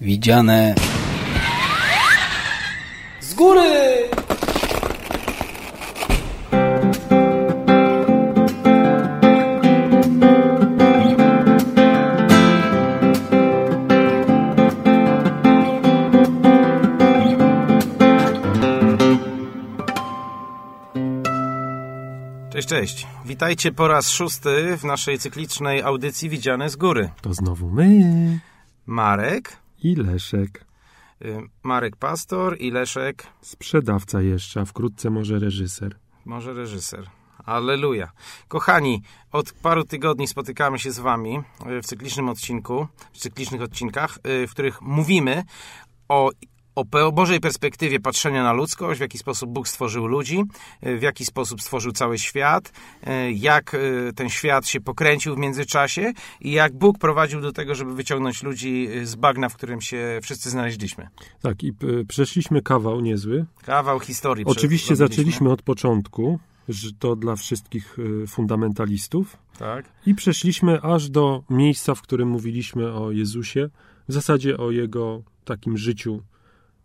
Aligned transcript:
Widziane 0.00 0.74
Z 3.20 3.34
góry! 3.34 3.60
Cześć, 22.52 22.68
cześć. 22.68 23.06
Witajcie 23.24 23.72
po 23.72 23.88
raz 23.88 24.10
szósty 24.10 24.76
w 24.76 24.84
naszej 24.84 25.18
cyklicznej 25.18 25.82
audycji 25.82 26.28
Widziane 26.28 26.70
z 26.70 26.76
Góry. 26.76 27.10
To 27.22 27.34
znowu 27.34 27.70
my 27.70 28.40
Marek, 28.86 29.59
i 29.82 29.94
Leszek. 29.96 30.64
y, 31.24 31.38
Marek 31.62 31.96
Pastor 31.96 32.56
i 32.60 32.70
Leszek, 32.70 33.26
Sprzedawca 33.40 34.22
jeszcze, 34.22 34.60
a 34.60 34.64
wkrótce 34.64 35.10
może 35.10 35.38
reżyser. 35.38 35.96
może 36.24 36.52
reżyser. 36.54 37.06
Alleluja. 37.44 38.10
Kochani, 38.48 39.02
od 39.32 39.52
paru 39.52 39.84
tygodni 39.84 40.26
spotykamy 40.28 40.78
się 40.78 40.92
z 40.92 40.98
wami 40.98 41.38
y, 41.78 41.82
w 41.82 41.86
cyklicznym 41.86 42.28
odcinku, 42.28 42.86
w 43.12 43.18
cyklicznych 43.18 43.62
odcinkach, 43.62 44.18
y, 44.26 44.46
w 44.46 44.50
których 44.50 44.82
mówimy 44.82 45.44
o 46.08 46.30
o 46.74 47.12
Bożej 47.12 47.40
perspektywie 47.40 48.00
patrzenia 48.00 48.42
na 48.42 48.52
ludzkość, 48.52 48.98
w 48.98 49.00
jaki 49.00 49.18
sposób 49.18 49.50
Bóg 49.50 49.68
stworzył 49.68 50.06
ludzi, 50.06 50.44
y, 50.86 50.98
w 50.98 51.02
jaki 51.02 51.24
sposób 51.24 51.62
stworzył 51.62 51.92
cały 51.92 52.18
świat, 52.18 52.72
y, 53.06 53.32
jak 53.32 53.74
y, 53.74 54.12
ten 54.16 54.28
świat 54.28 54.66
się 54.66 54.80
pokręcił 54.80 55.34
w 55.34 55.38
międzyczasie 55.38 56.12
i 56.40 56.52
jak 56.52 56.72
Bóg 56.72 56.98
prowadził 56.98 57.40
do 57.40 57.52
tego, 57.52 57.74
żeby 57.74 57.94
wyciągnąć 57.94 58.42
ludzi 58.42 58.88
z 59.02 59.14
bagna, 59.14 59.48
w 59.48 59.56
którym 59.56 59.80
się 59.80 60.18
wszyscy 60.22 60.50
znaleźliśmy. 60.50 61.08
Tak, 61.42 61.62
i 61.62 61.72
przeszliśmy 62.08 62.62
kawał 62.62 63.00
niezły. 63.00 63.46
Kawał 63.62 64.00
historii. 64.00 64.44
Oczywiście 64.44 64.96
zaczęliśmy 64.96 65.52
od 65.52 65.62
początku, 65.62 66.38
że 66.68 66.92
to 66.98 67.16
dla 67.16 67.36
wszystkich 67.36 67.96
fundamentalistów. 68.28 69.36
Tak. 69.58 69.84
I 70.06 70.14
przeszliśmy 70.14 70.82
aż 70.82 71.08
do 71.08 71.42
miejsca, 71.50 71.94
w 71.94 72.02
którym 72.02 72.28
mówiliśmy 72.28 72.92
o 72.92 73.10
Jezusie, 73.10 73.68
w 74.08 74.12
zasadzie 74.12 74.56
o 74.56 74.70
Jego 74.70 75.22
takim 75.44 75.78
życiu, 75.78 76.22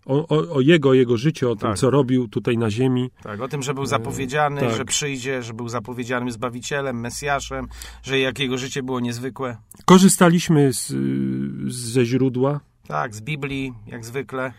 o, 0.05 0.27
o, 0.27 0.55
o 0.55 0.61
Jego, 0.61 0.93
Jego 0.93 1.17
życiu, 1.17 1.51
o 1.51 1.55
tym, 1.55 1.69
Tak. 1.69 1.77
co 1.77 1.89
robił 1.89 2.27
tutaj 2.27 2.57
na 2.57 2.69
ziemi. 2.71 3.11
Tak, 3.23 3.41
o 3.41 3.47
tym, 3.47 3.63
że 3.63 3.73
był 3.73 3.85
zapowiedziany, 3.85 4.61
tak. 4.61 4.75
że 4.75 4.85
przyjdzie, 4.85 5.43
że 5.43 5.53
był 5.53 5.69
zapowiedzianym 5.69 6.31
Zbawicielem, 6.31 6.99
Mesjaszem, 6.99 7.67
że 8.03 8.19
jak 8.19 8.39
jego 8.39 8.57
życie 8.57 8.83
było 8.83 8.99
niezwykłe. 8.99 9.57
Korzystaliśmy 9.85 10.73
z, 10.73 10.91
y, 10.91 11.71
ze 11.71 12.05
źródła, 12.05 12.59
Tak, 12.87 13.15
z 13.15 13.21
Biblii, 13.21 13.73
jak 13.87 14.05
zwykle. 14.05 14.53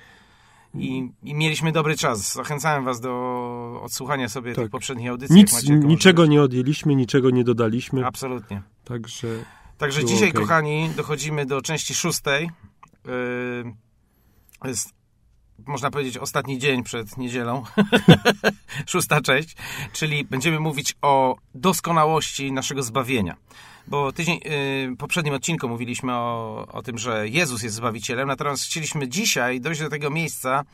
I, 0.75 1.11
I 1.23 1.35
mieliśmy 1.35 1.73
dobry 1.73 1.97
czas. 1.97 2.35
Zachęcałem 2.35 2.85
was 2.85 3.01
do 3.01 3.81
odsłuchania 3.83 4.29
sobie 4.29 4.55
Tak. 4.55 4.65
tych 4.65 4.71
poprzednich 4.71 5.09
audycji. 5.11 5.37
nic, 5.37 5.63
niczego 5.69 6.23
możliwość. 6.23 6.31
nie 6.31 6.43
odjęliśmy, 6.43 6.95
niczego 6.95 7.31
nie 7.31 7.45
dodaliśmy, 7.45 8.07
Absolutnie. 8.07 8.63
także... 8.85 9.29
Także 9.79 10.05
dzisiaj, 10.05 10.29
okej. 10.31 10.41
kochani, 10.43 10.91
dochodzimy 10.97 11.47
do 11.47 11.63
części 11.63 11.95
szóstej. 11.95 12.51
Yy, 13.07 13.75
jest, 14.65 14.96
można 15.67 15.91
powiedzieć, 15.91 16.19
ostatni 16.19 16.59
dzień 16.59 16.83
przed 16.83 17.17
niedzielą. 17.17 17.65
Szósta 18.87 19.21
część. 19.21 19.57
Czyli 19.93 20.25
będziemy 20.25 20.61
mówić 20.61 20.95
o 21.03 21.37
doskonałości 21.55 22.53
naszego 22.53 22.83
zbawienia. 22.83 23.37
Bo 23.87 24.13
tydzień, 24.13 24.41
yy, 24.45 24.97
poprzednim 24.97 25.35
odcinku 25.35 25.69
mówiliśmy 25.69 26.15
o, 26.15 26.67
o 26.73 26.83
tym, 26.83 26.99
że 26.99 27.29
Jezus 27.29 27.63
jest 27.63 27.77
Zbawicielem, 27.77 28.29
natomiast 28.29 28.65
chcieliśmy 28.65 29.09
dzisiaj 29.09 29.61
dojść 29.61 29.81
do 29.81 29.89
tego 29.89 30.11
miejsca 30.11 30.65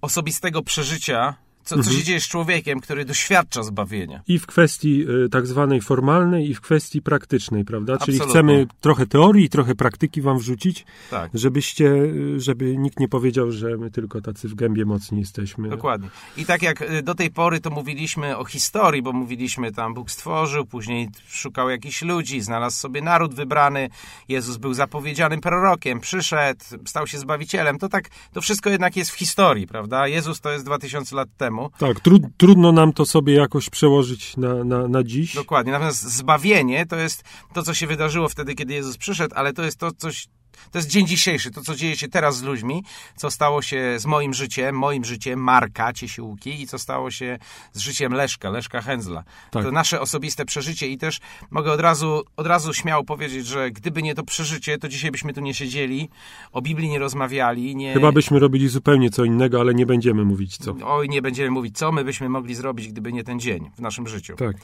osobistego 0.00 0.62
przeżycia, 0.62 1.34
co, 1.64 1.82
co 1.82 1.92
się 1.92 2.02
dzieje 2.02 2.20
z 2.20 2.28
człowiekiem, 2.28 2.80
który 2.80 3.04
doświadcza 3.04 3.62
zbawienia. 3.62 4.22
I 4.28 4.38
w 4.38 4.46
kwestii 4.46 5.06
y, 5.24 5.28
tak 5.28 5.46
zwanej 5.46 5.80
formalnej, 5.80 6.50
i 6.50 6.54
w 6.54 6.60
kwestii 6.60 7.02
praktycznej, 7.02 7.64
prawda? 7.64 7.98
Czyli 7.98 8.16
Absolutnie. 8.16 8.30
chcemy 8.30 8.66
trochę 8.80 9.06
teorii, 9.06 9.48
trochę 9.48 9.74
praktyki 9.74 10.22
wam 10.22 10.38
wrzucić, 10.38 10.84
Tak. 11.10 11.30
żebyście, 11.34 11.86
y, 11.86 12.40
żeby 12.40 12.76
nikt 12.76 13.00
nie 13.00 13.08
powiedział, 13.08 13.50
że 13.50 13.76
my 13.76 13.90
tylko 13.90 14.20
tacy 14.20 14.48
w 14.48 14.54
gębie 14.54 14.84
mocni 14.84 15.20
jesteśmy. 15.20 15.68
Dokładnie. 15.68 16.08
I 16.36 16.46
tak 16.46 16.62
jak 16.62 16.82
y, 16.82 17.02
do 17.02 17.14
tej 17.14 17.30
pory 17.30 17.60
to 17.60 17.70
mówiliśmy 17.70 18.36
o 18.36 18.44
historii, 18.44 19.02
bo 19.02 19.12
mówiliśmy 19.12 19.72
tam 19.72 19.94
Bóg 19.94 20.10
stworzył, 20.10 20.66
później 20.66 21.08
szukał 21.28 21.70
jakichś 21.70 22.02
ludzi, 22.02 22.40
znalazł 22.40 22.76
sobie 22.76 23.02
naród 23.02 23.34
wybrany, 23.34 23.88
Jezus 24.28 24.56
był 24.56 24.74
zapowiedzianym 24.74 25.40
prorokiem, 25.40 26.00
przyszedł, 26.00 26.64
stał 26.86 27.06
się 27.06 27.18
Zbawicielem, 27.18 27.78
to 27.78 27.88
tak, 27.88 28.08
to 28.32 28.40
wszystko 28.40 28.70
jednak 28.70 28.96
jest 28.96 29.10
w 29.10 29.14
historii, 29.14 29.66
prawda? 29.66 30.08
Jezus 30.08 30.40
to 30.40 30.50
jest 30.50 30.64
2000 30.64 31.16
lat 31.16 31.28
temu. 31.36 31.51
Tak, 31.78 32.00
tru, 32.00 32.18
trudno 32.36 32.72
nam 32.72 32.92
to 32.92 33.06
sobie 33.06 33.34
jakoś 33.34 33.70
przełożyć 33.70 34.36
na, 34.36 34.64
na, 34.64 34.88
na 34.88 35.02
dziś. 35.02 35.34
Dokładnie. 35.34 35.72
Natomiast 35.72 36.02
zbawienie 36.02 36.86
to 36.86 36.96
jest 36.96 37.24
to, 37.54 37.62
co 37.62 37.74
się 37.74 37.86
wydarzyło 37.86 38.28
wtedy, 38.28 38.54
kiedy 38.54 38.74
Jezus 38.74 38.96
przyszedł, 38.96 39.34
ale 39.34 39.52
to 39.52 39.62
jest 39.62 39.78
to 39.78 39.92
coś. 39.92 40.28
To 40.70 40.78
jest 40.78 40.88
dzień 40.88 41.06
dzisiejszy, 41.06 41.50
to 41.50 41.60
co 41.62 41.74
dzieje 41.74 41.96
się 41.96 42.08
teraz 42.08 42.36
z 42.36 42.42
ludźmi, 42.42 42.84
co 43.16 43.30
stało 43.30 43.62
się 43.62 43.94
z 43.98 44.06
moim 44.06 44.34
życiem, 44.34 44.78
moim 44.78 45.04
życiem 45.04 45.38
Marka 45.40 45.92
Ciesiłki 45.92 46.62
i 46.62 46.66
co 46.66 46.78
stało 46.78 47.10
się 47.10 47.38
z 47.72 47.80
życiem 47.80 48.12
Leszka, 48.12 48.50
Leszka 48.50 48.80
Hęzla. 48.80 49.24
Tak. 49.50 49.64
To 49.64 49.70
nasze 49.70 50.00
osobiste 50.00 50.44
przeżycie 50.44 50.88
i 50.88 50.98
też 50.98 51.20
mogę 51.50 51.72
od 51.72 51.80
razu, 51.80 52.22
od 52.36 52.46
razu 52.46 52.74
śmiało 52.74 53.04
powiedzieć, 53.04 53.46
że 53.46 53.70
gdyby 53.70 54.02
nie 54.02 54.14
to 54.14 54.22
przeżycie, 54.24 54.78
to 54.78 54.88
dzisiaj 54.88 55.10
byśmy 55.10 55.32
tu 55.32 55.40
nie 55.40 55.54
siedzieli, 55.54 56.08
o 56.52 56.62
Biblii 56.62 56.88
nie 56.88 56.98
rozmawiali, 56.98 57.76
nie... 57.76 57.94
Chyba 57.94 58.12
byśmy 58.12 58.38
robili 58.38 58.68
zupełnie 58.68 59.10
co 59.10 59.24
innego, 59.24 59.60
ale 59.60 59.74
nie 59.74 59.86
będziemy 59.86 60.24
mówić 60.24 60.56
co. 60.56 60.74
Oj, 60.84 61.08
nie 61.08 61.22
będziemy 61.22 61.50
mówić, 61.50 61.78
co 61.78 61.92
my 61.92 62.04
byśmy 62.04 62.28
mogli 62.28 62.54
zrobić, 62.54 62.88
gdyby 62.88 63.12
nie 63.12 63.24
ten 63.24 63.40
dzień 63.40 63.70
w 63.76 63.80
naszym 63.80 64.08
życiu. 64.08 64.36
Tak. 64.36 64.56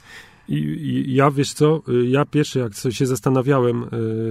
I, 0.48 1.14
ja, 1.14 1.30
wiesz 1.30 1.52
co, 1.52 1.82
y, 1.88 2.06
ja 2.06 2.24
pierwszy 2.24 2.58
jak 2.58 2.72
się 2.94 3.06
zastanawiałem, 3.06 3.82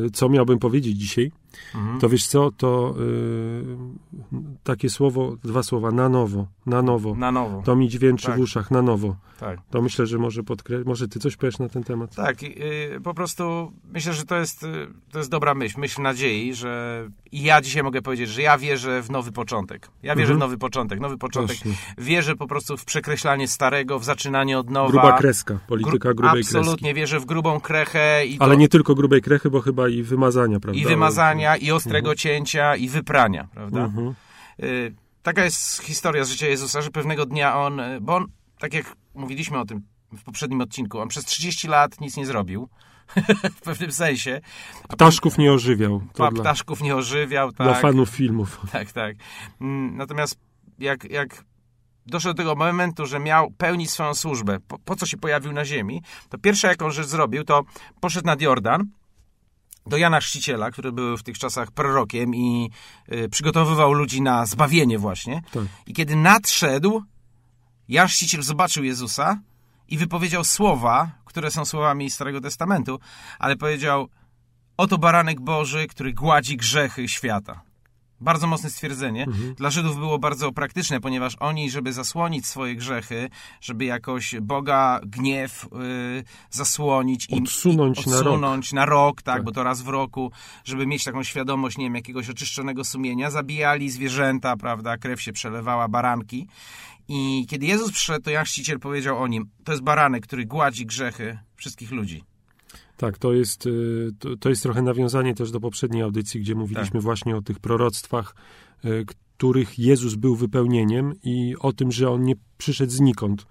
y, 0.05 0.11
co 0.13 0.29
miałbym 0.29 0.59
powiedzieć 0.59 0.97
dzisiaj, 0.97 1.31
Mhm. 1.75 1.99
to 1.99 2.09
wiesz 2.09 2.27
co, 2.27 2.51
to 2.51 2.95
y, 2.99 3.63
takie 4.63 4.89
słowo, 4.89 5.35
dwa 5.43 5.63
słowa, 5.63 5.91
na 5.91 6.09
nowo, 6.09 6.47
na 6.65 6.81
nowo. 6.81 7.15
Na 7.15 7.31
nowo. 7.31 7.61
To 7.65 7.75
mi 7.75 7.89
dźwięczy 7.89 8.25
Tak. 8.27 8.37
w 8.37 8.39
uszach, 8.39 8.71
na 8.71 8.81
nowo. 8.81 9.15
Tak. 9.39 9.59
To 9.69 9.81
myślę, 9.81 10.05
że 10.05 10.17
może 10.17 10.43
podkre... 10.43 10.83
Może 10.85 11.07
ty 11.07 11.19
coś 11.19 11.35
powiesz 11.37 11.59
na 11.59 11.69
ten 11.69 11.83
temat? 11.83 12.15
Tak, 12.15 12.43
y, 12.43 12.99
po 13.03 13.13
prostu 13.13 13.71
myślę, 13.93 14.13
że 14.13 14.25
to 14.25 14.35
jest, 14.37 14.63
y, 14.63 14.87
to 15.11 15.17
jest 15.17 15.31
dobra 15.31 15.53
myśl, 15.55 15.79
myśl 15.79 16.01
nadziei, 16.01 16.53
że 16.53 17.03
i 17.31 17.43
ja 17.43 17.61
dzisiaj 17.61 17.83
mogę 17.83 18.01
powiedzieć, 18.01 18.29
że 18.29 18.41
ja 18.41 18.57
wierzę 18.57 19.01
w 19.03 19.09
nowy 19.11 19.31
początek. 19.31 19.89
Ja 20.03 20.15
wierzę 20.15 20.33
Mhm. 20.33 20.37
w 20.39 20.39
nowy 20.39 20.57
początek, 20.57 20.99
nowy 20.99 21.17
początek. 21.17 21.57
Właśnie. 21.57 21.71
Wierzę 21.97 22.35
po 22.35 22.47
prostu 22.47 22.77
w 22.77 22.85
przekreślanie 22.85 23.47
starego, 23.47 23.99
w 23.99 24.03
zaczynanie 24.03 24.59
od 24.59 24.69
nowa. 24.69 24.91
Gruba 24.91 25.17
kreska, 25.17 25.59
polityka 25.67 26.06
Gru- 26.11 26.15
grubej 26.15 26.41
Absolutnie, 26.41 26.75
kreski. 26.89 26.93
wierzę 26.93 27.19
w 27.19 27.25
grubą 27.25 27.59
krechę 27.59 28.25
i, 28.25 28.37
to, 28.37 28.43
Ale 28.43 28.57
nie 28.57 28.67
tylko 28.67 28.95
grubej 28.95 29.21
krechy, 29.21 29.49
bo 29.49 29.61
chyba 29.61 29.89
i 29.89 30.03
wymazania, 30.03 30.59
prawda? 30.59 30.81
i 30.81 30.85
wymazania, 30.85 31.57
i 31.57 31.71
ostrego 31.71 32.15
cięcia, 32.15 32.75
i 32.75 32.89
wyprania, 32.89 33.47
prawda? 33.53 33.85
Mhm. 33.85 34.13
Y, 34.63 34.95
taka 35.23 35.43
jest 35.43 35.81
historia 35.83 36.23
z 36.25 36.29
życia 36.29 36.47
Jezusa, 36.47 36.81
że 36.81 36.91
pewnego 36.91 37.25
dnia 37.25 37.59
on, 37.59 37.79
y, 37.79 38.01
bo 38.01 38.15
on, 38.15 38.25
tak 38.59 38.73
jak 38.73 38.95
mówiliśmy 39.15 39.59
o 39.59 39.65
tym 39.65 39.81
w 40.17 40.23
poprzednim 40.23 40.61
odcinku, 40.61 40.99
on 40.99 41.07
przez 41.07 41.25
30 41.25 41.67
lat 41.67 42.01
nic 42.01 42.17
nie 42.17 42.25
zrobił. 42.25 42.69
w 43.57 43.61
pewnym 43.61 43.91
sensie. 43.91 44.41
Ptaszków 44.89 45.37
nie 45.37 45.53
ożywiał. 45.53 46.01
To 46.13 46.17
Pa, 46.17 46.31
dla, 46.31 46.41
ptaszków 46.43 46.81
nie 46.81 46.95
ożywiał, 46.95 47.51
dla 47.51 47.65
tak. 47.73 47.81
fanów 47.81 48.09
filmów. 48.09 48.61
Tak, 48.71 48.91
tak. 48.91 49.15
Mm, 49.61 49.97
Natomiast 49.97 50.37
jak, 50.79 51.11
jak 51.11 51.43
doszło 52.07 52.33
do 52.33 52.37
tego 52.37 52.55
momentu, 52.55 53.05
że 53.05 53.19
miał 53.19 53.51
pełnić 53.51 53.91
swoją 53.91 54.13
służbę, 54.13 54.59
po, 54.67 54.79
po 54.79 54.95
co 54.95 55.05
się 55.05 55.17
pojawił 55.17 55.53
na 55.53 55.65
ziemi, 55.65 56.01
to 56.29 56.37
pierwsza 56.37 56.67
jaką 56.67 56.91
rzecz 56.91 57.07
zrobił, 57.07 57.43
to 57.43 57.63
poszedł 57.99 58.25
nad 58.25 58.41
Jordan 58.41 58.87
do 59.85 59.97
Jana 59.97 60.19
Chrzciciela, 60.19 60.71
który 60.71 60.91
był 60.91 61.17
w 61.17 61.23
tych 61.23 61.37
czasach 61.37 61.71
prorokiem 61.71 62.35
i 62.35 62.69
y, 63.11 63.29
przygotowywał 63.29 63.93
ludzi 63.93 64.21
na 64.21 64.45
zbawienie 64.45 64.99
właśnie. 64.99 65.41
Tak. 65.53 65.63
I 65.87 65.93
kiedy 65.93 66.15
nadszedł, 66.15 67.03
Jan 67.87 68.07
Chrzciciel 68.07 68.43
zobaczył 68.43 68.83
Jezusa 68.83 69.39
i 69.87 69.97
wypowiedział 69.97 70.43
słowa, 70.43 71.11
które 71.25 71.51
są 71.51 71.65
słowami 71.65 72.09
Starego 72.09 72.41
Testamentu, 72.41 72.99
ale 73.39 73.55
powiedział, 73.55 74.09
oto 74.77 74.97
baranek 74.97 75.41
Boży, 75.41 75.87
który 75.87 76.13
gładzi 76.13 76.57
grzechy 76.57 77.07
świata. 77.07 77.66
Bardzo 78.21 78.47
mocne 78.47 78.69
stwierdzenie. 78.69 79.25
Dla 79.55 79.69
Żydów 79.69 79.95
było 79.97 80.19
bardzo 80.19 80.51
praktyczne, 80.51 80.99
ponieważ 80.99 81.35
oni, 81.39 81.69
żeby 81.71 81.93
zasłonić 81.93 82.45
swoje 82.47 82.75
grzechy, 82.75 83.29
żeby 83.61 83.85
jakoś 83.85 84.35
Boga 84.41 84.99
gniew 85.05 85.63
y, 85.63 86.23
zasłonić 86.49 87.27
i 87.29 87.35
Odsunąć 87.43 88.05
i 88.05 88.09
na 88.09 88.15
rok. 88.15 88.25
odsunąć 88.27 88.73
na 88.73 88.85
rok, 88.85 89.21
tak, 89.21 89.35
Tak. 89.35 89.43
bo 89.43 89.51
to 89.51 89.63
raz 89.63 89.81
w 89.81 89.87
roku, 89.87 90.31
żeby 90.63 90.87
mieć 90.87 91.03
taką 91.03 91.23
świadomość, 91.23 91.77
nie 91.77 91.85
wiem, 91.85 91.95
jakiegoś 91.95 92.29
oczyszczonego 92.29 92.83
sumienia, 92.83 93.31
zabijali 93.31 93.89
zwierzęta, 93.89 94.57
prawda, 94.57 94.97
krew 94.97 95.21
się 95.21 95.33
przelewała, 95.33 95.87
baranki. 95.87 96.47
I 97.07 97.45
kiedy 97.49 97.65
Jezus 97.65 97.91
przyszedł, 97.91 98.21
to 98.23 98.29
Jan 98.31 98.45
Chrzciciel 98.45 98.79
powiedział 98.79 99.17
o 99.23 99.27
nim, 99.27 99.49
to 99.63 99.71
jest 99.71 99.83
baranek, 99.83 100.23
który 100.23 100.45
gładzi 100.45 100.85
grzechy 100.85 101.39
wszystkich 101.55 101.91
ludzi. 101.91 102.23
Tak, 102.97 103.17
to 103.17 103.33
jest, 103.33 103.65
y, 103.65 104.09
to, 104.19 104.37
to 104.37 104.49
jest 104.49 104.63
trochę 104.63 104.81
nawiązanie 104.81 105.35
też 105.35 105.51
do 105.51 105.59
poprzedniej 105.59 106.01
audycji, 106.01 106.39
gdzie 106.39 106.55
mówiliśmy 106.55 106.91
Tak. 106.91 107.01
właśnie 107.01 107.35
o 107.35 107.41
tych 107.41 107.59
proroctwach, 107.59 108.35
y, 108.85 109.05
których 109.37 109.79
Jezus 109.79 110.15
był 110.15 110.35
wypełnieniem 110.35 111.13
i 111.23 111.55
o 111.59 111.73
tym, 111.73 111.91
że 111.91 112.09
On 112.09 112.23
nie 112.23 112.35
przyszedł 112.57 112.91
znikąd. 112.91 113.45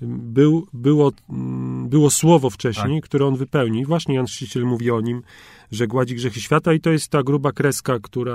Był, 0.00 0.66
było, 0.72 1.12
mm, 1.30 1.88
było 1.88 2.10
słowo 2.10 2.50
wcześniej, 2.50 3.02
które 3.02 3.26
On 3.26 3.36
wypełni. 3.36 3.86
Właśnie 3.86 4.14
Jan 4.14 4.26
Chrzciciel 4.26 4.64
mówi 4.64 4.90
o 4.90 5.00
nim, 5.00 5.22
że 5.72 5.86
gładzi 5.86 6.14
grzechy 6.14 6.40
świata 6.40 6.72
i 6.72 6.80
to 6.80 6.90
jest 6.90 7.08
ta 7.08 7.22
gruba 7.22 7.52
kreska, 7.52 7.98
która 8.02 8.34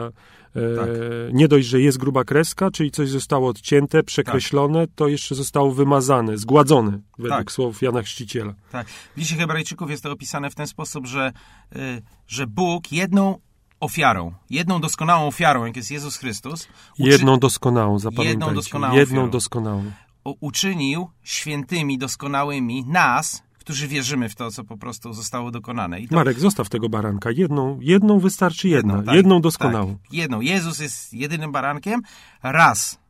e, 0.56 0.76
Tak. 0.76 0.88
nie 1.34 1.48
dość, 1.48 1.68
że 1.68 1.82
jest 1.82 1.98
gruba 1.98 2.24
kreska, 2.24 2.72
czyli 2.72 2.92
coś 2.92 3.10
zostało 3.10 3.50
odcięte, 3.50 4.04
przekreślone, 4.04 4.88
to 4.96 5.08
jeszcze 5.08 5.36
zostało 5.36 5.72
wymazane, 5.72 6.38
zgładzone, 6.38 7.00
według 7.18 7.40
Tak. 7.40 7.52
słów 7.52 7.82
Jana 7.82 8.02
Chrzciciela. 8.02 8.54
Tak. 8.72 8.88
W 8.88 9.18
liście 9.18 9.36
Hebrajczyków 9.36 9.90
jest 9.90 10.04
to 10.04 10.12
opisane 10.12 10.50
w 10.50 10.56
ten 10.56 10.68
sposób, 10.68 11.08
że, 11.08 11.32
y, 11.76 12.02
że 12.28 12.48
Bóg 12.48 12.92
jedną 12.92 13.38
ofiarą, 13.80 14.34
jedną 14.50 14.82
doskonałą 14.82 15.28
ofiarą, 15.28 15.66
jak 15.66 15.76
jest 15.76 15.92
Jezus 15.92 16.18
Chrystus, 16.18 16.68
uczy- 17.00 17.10
Jedną 17.10 17.40
doskonałą, 17.40 18.00
zapamiętajcie. 18.00 18.30
Jedną 18.40 18.56
doskonałą 18.56 18.96
Jedną 18.96 19.16
ofiarą. 19.18 19.32
doskonałą. 19.32 19.92
Uczynił 20.24 21.10
świętymi, 21.24 21.98
doskonałymi 21.98 22.86
nas, 22.88 23.44
którzy 23.60 23.88
wierzymy 23.88 24.30
w 24.30 24.36
to, 24.36 24.52
co 24.52 24.64
po 24.64 24.78
prostu 24.78 25.14
zostało 25.14 25.52
dokonane. 25.52 26.08
To 26.08 26.16
Marek, 26.16 26.40
zostaw 26.40 26.70
tego 26.70 26.90
baranka. 26.90 27.32
Jedną, 27.32 27.80
jedną 27.82 28.20
wystarczy 28.20 28.70
jedna. 28.70 29.04
tak, 29.04 29.16
jedną 29.16 29.42
doskonałą. 29.42 29.98
Tak, 29.98 30.14
jedną. 30.14 30.42
Jezus 30.42 30.80
jest 30.80 31.14
jedynym 31.14 31.52
barankiem, 31.52 32.02
raz 32.44 33.03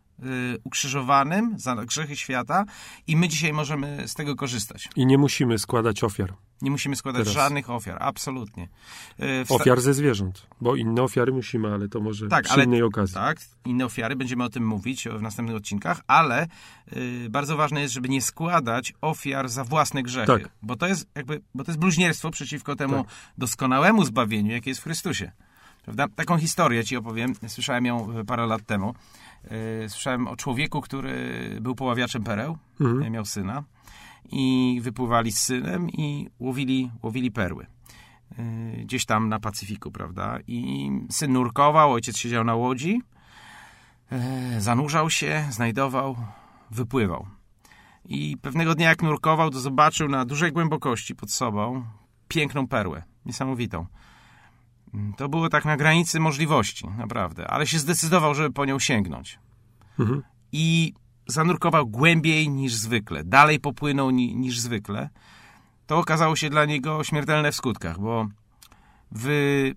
ukrzyżowanym 0.64 1.60
za 1.60 1.76
grzechy 1.76 2.16
świata 2.16 2.66
i 3.08 3.18
my 3.18 3.28
dzisiaj 3.28 3.54
możemy 3.54 4.08
z 4.08 4.14
tego 4.14 4.36
korzystać. 4.36 4.90
I 4.96 5.06
nie 5.06 5.18
musimy 5.18 5.60
składać 5.60 6.04
ofiar. 6.04 6.34
Nie 6.62 6.72
musimy 6.72 6.96
składać 6.96 7.20
Teraz. 7.24 7.34
żadnych 7.34 7.70
ofiar, 7.70 7.98
absolutnie. 8.02 8.64
Y, 9.20 9.46
wsta- 9.46 9.56
Ofiar 9.56 9.82
ze 9.82 9.94
zwierząt. 9.94 10.48
Bo 10.62 10.76
inne 10.76 11.02
ofiary 11.02 11.32
musimy, 11.32 11.74
ale 11.74 11.90
to 11.90 12.00
może 12.00 12.28
Tak, 12.28 12.44
przy 12.44 12.54
ale- 12.54 12.64
innej 12.64 12.84
okazji. 12.84 13.14
Tak, 13.16 13.38
inne 13.66 13.86
ofiary, 13.86 14.16
będziemy 14.16 14.44
o 14.44 14.50
tym 14.50 14.66
mówić 14.68 15.08
w 15.18 15.22
następnych 15.22 15.58
odcinkach, 15.58 16.02
ale 16.08 16.48
y, 16.98 17.28
bardzo 17.30 17.58
ważne 17.58 17.82
jest, 17.82 17.94
żeby 17.94 18.10
nie 18.10 18.22
składać 18.22 18.94
ofiar 19.02 19.50
za 19.50 19.64
własne 19.64 20.04
grzechy, 20.04 20.28
Tak. 20.44 20.50
bo 20.62 20.76
to 20.76 20.88
jest 20.88 21.08
jakby, 21.16 21.42
bo 21.56 21.64
to 21.64 21.72
jest 21.72 21.80
bluźnierstwo 21.80 22.32
przeciwko 22.32 22.76
temu 22.76 23.04
Tak. 23.04 23.14
doskonałemu 23.38 24.06
zbawieniu, 24.06 24.52
jakie 24.52 24.70
jest 24.70 24.82
w 24.82 24.84
Chrystusie. 24.84 25.32
Prawda? 25.84 26.08
Taką 26.16 26.38
historię 26.38 26.84
ci 26.84 26.98
opowiem, 26.98 27.34
słyszałem 27.48 27.86
ją 27.86 28.20
y, 28.20 28.26
parę 28.26 28.46
lat 28.48 28.66
temu. 28.66 28.94
Y, 29.86 29.90
Słyszałem 29.90 30.28
o 30.28 30.36
człowieku, 30.36 30.82
który 30.82 31.16
był 31.62 31.76
poławiaczem 31.76 32.24
pereł, 32.24 32.58
Mhm. 32.82 33.04
y, 33.04 33.10
miał 33.10 33.26
syna 33.26 33.64
i 34.32 34.80
wypływali 34.84 35.32
z 35.32 35.40
synem 35.40 35.90
i 35.90 36.30
łowili, 36.40 36.92
łowili 37.04 37.32
perły. 37.32 37.66
Y, 38.40 38.84
Gdzieś 38.86 39.06
tam 39.06 39.30
na 39.30 39.40
Pacyfiku, 39.40 39.92
prawda? 39.92 40.40
I 40.48 40.90
syn 41.12 41.34
nurkował, 41.34 41.92
ojciec 41.94 42.18
siedział 42.18 42.44
na 42.44 42.56
łodzi, 42.56 43.02
zanurzał 44.60 45.10
się, 45.10 45.48
znajdował, 45.50 46.16
wypływał. 46.72 47.28
I 48.06 48.38
pewnego 48.42 48.76
dnia, 48.76 48.90
jak 48.90 49.04
nurkował, 49.04 49.50
to 49.50 49.60
zobaczył 49.60 50.10
na 50.10 50.26
dużej 50.26 50.52
głębokości 50.52 51.16
pod 51.16 51.32
sobą 51.32 51.84
piękną 52.28 52.68
perłę, 52.68 53.04
niesamowitą. 53.26 53.86
Mm, 54.94 55.14
To 55.14 55.30
było 55.30 55.50
tak 55.50 55.66
na 55.66 55.78
granicy 55.78 56.20
możliwości, 56.20 56.88
naprawdę, 56.88 57.48
ale 57.48 57.68
się 57.68 57.80
zdecydował, 57.80 58.36
żeby 58.36 58.52
po 58.52 58.66
nią 58.66 58.80
sięgnąć. 58.80 59.40
Mhm. 60.00 60.24
I 60.52 60.94
zanurkował 61.28 61.88
głębiej 61.88 62.50
niż 62.50 62.74
zwykle, 62.74 63.24
dalej 63.24 63.60
popłynął 63.60 64.12
ni, 64.12 64.36
niż 64.36 64.60
zwykle. 64.60 65.10
To 65.88 65.98
okazało 66.00 66.36
się 66.36 66.50
dla 66.50 66.66
niego 66.66 67.04
śmiertelne 67.04 67.52
w 67.52 67.56
skutkach, 67.56 68.00
bo 68.00 68.28
wy... 69.12 69.76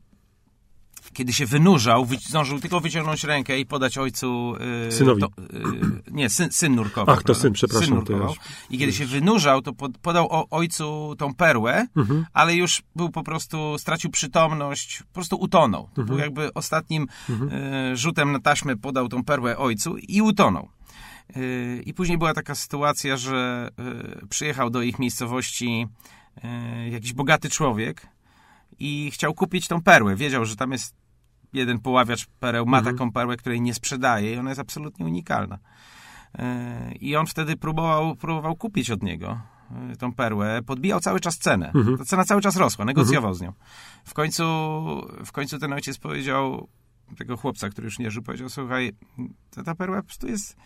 kiedy 1.12 1.32
się 1.32 1.46
wynurzał, 1.46 2.04
wy... 2.04 2.16
zdążył 2.16 2.60
tylko 2.60 2.80
wyciągnąć 2.80 3.24
rękę 3.24 3.58
i 3.58 3.66
podać 3.66 3.98
ojcu... 3.98 4.54
Yy, 4.84 4.92
Synowi. 4.92 5.20
To, 5.22 5.28
yy, 5.52 6.02
nie, 6.10 6.30
syn, 6.30 6.52
syn 6.52 6.74
nurkował. 6.74 7.14
Ach, 7.14 7.22
to 7.22 7.34
syn, 7.34 7.52
przepraszam, 7.52 7.86
Syn 7.86 7.94
nurkował. 7.94 8.34
I 8.70 8.78
kiedy 8.78 8.92
się 8.92 9.06
wynurzał, 9.06 9.62
to 9.62 9.72
pod, 9.72 9.98
podał 9.98 10.28
o, 10.30 10.48
ojcu 10.50 11.14
tą 11.18 11.34
perłę, 11.34 11.86
Mhm. 11.96 12.26
ale 12.32 12.54
już 12.54 12.82
był 12.96 13.10
po 13.10 13.22
prostu, 13.22 13.78
stracił 13.78 14.10
przytomność, 14.10 15.02
po 15.08 15.14
prostu 15.14 15.36
utonął. 15.36 15.82
To 15.82 16.00
Mhm. 16.02 16.06
był 16.06 16.18
jakby 16.18 16.54
ostatnim 16.54 17.06
e, 17.52 17.96
rzutem 17.96 18.32
na 18.32 18.40
taśmę 18.40 18.76
podał 18.76 19.08
tą 19.08 19.24
perłę 19.24 19.58
ojcu 19.58 19.96
i 19.96 20.22
utonął. 20.22 20.68
E, 21.36 21.40
I 21.82 21.94
później 21.94 22.18
była 22.18 22.34
taka 22.34 22.54
sytuacja, 22.54 23.16
że 23.16 23.70
e, 24.22 24.26
przyjechał 24.26 24.70
do 24.70 24.82
ich 24.82 24.98
miejscowości 24.98 25.86
e, 26.44 26.88
jakiś 26.88 27.12
bogaty 27.12 27.50
człowiek 27.50 28.06
i 28.78 29.10
chciał 29.10 29.34
kupić 29.34 29.68
tą 29.68 29.82
perłę. 29.82 30.16
Wiedział, 30.16 30.44
że 30.44 30.56
tam 30.56 30.72
jest 30.72 30.94
jeden 31.52 31.78
poławiacz 31.80 32.26
pereł, 32.26 32.66
ma 32.66 32.78
Mhm. 32.78 32.96
taką 32.96 33.12
perłę, 33.12 33.36
której 33.36 33.60
nie 33.60 33.74
sprzedaje 33.74 34.34
i 34.34 34.38
ona 34.38 34.50
jest 34.50 34.60
absolutnie 34.60 35.06
unikalna. 35.06 35.58
E, 36.38 36.92
I 37.00 37.16
on 37.16 37.26
wtedy 37.26 37.56
próbował, 37.56 38.16
próbował 38.16 38.56
kupić 38.56 38.90
od 38.90 39.02
niego 39.02 39.40
e, 39.92 39.96
tą 39.96 40.12
perłę, 40.12 40.60
podbijał 40.66 41.00
cały 41.00 41.20
czas 41.20 41.38
cenę. 41.38 41.72
Mhm. 41.74 41.98
Ta 41.98 42.04
cena 42.04 42.24
cały 42.24 42.40
czas 42.40 42.56
rosła, 42.56 42.84
negocjował 42.84 43.34
z 43.34 43.40
nią. 43.40 43.52
W 44.04 44.14
końcu, 44.14 44.44
w 45.24 45.32
końcu 45.32 45.58
ten 45.58 45.72
ojciec 45.72 45.98
powiedział, 45.98 46.68
tego 47.18 47.36
chłopca, 47.36 47.68
który 47.68 47.84
już 47.84 47.98
nie 47.98 48.10
żył, 48.10 48.22
powiedział, 48.22 48.48
słuchaj, 48.48 48.92
ta, 49.50 49.62
ta 49.62 49.74
perła 49.74 49.96
po 49.96 50.02
prostu 50.06 50.26
jest... 50.26 50.56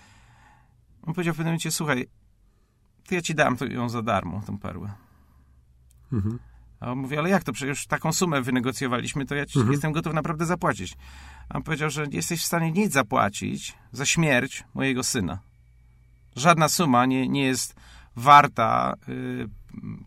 On 1.03 1.15
powiedział 1.15 1.35
w 1.35 1.37
pewnym 1.37 1.51
momencie, 1.53 1.71
słuchaj, 1.71 2.07
to 3.09 3.15
ja 3.15 3.23
ci 3.23 3.35
dam 3.35 3.57
to 3.57 3.67
ją 3.67 3.89
za 3.89 4.03
darmo, 4.03 4.43
tą 4.47 4.59
perłę. 4.59 4.93
Mhm. 6.13 6.39
A 6.81 6.93
on 6.93 6.99
mówi, 6.99 7.17
ale 7.19 7.31
jak 7.31 7.45
to? 7.45 7.53
Przecież 7.53 7.87
taką 7.87 8.13
sumę 8.13 8.43
wynegocjowaliśmy, 8.43 9.27
to 9.27 9.35
ja 9.35 9.47
ci 9.47 9.59
Mhm. 9.59 9.73
jestem 9.73 9.93
gotów 9.93 10.15
naprawdę 10.15 10.47
zapłacić. 10.47 10.97
A 11.49 11.57
on 11.57 11.63
powiedział, 11.63 11.91
że 11.91 12.07
nie 12.07 12.17
jesteś 12.17 12.43
w 12.43 12.47
stanie 12.47 12.73
nic 12.73 12.93
zapłacić 12.93 13.75
za 13.93 14.07
śmierć 14.07 14.65
mojego 14.75 15.03
syna. 15.03 15.39
Żadna 16.37 16.69
suma 16.69 17.07
nie, 17.07 17.29
nie 17.29 17.45
jest 17.45 17.75
warta 18.17 18.95
y, 19.09 19.49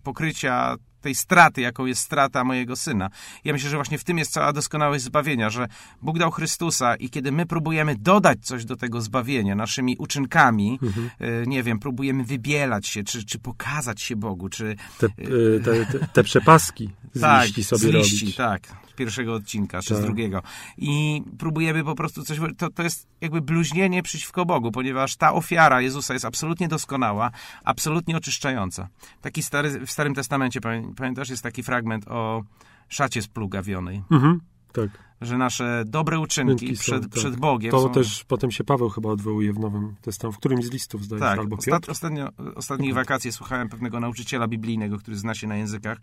pokrycia 0.04 0.76
tej 1.04 1.16
straty, 1.16 1.62
jaką 1.62 1.86
jest 1.86 2.02
strata 2.02 2.44
mojego 2.44 2.76
syna. 2.76 3.10
Ja 3.44 3.54
myślę, 3.54 3.70
że 3.70 3.76
właśnie 3.78 3.98
w 3.98 4.04
tym 4.04 4.18
jest 4.18 4.32
cała 4.32 4.54
doskonałość 4.54 5.04
zbawienia, 5.04 5.50
że 5.50 5.68
Bóg 6.02 6.20
dał 6.20 6.32
Chrystusa 6.32 6.96
i 6.96 7.10
kiedy 7.10 7.32
my 7.32 7.46
próbujemy 7.46 7.96
dodać 7.96 8.40
coś 8.42 8.66
do 8.66 8.76
tego 8.76 9.02
zbawienia 9.02 9.56
naszymi 9.56 9.96
uczynkami, 9.98 10.80
Mhm. 10.84 11.10
y, 11.22 11.44
nie 11.48 11.64
wiem, 11.64 11.80
próbujemy 11.80 12.24
wybielać 12.24 12.88
się, 12.88 13.04
czy, 13.04 13.26
czy 13.26 13.40
pokazać 13.40 14.02
się 14.02 14.16
Bogu, 14.16 14.50
czy 14.50 14.76
Te, 14.98 15.06
y, 15.08 15.62
te, 15.66 15.86
te, 15.86 16.08
te 16.14 16.24
przepaski 16.24 16.90
z 17.14 17.22
tak, 17.22 17.46
liści 17.46 17.64
sobie 17.64 17.82
z 17.82 17.86
liści, 17.86 18.20
robić. 18.26 18.36
tak. 18.36 18.62
Z 18.94 18.96
pierwszego 18.96 19.34
odcinka, 19.34 19.82
czy 19.82 19.94
z 19.96 19.98
Tak. 19.98 20.06
drugiego. 20.06 20.42
I 20.78 21.22
próbujemy 21.40 21.84
po 21.84 21.96
prostu 21.96 22.24
coś... 22.24 22.40
To, 22.58 22.70
to 22.70 22.84
jest 22.84 23.08
jakby 23.22 23.42
bluźnienie 23.42 24.04
przeciwko 24.04 24.46
Bogu, 24.46 24.72
ponieważ 24.72 25.16
ta 25.16 25.34
ofiara 25.34 25.82
Jezusa 25.82 26.14
jest 26.14 26.26
absolutnie 26.26 26.68
doskonała, 26.68 27.32
absolutnie 27.64 28.18
oczyszczająca. 28.18 28.88
Taki 29.22 29.44
stary, 29.44 29.86
w 29.86 29.92
Starym 29.92 30.14
Testamencie, 30.16 30.62
pamię- 30.62 30.94
pamiętasz, 30.96 31.30
jest 31.30 31.44
taki 31.44 31.64
fragment 31.64 32.08
o 32.08 32.44
szacie 32.90 33.22
splugawionej, 33.22 34.04
Mhm. 34.12 34.42
Tak. 34.74 34.90
że 35.22 35.38
nasze 35.38 35.84
dobre 35.86 36.20
uczynki 36.20 36.76
są, 36.76 36.82
przed, 36.82 37.02
tak. 37.02 37.12
przed 37.12 37.36
Bogiem 37.36 37.72
To 37.72 37.82
są... 37.82 37.90
też 37.90 38.24
potem 38.24 38.52
się 38.52 38.64
Paweł 38.64 38.90
chyba 38.90 39.10
odwołuje 39.10 39.54
w 39.54 39.60
Nowym 39.60 39.96
Testamencie, 40.02 40.38
w 40.38 40.40
którymś 40.40 40.66
z 40.66 40.72
listów 40.72 41.04
zdaje 41.04 41.20
się, 41.20 41.26
Tak, 41.26 41.40
albo 41.40 41.56
ostat, 41.56 41.74
Piotr. 41.74 41.92
ostatnio, 41.92 42.30
ostatnich 42.56 42.94
wakacje 42.94 43.32
słuchałem 43.32 43.70
pewnego 43.70 44.00
nauczyciela 44.00 44.48
biblijnego, 44.48 44.98
który 44.98 45.18
zna 45.18 45.36
się 45.36 45.48
na 45.48 45.56
językach 45.56 45.98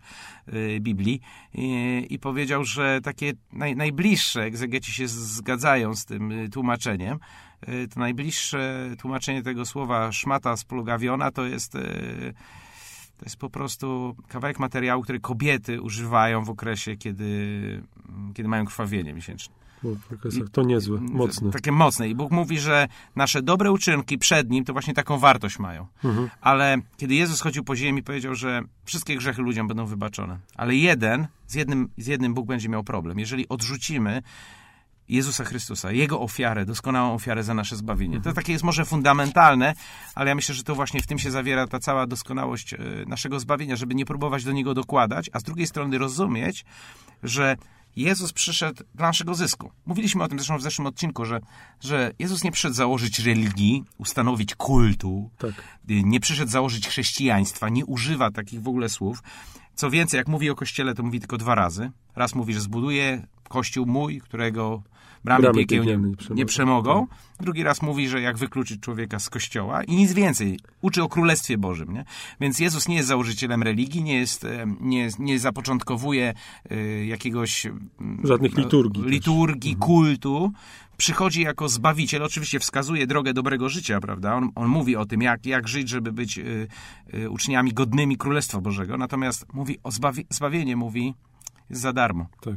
y, 0.53 0.79
Biblii 0.81 1.21
i, 1.53 2.07
i 2.09 2.19
powiedział, 2.19 2.63
że 2.63 2.99
takie 3.03 3.33
naj, 3.53 3.75
najbliższe, 3.75 4.43
egzegeci 4.43 4.91
się 4.91 5.07
zgadzają 5.07 5.95
z 5.95 6.05
tym 6.05 6.31
y, 6.31 6.49
tłumaczeniem, 6.49 7.19
y, 7.69 7.87
to 7.87 7.99
najbliższe 7.99 8.89
tłumaczenie 8.99 9.43
tego 9.43 9.65
słowa 9.65 10.11
szmata 10.11 10.57
splugawiona 10.57 11.31
to 11.31 11.45
jest... 11.45 11.77
To 13.21 13.25
jest 13.25 13.37
po 13.37 13.49
prostu 13.49 14.15
kawałek 14.27 14.59
materiału, 14.59 15.03
który 15.03 15.19
kobiety 15.19 15.81
używają 15.81 16.43
w 16.43 16.49
okresie, 16.49 16.95
kiedy, 16.95 17.83
kiedy 18.33 18.49
mają 18.49 18.65
krwawienie 18.65 19.13
miesięczne. 19.13 19.53
To 20.51 20.63
niezłe, 20.63 20.99
mocne. 21.01 21.51
Takie 21.51 21.71
mocne. 21.71 22.09
I 22.09 22.15
Bóg 22.15 22.31
mówi, 22.31 22.59
że 22.59 22.87
nasze 23.15 23.41
dobre 23.41 23.71
uczynki 23.71 24.17
przed 24.17 24.49
Nim 24.49 24.65
to 24.65 24.73
właśnie 24.73 24.93
taką 24.93 25.17
wartość 25.17 25.59
mają. 25.59 25.87
Mhm. 26.03 26.29
Ale 26.41 26.77
kiedy 26.97 27.15
Jezus 27.15 27.41
chodził 27.41 27.63
po 27.63 27.75
ziemi, 27.75 28.03
powiedział, 28.03 28.35
że 28.35 28.61
wszystkie 28.85 29.15
grzechy 29.15 29.41
ludziom 29.41 29.67
będą 29.67 29.85
wybaczone. 29.85 30.39
Ale 30.55 30.75
jeden, 30.75 31.27
z 31.47 31.53
jednym, 31.53 31.89
z 31.97 32.07
jednym 32.07 32.33
Bóg 32.33 32.47
będzie 32.47 32.69
miał 32.69 32.83
problem. 32.83 33.19
Jeżeli 33.19 33.49
odrzucimy 33.49 34.21
Jezusa 35.09 35.43
Chrystusa, 35.45 35.91
Jego 35.91 36.19
ofiarę, 36.19 36.65
doskonałą 36.65 37.13
ofiarę 37.13 37.43
za 37.43 37.53
nasze 37.53 37.75
zbawienie. 37.75 38.21
To 38.21 38.33
takie 38.33 38.51
jest 38.51 38.63
może 38.63 38.85
fundamentalne, 38.85 39.73
ale 40.15 40.29
ja 40.29 40.35
myślę, 40.35 40.55
że 40.55 40.63
to 40.63 40.75
właśnie 40.75 41.01
w 41.01 41.07
tym 41.07 41.19
się 41.19 41.31
zawiera 41.31 41.67
ta 41.67 41.79
cała 41.79 42.07
doskonałość 42.07 42.73
e, 42.73 42.77
naszego 43.07 43.39
zbawienia, 43.39 43.75
żeby 43.75 43.95
nie 43.95 44.05
próbować 44.05 44.43
do 44.43 44.51
Niego 44.51 44.73
dokładać, 44.73 45.29
a 45.33 45.39
z 45.39 45.43
drugiej 45.43 45.67
strony 45.67 45.97
rozumieć, 45.97 46.65
że 47.23 47.57
Jezus 47.95 48.33
przyszedł 48.33 48.83
dla 48.95 49.07
naszego 49.07 49.35
zysku. 49.35 49.71
Mówiliśmy 49.85 50.23
o 50.23 50.27
tym 50.27 50.39
zresztą 50.39 50.57
w 50.57 50.61
zeszłym 50.61 50.87
odcinku, 50.87 51.25
że, 51.25 51.39
że 51.79 52.11
Jezus 52.19 52.43
nie 52.43 52.51
przyszedł 52.51 52.75
założyć 52.75 53.19
religii, 53.19 53.83
ustanowić 53.97 54.55
kultu, 54.55 55.29
Tak. 55.37 55.51
nie 55.89 56.19
przyszedł 56.19 56.51
założyć 56.51 56.87
chrześcijaństwa, 56.87 57.69
nie 57.69 57.85
używa 57.85 58.31
takich 58.31 58.61
w 58.61 58.67
ogóle 58.67 58.89
słów. 58.89 59.23
Co 59.75 59.89
więcej, 59.89 60.17
jak 60.17 60.27
mówi 60.27 60.49
o 60.49 60.55
kościele, 60.55 60.93
to 60.93 61.03
mówi 61.03 61.19
tylko 61.19 61.37
dwa 61.37 61.55
razy. 61.55 61.91
Raz 62.15 62.35
mówi, 62.35 62.53
że 62.53 62.61
zbuduje 62.61 63.27
kościół 63.51 63.85
mój, 63.85 64.21
którego 64.21 64.81
bramy, 65.23 65.41
Bramy 65.41 65.59
piekieł 65.59 65.83
nie, 65.83 65.97
nie 65.97 66.15
przemogą. 66.17 66.45
przemogą. 66.45 67.07
Drugi 67.39 67.63
raz 67.63 67.81
mówi, 67.81 68.07
że 68.07 68.21
jak 68.21 68.37
wykluczyć 68.37 68.81
człowieka 68.81 69.19
z 69.19 69.29
kościoła 69.29 69.83
i 69.83 69.95
nic 69.95 70.13
więcej. 70.13 70.59
Uczy 70.81 71.03
o 71.03 71.09
Królestwie 71.09 71.57
Bożym. 71.57 71.93
Nie? 71.93 72.05
Więc 72.41 72.59
Jezus 72.59 72.87
nie 72.87 72.95
jest 72.95 73.07
założycielem 73.07 73.63
religii, 73.63 74.03
nie, 74.03 74.15
jest, 74.15 74.47
nie, 74.79 75.09
nie 75.19 75.39
zapoczątkowuje 75.39 76.33
e, 76.69 77.05
jakiegoś 77.05 77.65
mm, 77.65 77.81
Żadnych 78.23 78.57
liturgii 78.57 79.03
też. 79.03 79.11
liturgii 79.11 79.75
kultu. 79.75 80.51
Przychodzi 80.97 81.41
jako 81.41 81.69
zbawiciel, 81.69 82.23
oczywiście 82.23 82.59
wskazuje 82.59 83.07
drogę 83.07 83.33
dobrego 83.33 83.69
życia, 83.69 83.99
prawda? 83.99 84.35
On, 84.35 84.49
on 84.55 84.67
mówi 84.67 84.95
o 84.95 85.05
tym, 85.05 85.21
jak, 85.21 85.45
jak 85.45 85.67
żyć, 85.67 85.89
żeby 85.89 86.11
być 86.11 86.37
y, 86.37 86.67
y, 87.13 87.29
uczniami 87.29 87.73
godnymi 87.73 88.17
Królestwa 88.17 88.61
Bożego. 88.61 88.97
Natomiast 88.97 89.53
mówi 89.53 89.77
o 89.83 89.89
zbawi- 89.89 90.25
zbawienie, 90.29 90.75
mówi 90.75 91.13
za 91.69 91.93
darmo. 91.93 92.25
Tak. 92.41 92.55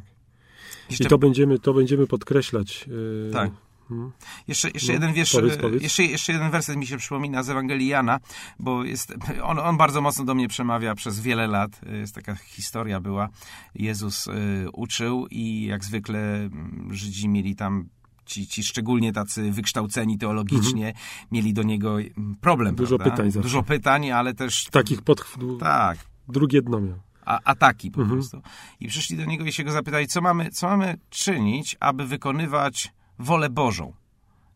Jeszcze, 0.91 1.05
I 1.05 1.07
to 1.07 1.19
będziemy, 1.19 1.59
to 1.59 1.75
będziemy 1.75 2.07
podkreślać. 2.07 2.87
yy, 2.87 3.31
Tak. 3.33 3.51
mhm. 3.91 4.13
jeszcze, 4.49 4.71
jeszcze 4.71 4.89
No, 4.89 4.93
jeden 4.93 5.13
wiersz, 5.13 5.33
powiedz, 5.33 5.55
y, 5.55 5.59
powiedz. 5.59 5.83
Jeszcze, 5.83 6.05
jeszcze 6.05 6.33
jeden 6.33 6.51
werset 6.51 6.77
mi 6.77 6.87
się 6.87 6.97
przypomina 6.97 7.43
z 7.43 7.51
Ewangelii 7.51 7.89
Jana, 7.89 8.21
bo 8.59 8.85
jest, 8.85 9.15
on, 9.43 9.59
on 9.59 9.77
bardzo 9.77 10.01
mocno 10.01 10.25
do 10.25 10.35
mnie 10.35 10.49
przemawia 10.49 10.95
przez 10.95 11.21
wiele 11.21 11.47
lat. 11.47 11.81
Y, 11.93 11.97
Jest 11.97 12.15
taka 12.15 12.35
historia 12.35 13.01
była. 13.01 13.29
Jezus 13.75 14.27
y, 14.27 14.31
uczył 14.73 15.27
i 15.31 15.65
jak 15.65 15.85
zwykle 15.85 16.19
mm, 16.37 16.89
Żydzi 16.93 17.29
mieli 17.29 17.57
tam 17.57 17.89
ci, 18.27 18.47
ci 18.47 18.65
szczególnie 18.65 19.13
tacy 19.13 19.51
wykształceni 19.53 20.19
teologicznie, 20.19 20.95
mieli 21.33 21.53
do 21.55 21.63
niego 21.63 22.01
mm, 22.01 22.37
problem. 22.41 22.69
Mhm. 22.69 22.77
Dużo 22.77 22.99
prawda? 22.99 23.17
pytań 23.17 23.31
zawsze. 23.31 23.49
Dużo 23.49 23.63
pytań, 23.63 24.11
ale 24.11 24.35
też 24.35 24.65
Takich 24.71 25.03
pod... 25.03 25.25
tak, 25.61 25.99
drugie 26.29 26.63
dno 26.63 26.81
miał. 26.81 26.99
A, 27.25 27.41
ataki 27.45 27.91
po 27.91 28.01
Mhm. 28.01 28.19
prostu. 28.21 28.43
I 28.81 28.89
przyszli 28.89 29.17
do 29.17 29.25
niego 29.25 29.45
i 29.45 29.53
się 29.53 29.65
go 29.65 29.73
zapytali, 29.73 30.07
co 30.07 30.21
mamy, 30.21 30.51
co 30.51 30.69
mamy 30.69 30.99
czynić, 31.11 31.77
aby 31.81 32.07
wykonywać 32.07 32.93
wolę 33.19 33.51
Bożą. 33.51 33.93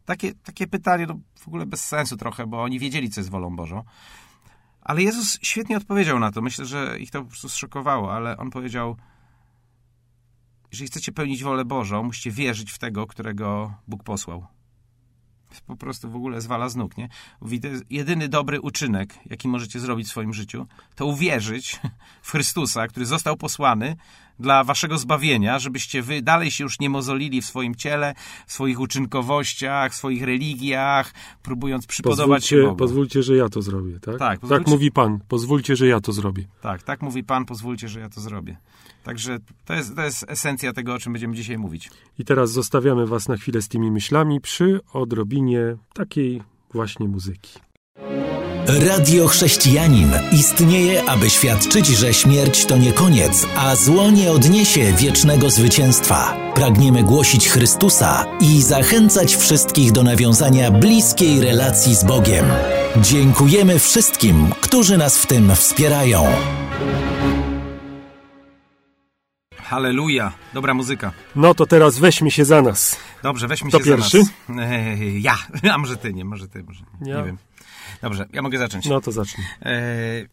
Takie, 0.04 0.34
takie 0.34 0.66
pytanie 0.66 1.06
no, 1.06 1.18
w 1.34 1.48
ogóle 1.48 1.66
bez 1.66 1.84
sensu 1.84 2.16
trochę, 2.16 2.46
bo 2.46 2.62
oni 2.62 2.78
wiedzieli, 2.78 3.10
co 3.10 3.20
jest 3.20 3.30
wolą 3.30 3.56
Bożą. 3.56 3.82
Ale 4.80 5.02
Jezus 5.02 5.38
świetnie 5.42 5.76
odpowiedział 5.76 6.18
na 6.18 6.32
to. 6.32 6.42
Myślę, 6.42 6.64
że 6.66 6.98
ich 6.98 7.10
to 7.10 7.22
po 7.22 7.28
prostu 7.28 7.48
zszokowało, 7.48 8.14
ale 8.14 8.36
on 8.36 8.50
powiedział, 8.50 8.96
jeżeli 10.72 10.88
chcecie 10.88 11.12
pełnić 11.12 11.42
wolę 11.44 11.64
Bożą, 11.64 12.02
musicie 12.02 12.30
wierzyć 12.30 12.72
w 12.72 12.78
tego, 12.78 13.06
którego 13.06 13.74
Bóg 13.88 14.02
posłał. 14.04 14.46
Po 15.66 15.76
prostu 15.76 16.10
w 16.10 16.16
ogóle 16.16 16.40
zwala 16.40 16.68
z 16.68 16.76
nóg, 16.76 16.96
nie? 16.96 17.08
Jedyny 17.90 18.28
dobry 18.28 18.60
uczynek, 18.60 19.14
jaki 19.26 19.48
możecie 19.48 19.80
zrobić 19.80 20.06
w 20.06 20.10
swoim 20.10 20.34
życiu, 20.34 20.66
to 20.94 21.06
uwierzyć 21.06 21.80
w 22.22 22.30
Chrystusa, 22.30 22.88
który 22.88 23.06
został 23.06 23.36
posłany 23.36 23.96
dla 24.40 24.64
waszego 24.64 24.98
zbawienia, 24.98 25.58
żebyście 25.58 26.02
wy 26.02 26.22
dalej 26.22 26.50
się 26.50 26.64
już 26.64 26.80
nie 26.80 26.90
mozolili 26.90 27.42
w 27.42 27.46
swoim 27.46 27.74
ciele, 27.74 28.14
w 28.46 28.52
swoich 28.52 28.80
uczynkowościach, 28.80 29.92
w 29.92 29.94
swoich 29.94 30.22
religiach, 30.22 31.14
próbując 31.42 31.86
przypodobać 31.86 32.46
się 32.46 32.56
Pozwólcie, 32.56 32.68
Bogu. 32.68 32.76
pozwólcie, 32.76 33.22
że 33.22 33.36
ja 33.36 33.48
to 33.48 33.62
zrobię, 33.62 34.00
tak? 34.00 34.18
Tak, 34.18 34.40
tak 34.48 34.66
mówi 34.66 34.92
Pan. 34.92 35.18
Pozwólcie, 35.28 35.76
że 35.76 35.86
ja 35.86 36.00
to 36.00 36.12
zrobię. 36.12 36.44
Tak, 36.60 36.82
tak 36.82 37.02
mówi 37.02 37.24
Pan, 37.24 37.44
pozwólcie, 37.44 37.88
że 37.88 38.00
ja 38.00 38.08
to 38.08 38.20
zrobię. 38.20 38.56
Także 39.04 39.38
to 39.64 39.74
jest, 39.74 39.96
to 39.96 40.02
jest 40.02 40.24
esencja 40.28 40.72
tego, 40.72 40.94
o 40.94 40.98
czym 40.98 41.12
będziemy 41.12 41.34
dzisiaj 41.34 41.58
mówić. 41.58 41.90
I 42.18 42.24
teraz 42.24 42.50
zostawiamy 42.52 43.06
Was 43.06 43.28
na 43.28 43.36
chwilę 43.36 43.62
z 43.62 43.68
tymi 43.68 43.90
myślami 43.90 44.40
przy 44.40 44.80
odrobinie 44.92 45.76
takiej 45.94 46.42
właśnie 46.74 47.08
muzyki. 47.08 47.58
Radio 48.68 49.28
Chrześcijanin 49.28 50.10
istnieje, 50.32 51.04
aby 51.10 51.30
świadczyć, 51.30 51.86
że 51.86 52.14
śmierć 52.14 52.66
to 52.66 52.76
nie 52.78 52.92
koniec, 52.92 53.46
a 53.56 53.76
zło 53.76 54.10
nie 54.10 54.32
odniesie 54.32 54.92
wiecznego 54.92 55.50
zwycięstwa. 55.50 56.36
Pragniemy 56.54 57.02
głosić 57.02 57.48
Chrystusa 57.48 58.24
i 58.40 58.62
zachęcać 58.62 59.36
wszystkich 59.36 59.92
do 59.92 60.02
nawiązania 60.02 60.70
bliskiej 60.70 61.40
relacji 61.40 61.94
z 61.94 62.04
Bogiem. 62.04 62.44
Dziękujemy 62.96 63.78
wszystkim, 63.78 64.50
którzy 64.60 64.98
nas 64.98 65.18
w 65.18 65.26
tym 65.26 65.54
wspierają. 65.54 66.26
Halleluja, 69.56 70.32
dobra 70.54 70.74
muzyka. 70.74 71.12
No 71.36 71.54
to 71.54 71.66
teraz 71.66 71.98
weźmy 71.98 72.30
się 72.30 72.44
za 72.44 72.62
nas. 72.62 72.96
Dobrze, 73.22 73.48
weźmy 73.48 73.68
Kto 73.68 73.78
się 73.78 73.84
pierwszy? 73.84 74.22
za 74.22 74.52
nas. 74.54 74.70
Eee, 74.70 75.22
ja, 75.28 75.34
a 75.72 75.78
może 75.78 75.96
ty, 75.96 76.14
nie, 76.14 76.24
może 76.24 76.48
ty, 76.48 76.62
może 76.62 76.84
nie, 77.00 77.12
Ja. 77.12 77.18
nie 77.18 77.24
wiem. 77.24 77.38
Dobrze, 78.02 78.26
ja 78.32 78.42
mogę 78.42 78.58
zacząć. 78.58 78.86
No 78.86 79.00
to 79.00 79.12
zacznij. 79.12 79.46
Eee, 79.62 80.28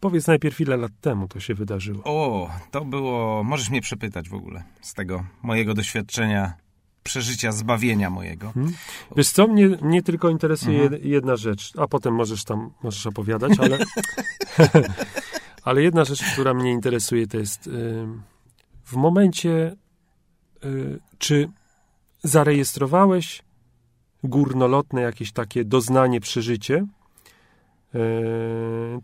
Powiedz 0.00 0.26
najpierw, 0.26 0.60
ile 0.60 0.76
lat 0.76 0.92
temu 1.00 1.28
to 1.28 1.40
się 1.40 1.54
wydarzyło. 1.54 2.02
o, 2.04 2.50
to 2.70 2.84
było, 2.84 3.44
możesz 3.44 3.70
mnie 3.70 3.80
przepytać 3.80 4.28
w 4.28 4.34
ogóle 4.34 4.62
z 4.80 4.94
tego 4.94 5.24
mojego 5.42 5.74
doświadczenia, 5.74 6.52
przeżycia, 7.02 7.52
zbawienia 7.52 8.10
mojego. 8.10 8.52
Wiesz 9.16 9.28
co, 9.30 9.46
mnie, 9.46 9.68
mnie 9.68 10.02
tylko 10.02 10.30
interesuje 10.30 10.82
Mhm. 10.82 11.02
jed- 11.02 11.06
jedna 11.06 11.36
rzecz, 11.36 11.72
a 11.78 11.86
potem 11.88 12.14
możesz 12.14 12.44
tam 12.44 12.70
możesz 12.82 13.06
opowiadać, 13.06 13.52
ale, 13.58 13.78
ale 15.64 15.82
jedna 15.82 16.04
rzecz, 16.04 16.22
która 16.32 16.54
mnie 16.54 16.70
interesuje, 16.72 17.26
to 17.26 17.38
jest 17.38 17.66
y, 17.66 18.06
w 18.84 18.92
momencie, 18.96 19.76
y, 20.64 21.00
czy 21.18 21.48
zarejestrowałeś 22.22 23.42
górnolotne 24.24 25.00
jakieś 25.00 25.32
takie 25.32 25.64
doznanie, 25.64 26.20
przeżycie? 26.20 26.86
Y, 27.94 27.98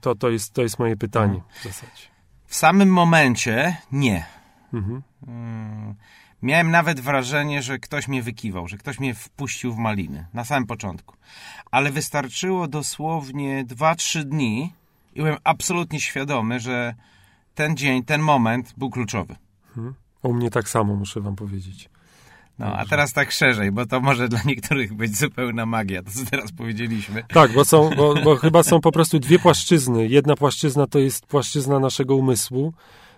to, 0.00 0.14
to, 0.14 0.30
jest, 0.30 0.52
to 0.52 0.62
jest 0.62 0.78
moje 0.78 0.96
pytanie 0.96 1.40
w 1.60 1.64
zasadzie. 1.64 2.02
W 2.46 2.54
samym 2.54 2.92
momencie 2.92 3.76
nie. 3.92 4.26
Mhm. 4.72 5.02
Mm, 5.26 5.94
Miałem 6.42 6.70
nawet 6.70 7.00
wrażenie, 7.00 7.62
że 7.62 7.78
ktoś 7.78 8.08
mnie 8.08 8.22
wykiwał, 8.22 8.68
że 8.68 8.76
ktoś 8.78 9.00
mnie 9.00 9.14
wpuścił 9.14 9.72
w 9.72 9.76
maliny 9.76 10.26
na 10.34 10.44
samym 10.44 10.66
początku. 10.66 11.16
Ale 11.70 11.90
wystarczyło 11.90 12.68
dosłownie 12.68 13.64
2-3 13.64 14.24
dni 14.24 14.72
i 15.14 15.20
byłem 15.20 15.36
absolutnie 15.44 16.00
świadomy, 16.00 16.60
że 16.60 16.94
ten 17.54 17.76
dzień, 17.76 18.04
ten 18.04 18.20
moment 18.20 18.74
był 18.76 18.90
kluczowy. 18.90 19.36
U 20.22 20.34
mnie 20.34 20.50
tak 20.50 20.68
samo, 20.68 20.94
muszę 20.94 21.20
wam 21.20 21.36
powiedzieć. 21.36 21.90
No, 22.58 22.66
a 22.66 22.86
teraz 22.86 23.12
tak 23.12 23.32
szerzej, 23.32 23.72
bo 23.72 23.86
to 23.86 24.00
może 24.00 24.28
dla 24.28 24.40
niektórych 24.44 24.94
być 24.94 25.18
zupełna 25.18 25.66
magia, 25.66 26.02
to 26.02 26.10
co 26.10 26.30
teraz 26.30 26.52
powiedzieliśmy. 26.52 27.22
Tak, 27.28 27.52
bo, 27.52 27.64
są, 27.64 27.90
bo, 27.96 28.14
bo 28.14 28.36
chyba 28.46 28.62
są 28.62 28.80
po 28.80 28.92
prostu 28.92 29.18
dwie 29.18 29.38
płaszczyzny. 29.38 30.08
Jedna 30.08 30.36
płaszczyzna 30.36 30.86
to 30.86 30.98
jest 30.98 31.26
płaszczyzna 31.26 31.78
naszego 31.78 32.16
umysłu, 32.16 32.72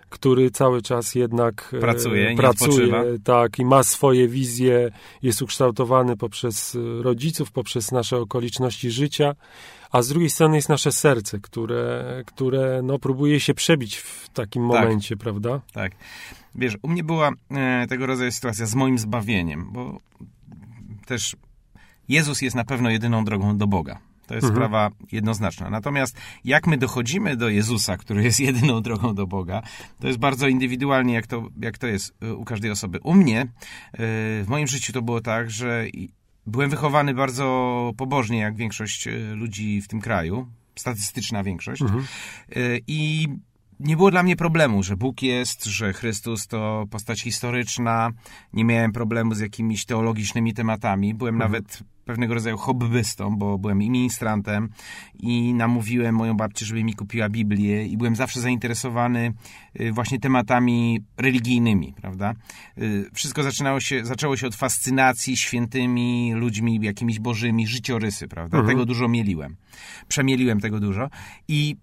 który 0.09 0.51
cały 0.51 0.81
czas 0.81 1.15
jednak 1.15 1.71
e, 1.73 1.79
Pracuje, 1.79 2.35
pracuje 2.35 3.03
tak, 3.23 3.59
i 3.59 3.65
ma 3.65 3.83
swoje 3.83 4.27
wizje, 4.27 4.91
jest 5.23 5.41
ukształtowany 5.41 6.17
poprzez 6.17 6.75
e, 6.75 7.03
rodziców, 7.03 7.51
poprzez 7.51 7.91
nasze 7.91 8.17
okoliczności 8.17 8.91
życia, 8.91 9.35
a 9.91 10.01
z 10.01 10.07
drugiej 10.07 10.29
strony 10.29 10.55
jest 10.55 10.69
nasze 10.69 10.91
serce, 10.91 11.39
które, 11.39 12.23
które 12.25 12.81
no, 12.83 12.99
próbuje 12.99 13.39
się 13.39 13.53
przebić 13.53 13.97
w 13.97 14.29
takim 14.29 14.69
Tak. 14.69 14.81
momencie, 14.83 15.17
prawda? 15.17 15.61
Tak. 15.73 15.91
Wiesz, 16.55 16.77
u 16.81 16.87
mnie 16.87 17.03
była 17.03 17.31
e, 17.51 17.87
tego 17.87 18.05
rodzaju 18.05 18.31
sytuacja 18.31 18.65
z 18.65 18.75
moim 18.75 18.97
zbawieniem, 18.97 19.69
bo 19.71 19.99
też 21.05 21.35
Jezus 22.09 22.41
jest 22.41 22.55
na 22.55 22.63
pewno 22.63 22.89
jedyną 22.89 23.25
drogą 23.25 23.57
do 23.57 23.67
Boga. 23.67 23.99
To 24.27 24.35
jest 24.35 24.47
Mhm. 24.47 24.55
sprawa 24.55 24.89
jednoznaczna. 25.11 25.69
Natomiast 25.69 26.17
jak 26.45 26.67
my 26.67 26.77
dochodzimy 26.77 27.37
do 27.37 27.49
Jezusa, 27.49 27.97
który 27.97 28.23
jest 28.23 28.39
jedyną 28.49 28.81
drogą 28.81 29.15
do 29.15 29.27
Boga, 29.27 29.61
to 29.99 30.07
jest 30.07 30.19
bardzo 30.19 30.47
indywidualnie, 30.47 31.13
jak 31.13 31.27
to, 31.27 31.47
jak 31.61 31.77
to 31.77 31.87
jest 31.87 32.13
e, 32.21 32.33
u 32.33 32.45
każdej 32.45 32.71
osoby. 32.71 32.99
U 33.03 33.13
mnie, 33.13 33.41
e, 33.41 33.47
w 34.43 34.45
moim 34.47 34.67
życiu 34.67 34.93
to 34.93 35.01
było 35.01 35.21
tak, 35.21 35.51
że 35.51 35.85
byłem 36.47 36.69
wychowany 36.69 37.13
bardzo 37.13 37.91
pobożnie, 37.97 38.37
jak 38.37 38.55
większość 38.55 39.07
e, 39.07 39.11
ludzi 39.35 39.81
w 39.81 39.87
tym 39.87 40.01
kraju, 40.01 40.47
statystyczna 40.75 41.43
większość. 41.43 41.81
Mhm. 41.81 42.03
Y, 42.57 42.79
I 42.87 43.27
nie 43.79 43.97
było 43.97 44.11
dla 44.11 44.23
mnie 44.23 44.35
problemu, 44.35 44.83
że 44.83 44.97
Bóg 44.97 45.21
jest, 45.21 45.65
że 45.65 45.93
Chrystus 45.93 46.47
to 46.47 46.85
postać 46.89 47.21
historyczna. 47.21 48.11
Nie 48.53 48.65
miałem 48.65 48.91
problemu 48.91 49.35
z 49.35 49.39
jakimiś 49.39 49.85
teologicznymi 49.85 50.53
tematami. 50.53 51.13
Byłem 51.13 51.37
nawet 51.37 51.83
pewnego 52.05 52.33
rodzaju 52.33 52.57
hobbystą, 52.57 53.37
bo 53.37 53.57
byłem 53.57 53.81
i 53.81 53.89
ministrantem 53.89 54.69
i 55.19 55.53
namówiłem 55.53 56.15
moją 56.15 56.33
babcię, 56.33 56.65
żeby 56.65 56.83
mi 56.83 56.93
kupiła 56.93 57.29
Biblię 57.29 57.85
i 57.85 57.97
byłem 57.97 58.15
zawsze 58.15 58.41
zainteresowany 58.41 59.33
y, 59.79 59.91
właśnie 59.91 60.19
tematami 60.19 60.99
religijnymi, 61.17 61.93
prawda? 62.01 62.33
Y, 62.77 63.09
Wszystko 63.13 63.43
zaczynało 63.43 63.79
się, 63.79 64.05
zaczęło 64.05 64.37
się 64.37 64.47
od 64.47 64.55
fascynacji 64.55 65.37
świętymi 65.37 66.33
ludźmi, 66.33 66.79
jakimiś 66.81 67.19
bożymi, 67.19 67.67
życiorysy, 67.67 68.27
prawda? 68.27 68.57
Mhm. 68.57 68.75
Tego 68.75 68.85
dużo 68.85 69.07
mieliłem. 69.07 69.55
Przemieliłem 70.07 70.59
tego 70.59 70.79
dużo 70.79 71.09
i 71.47 71.75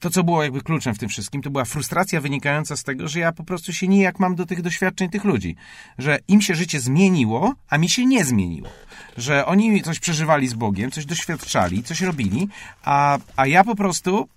to, 0.00 0.10
co 0.10 0.24
było 0.24 0.42
jakby 0.42 0.60
kluczem 0.60 0.94
w 0.94 0.98
tym 0.98 1.08
wszystkim, 1.08 1.42
to 1.42 1.50
była 1.50 1.64
frustracja 1.64 2.20
wynikająca 2.20 2.76
z 2.76 2.82
tego, 2.82 3.08
że 3.08 3.20
ja 3.20 3.32
po 3.32 3.44
prostu 3.44 3.72
się 3.72 3.88
nijak 3.88 4.18
mam 4.20 4.34
do 4.34 4.46
tych 4.46 4.62
doświadczeń 4.62 5.08
tych 5.08 5.24
ludzi. 5.24 5.56
Że 5.98 6.18
im 6.28 6.40
się 6.40 6.54
życie 6.54 6.80
zmieniło, 6.80 7.54
a 7.68 7.78
mi 7.78 7.88
się 7.88 8.06
nie 8.06 8.24
zmieniło. 8.24 8.68
Że 9.16 9.46
oni 9.46 9.82
coś 9.82 10.00
przeżywali 10.00 10.48
z 10.48 10.54
Bogiem, 10.54 10.90
coś 10.90 11.06
doświadczali, 11.06 11.82
coś 11.82 12.00
robili, 12.00 12.48
a, 12.82 13.18
a 13.36 13.46
ja 13.46 13.64
po 13.64 13.76
prostu 13.76 14.28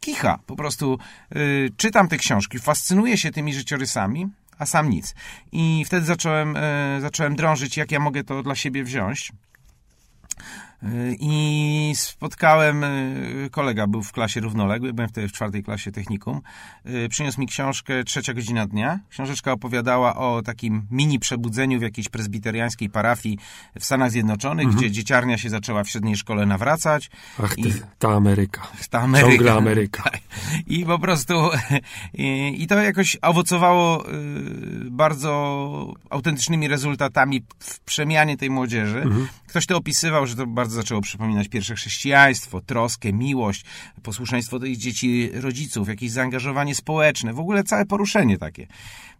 kicha. 0.00 0.38
Po 0.46 0.56
prostu 0.56 0.98
y, 1.36 1.70
czytam 1.76 2.08
te 2.08 2.16
książki, 2.16 2.58
fascynuję 2.58 3.18
się 3.18 3.30
tymi 3.30 3.54
życiorysami, 3.54 4.28
a 4.58 4.66
sam 4.66 4.90
nic. 4.90 5.14
I 5.52 5.84
wtedy 5.86 6.06
zacząłem, 6.06 6.56
y, 6.56 7.00
zacząłem 7.00 7.36
drążyć, 7.36 7.76
jak 7.76 7.92
ja 7.92 8.00
mogę 8.00 8.24
to 8.24 8.42
dla 8.42 8.54
siebie 8.54 8.84
wziąć. 8.84 9.32
I 11.18 11.92
spotkałem, 11.94 12.84
y, 12.84 13.48
kolega 13.50 13.86
był 13.86 14.02
w 14.02 14.12
klasie 14.12 14.40
równoległej, 14.40 14.92
byłem 14.92 15.08
wtedy 15.08 15.28
w 15.28 15.32
czwartej 15.32 15.62
klasie 15.62 15.92
technikum. 15.92 16.40
Y, 16.86 17.08
przyniósł 17.08 17.40
mi 17.40 17.46
książkę 17.46 18.04
Trzecia 18.04 18.34
godzina 18.34 18.66
dnia. 18.66 18.98
Książeczka 19.10 19.52
opowiadała 19.52 20.16
o 20.16 20.42
takim 20.42 20.86
mini 20.90 21.18
przebudzeniu 21.18 21.78
w 21.78 21.82
jakiejś 21.82 22.08
prezbiteriańskiej 22.08 22.90
parafii 22.90 23.38
w 23.80 23.84
Stanach 23.84 24.10
Zjednoczonych, 24.10 24.66
mhm. 24.66 24.78
gdzie 24.78 24.90
dzieciarnia 24.90 25.38
się 25.38 25.50
zaczęła 25.50 25.84
w 25.84 25.88
średniej 25.88 26.16
szkole 26.16 26.46
nawracać. 26.46 27.10
Ach, 27.42 27.58
I, 27.58 27.72
ta 27.98 28.08
Ameryka. 28.08 28.68
Ta 28.90 29.00
Ameryka. 29.00 29.30
Ciągle 29.30 29.52
Ameryka. 29.52 30.10
I 30.66 30.84
po 30.84 30.98
prostu 30.98 31.50
i, 32.14 32.56
i 32.62 32.66
to 32.66 32.74
jakoś 32.74 33.16
owocowało 33.22 34.10
y, 34.10 34.12
bardzo 34.90 35.94
autentycznymi 36.10 36.68
rezultatami 36.68 37.42
w 37.58 37.80
przemianie 37.80 38.36
tej 38.36 38.50
młodzieży. 38.50 39.02
Mhm. 39.02 39.28
Ktoś 39.46 39.66
to 39.66 39.76
opisywał, 39.76 40.26
że 40.26 40.36
to 40.36 40.46
bardzo 40.46 40.69
bardzo 40.70 40.82
zaczęło 40.82 41.00
przypominać 41.00 41.48
pierwsze 41.48 41.74
chrześcijaństwo, 41.74 42.60
troskę, 42.60 43.12
miłość, 43.12 43.64
posłuszeństwo 44.02 44.64
ich 44.64 44.76
dzieci, 44.76 45.30
rodziców, 45.34 45.88
jakieś 45.88 46.10
zaangażowanie 46.10 46.74
społeczne, 46.74 47.32
w 47.32 47.38
ogóle 47.40 47.64
całe 47.64 47.86
poruszenie 47.86 48.38
takie. 48.38 48.66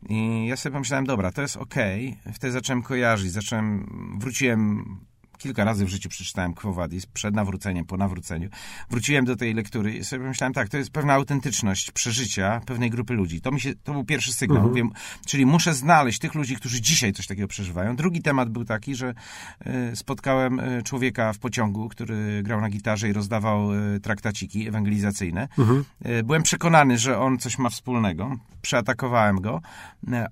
I 0.09 0.47
ja 0.47 0.57
sobie 0.57 0.73
pomyślałem, 0.73 1.07
dobra, 1.07 1.33
to 1.33 1.43
jest 1.43 1.57
okej. 1.57 2.17
Okay. 2.21 2.33
Wtedy 2.33 2.53
zacząłem 2.53 2.83
kojarzyć, 2.83 3.33
zacząłem, 3.33 3.87
wróciłem 4.19 4.85
kilka 5.41 5.65
razy 5.65 5.85
w 5.85 5.89
życiu 5.89 6.09
przeczytałem 6.09 6.55
Quo 6.55 6.73
Vadis, 6.73 7.07
przed 7.07 7.35
nawróceniem, 7.35 7.85
po 7.85 7.97
nawróceniu. 7.97 8.49
Wróciłem 8.91 9.25
do 9.25 9.37
tej 9.37 9.55
lektury 9.55 9.93
i 9.97 10.05
sobie 10.05 10.25
myślałem, 10.25 10.53
tak, 10.53 10.69
to 10.69 10.77
jest 10.77 10.91
pewna 10.91 11.15
autentyczność 11.15 11.91
przeżycia 11.91 12.61
pewnej 12.67 12.91
grupy 12.91 13.15
ludzi. 13.15 13.41
To, 13.41 13.51
mi 13.51 13.61
się, 13.61 13.75
to 13.75 13.93
był 13.93 14.05
pierwszy 14.05 14.33
sygnał. 14.33 14.67
Mhm. 14.67 14.85
Mówię, 14.87 14.97
czyli 15.27 15.47
muszę 15.47 15.75
znaleźć 15.75 16.19
tych 16.19 16.35
ludzi, 16.35 16.57
którzy 16.57 16.81
dzisiaj 16.81 17.13
coś 17.13 17.27
takiego 17.27 17.49
przeżywają. 17.49 17.97
Drugi 17.97 18.23
temat 18.23 18.51
był 18.51 18.65
taki, 18.65 18.95
że 18.95 19.15
y, 19.93 19.97
spotkałem 19.97 20.61
y, 20.61 20.83
człowieka 20.83 21.33
w 21.33 21.39
pociągu, 21.39 21.89
który 21.89 22.43
grał 22.43 22.61
na 22.61 22.71
gitarze 22.71 23.09
i 23.09 23.13
rozdawał 23.13 23.75
y, 23.75 24.01
traktaciki 24.01 24.69
ewangelizacyjne. 24.69 25.49
Mhm. 25.59 25.85
Byłem 26.25 26.43
przekonany, 26.43 26.99
że 26.99 27.19
on 27.19 27.39
coś 27.39 27.59
ma 27.59 27.71
wspólnego. 27.71 28.37
Przeatakowałem 28.63 29.41
go. 29.41 29.61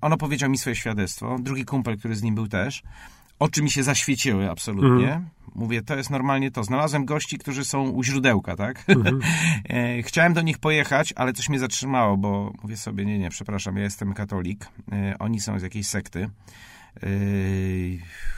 On 0.01 0.13
opowiedział 0.13 0.49
mi 0.49 0.57
swoje 0.57 0.75
świadectwo. 0.75 1.37
Drugi 1.39 1.65
kumpel, 1.65 1.97
który 1.97 2.15
z 2.15 2.23
nim 2.23 2.35
był 2.35 2.47
też 2.47 2.83
oczy 3.39 3.63
mi 3.63 3.71
się 3.71 3.83
zaświeciły 3.83 4.49
absolutnie. 4.49 5.13
Mm. 5.13 5.29
Mówię, 5.55 5.81
to 5.81 5.95
jest 5.95 6.09
normalnie 6.09 6.51
to. 6.51 6.63
Znalazłem 6.63 7.05
gości, 7.05 7.37
którzy 7.37 7.65
są 7.65 7.89
u 7.89 8.03
źródełka, 8.03 8.55
tak? 8.55 8.85
Mm. 8.87 9.19
Chciałem 10.07 10.33
do 10.33 10.41
nich 10.41 10.57
pojechać, 10.57 11.13
ale 11.15 11.33
coś 11.33 11.49
mnie 11.49 11.59
zatrzymało, 11.59 12.17
bo 12.17 12.53
mówię 12.63 12.77
sobie, 12.77 13.05
nie, 13.05 13.19
nie, 13.19 13.29
przepraszam, 13.29 13.77
ja 13.77 13.83
jestem 13.83 14.13
katolik. 14.13 14.67
E, 14.91 15.15
oni 15.19 15.39
są 15.39 15.59
z 15.59 15.63
jakiejś 15.63 15.87
sekty. 15.87 16.23
E, 16.23 17.07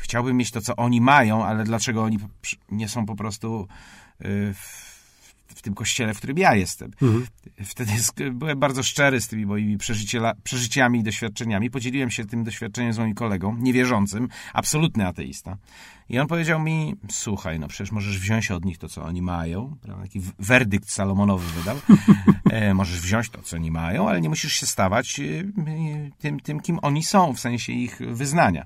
chciałbym 0.02 0.38
mieć 0.38 0.52
to, 0.52 0.62
co 0.62 0.76
oni 0.76 1.02
mają, 1.02 1.46
ale 1.46 1.64
dlaczego 1.64 2.04
oni 2.04 2.20
nie 2.72 2.90
są 2.90 3.06
po 3.06 3.16
prostu 3.16 3.68
w 4.54 4.91
w 5.56 5.62
tym 5.62 5.74
kościele, 5.74 6.14
w 6.14 6.18
którym 6.18 6.38
ja 6.38 6.56
jestem. 6.56 6.92
Mhm. 7.02 7.28
Wtedy 7.66 7.92
byłem 8.32 8.60
bardzo 8.60 8.84
szczery 8.84 9.22
z 9.22 9.28
tymi 9.28 9.46
moimi 9.46 9.78
przeżyciami 10.44 11.00
i 11.00 11.04
doświadczeniami. 11.04 11.72
Podzieliłem 11.72 12.12
się 12.12 12.26
tym 12.26 12.44
doświadczeniem 12.44 12.94
z 12.94 12.98
moim 12.98 13.14
kolegą, 13.14 13.58
niewierzącym, 13.60 14.28
absolutny 14.54 15.08
ateista. 15.08 15.58
I 16.10 16.20
on 16.20 16.28
powiedział 16.28 16.60
mi, 16.60 16.96
słuchaj, 17.12 17.60
no 17.60 17.68
przecież 17.68 17.92
możesz 17.92 18.20
wziąć 18.20 18.52
od 18.52 18.66
nich 18.66 18.78
to, 18.78 18.90
co 18.90 19.04
oni 19.04 19.22
mają. 19.22 19.78
Taki 20.02 20.22
werdykt 20.40 20.92
Salomonowy 20.92 21.46
wydał. 21.60 21.78
E, 22.52 22.74
możesz 22.74 23.02
wziąć 23.02 23.30
to, 23.30 23.42
co 23.42 23.56
oni 23.56 23.72
mają, 23.72 24.10
ale 24.10 24.22
nie 24.22 24.30
musisz 24.30 24.54
się 24.54 24.66
stawać 24.66 25.20
e, 25.20 25.24
tym, 26.20 26.40
tym, 26.40 26.60
kim 26.60 26.80
oni 26.82 27.04
są, 27.04 27.34
w 27.34 27.40
sensie 27.40 27.74
ich 27.74 28.00
wyznania 28.08 28.66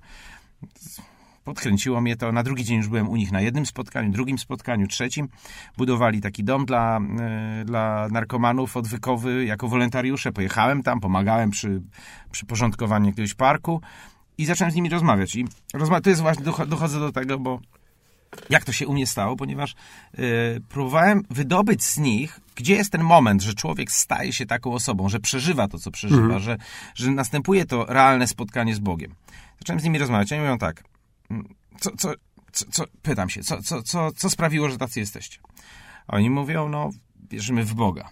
podkręciło 1.46 2.02
mnie 2.02 2.16
to. 2.16 2.32
Na 2.32 2.44
drugi 2.44 2.64
dzień 2.64 2.78
już 2.78 2.88
byłem 2.88 3.10
u 3.10 3.16
nich 3.16 3.32
na 3.32 3.42
jednym 3.42 3.66
spotkaniu, 3.66 4.12
drugim 4.12 4.38
spotkaniu, 4.38 4.88
trzecim. 4.88 5.28
Budowali 5.78 6.22
taki 6.22 6.44
dom 6.44 6.66
dla, 6.66 7.00
e, 7.20 7.66
dla 7.66 8.08
narkomanów 8.12 8.78
odwykowy 8.78 9.46
jako 9.46 9.68
wolontariusze. 9.68 10.32
Pojechałem 10.32 10.84
tam, 10.84 11.00
pomagałem 11.00 11.50
przy, 11.50 11.82
przy 12.32 12.46
porządkowaniu 12.46 13.06
jakiegoś 13.06 13.34
parku 13.34 13.82
i 14.38 14.46
zacząłem 14.46 14.72
z 14.72 14.76
nimi 14.76 14.90
rozmawiać. 14.90 15.36
I 15.36 15.46
rozma 15.74 16.02
to 16.02 16.10
jest 16.10 16.22
właśnie, 16.22 16.46
dochodzę 16.68 17.00
do 17.00 17.12
tego, 17.12 17.40
bo 17.40 17.60
jak 18.50 18.66
to 18.66 18.72
się 18.72 18.88
u 18.88 18.94
mnie 18.94 19.08
stało, 19.08 19.36
ponieważ 19.36 19.76
yy, 20.18 20.26
próbowałem 20.70 21.24
wydobyć 21.30 21.84
z 21.84 21.98
nich, 21.98 22.40
gdzie 22.56 22.76
jest 22.76 22.92
ten 22.92 23.04
moment, 23.04 23.42
że 23.42 23.54
człowiek 23.54 23.92
staje 23.92 24.34
się 24.34 24.46
taką 24.46 24.74
osobą, 24.74 25.10
że 25.10 25.20
przeżywa 25.20 25.68
to, 25.68 25.80
co 25.80 25.92
przeżywa, 25.92 26.26
mm. 26.26 26.40
że, 26.40 26.58
że 26.96 27.12
następuje 27.12 27.66
to 27.66 27.86
realne 27.86 28.28
spotkanie 28.28 28.76
z 28.76 28.80
Bogiem. 28.80 29.16
Zacząłem 29.60 29.80
z 29.80 29.84
nimi 29.84 30.00
rozmawiać. 30.00 30.32
Oni 30.32 30.42
mówią 30.42 30.58
tak, 30.58 30.84
co, 31.80 31.92
co, 31.98 32.14
co, 32.52 32.66
co, 32.72 32.84
pytam 33.02 33.30
się, 33.30 33.44
co, 33.44 33.62
co, 33.62 33.84
co, 33.84 34.12
co 34.12 34.30
sprawiło, 34.30 34.70
że 34.70 34.78
tacy 34.78 35.00
jesteście? 35.00 35.40
Oni 36.08 36.30
mówią, 36.30 36.70
no, 36.70 36.90
wierzymy 37.30 37.64
w 37.64 37.74
Boga. 37.74 38.10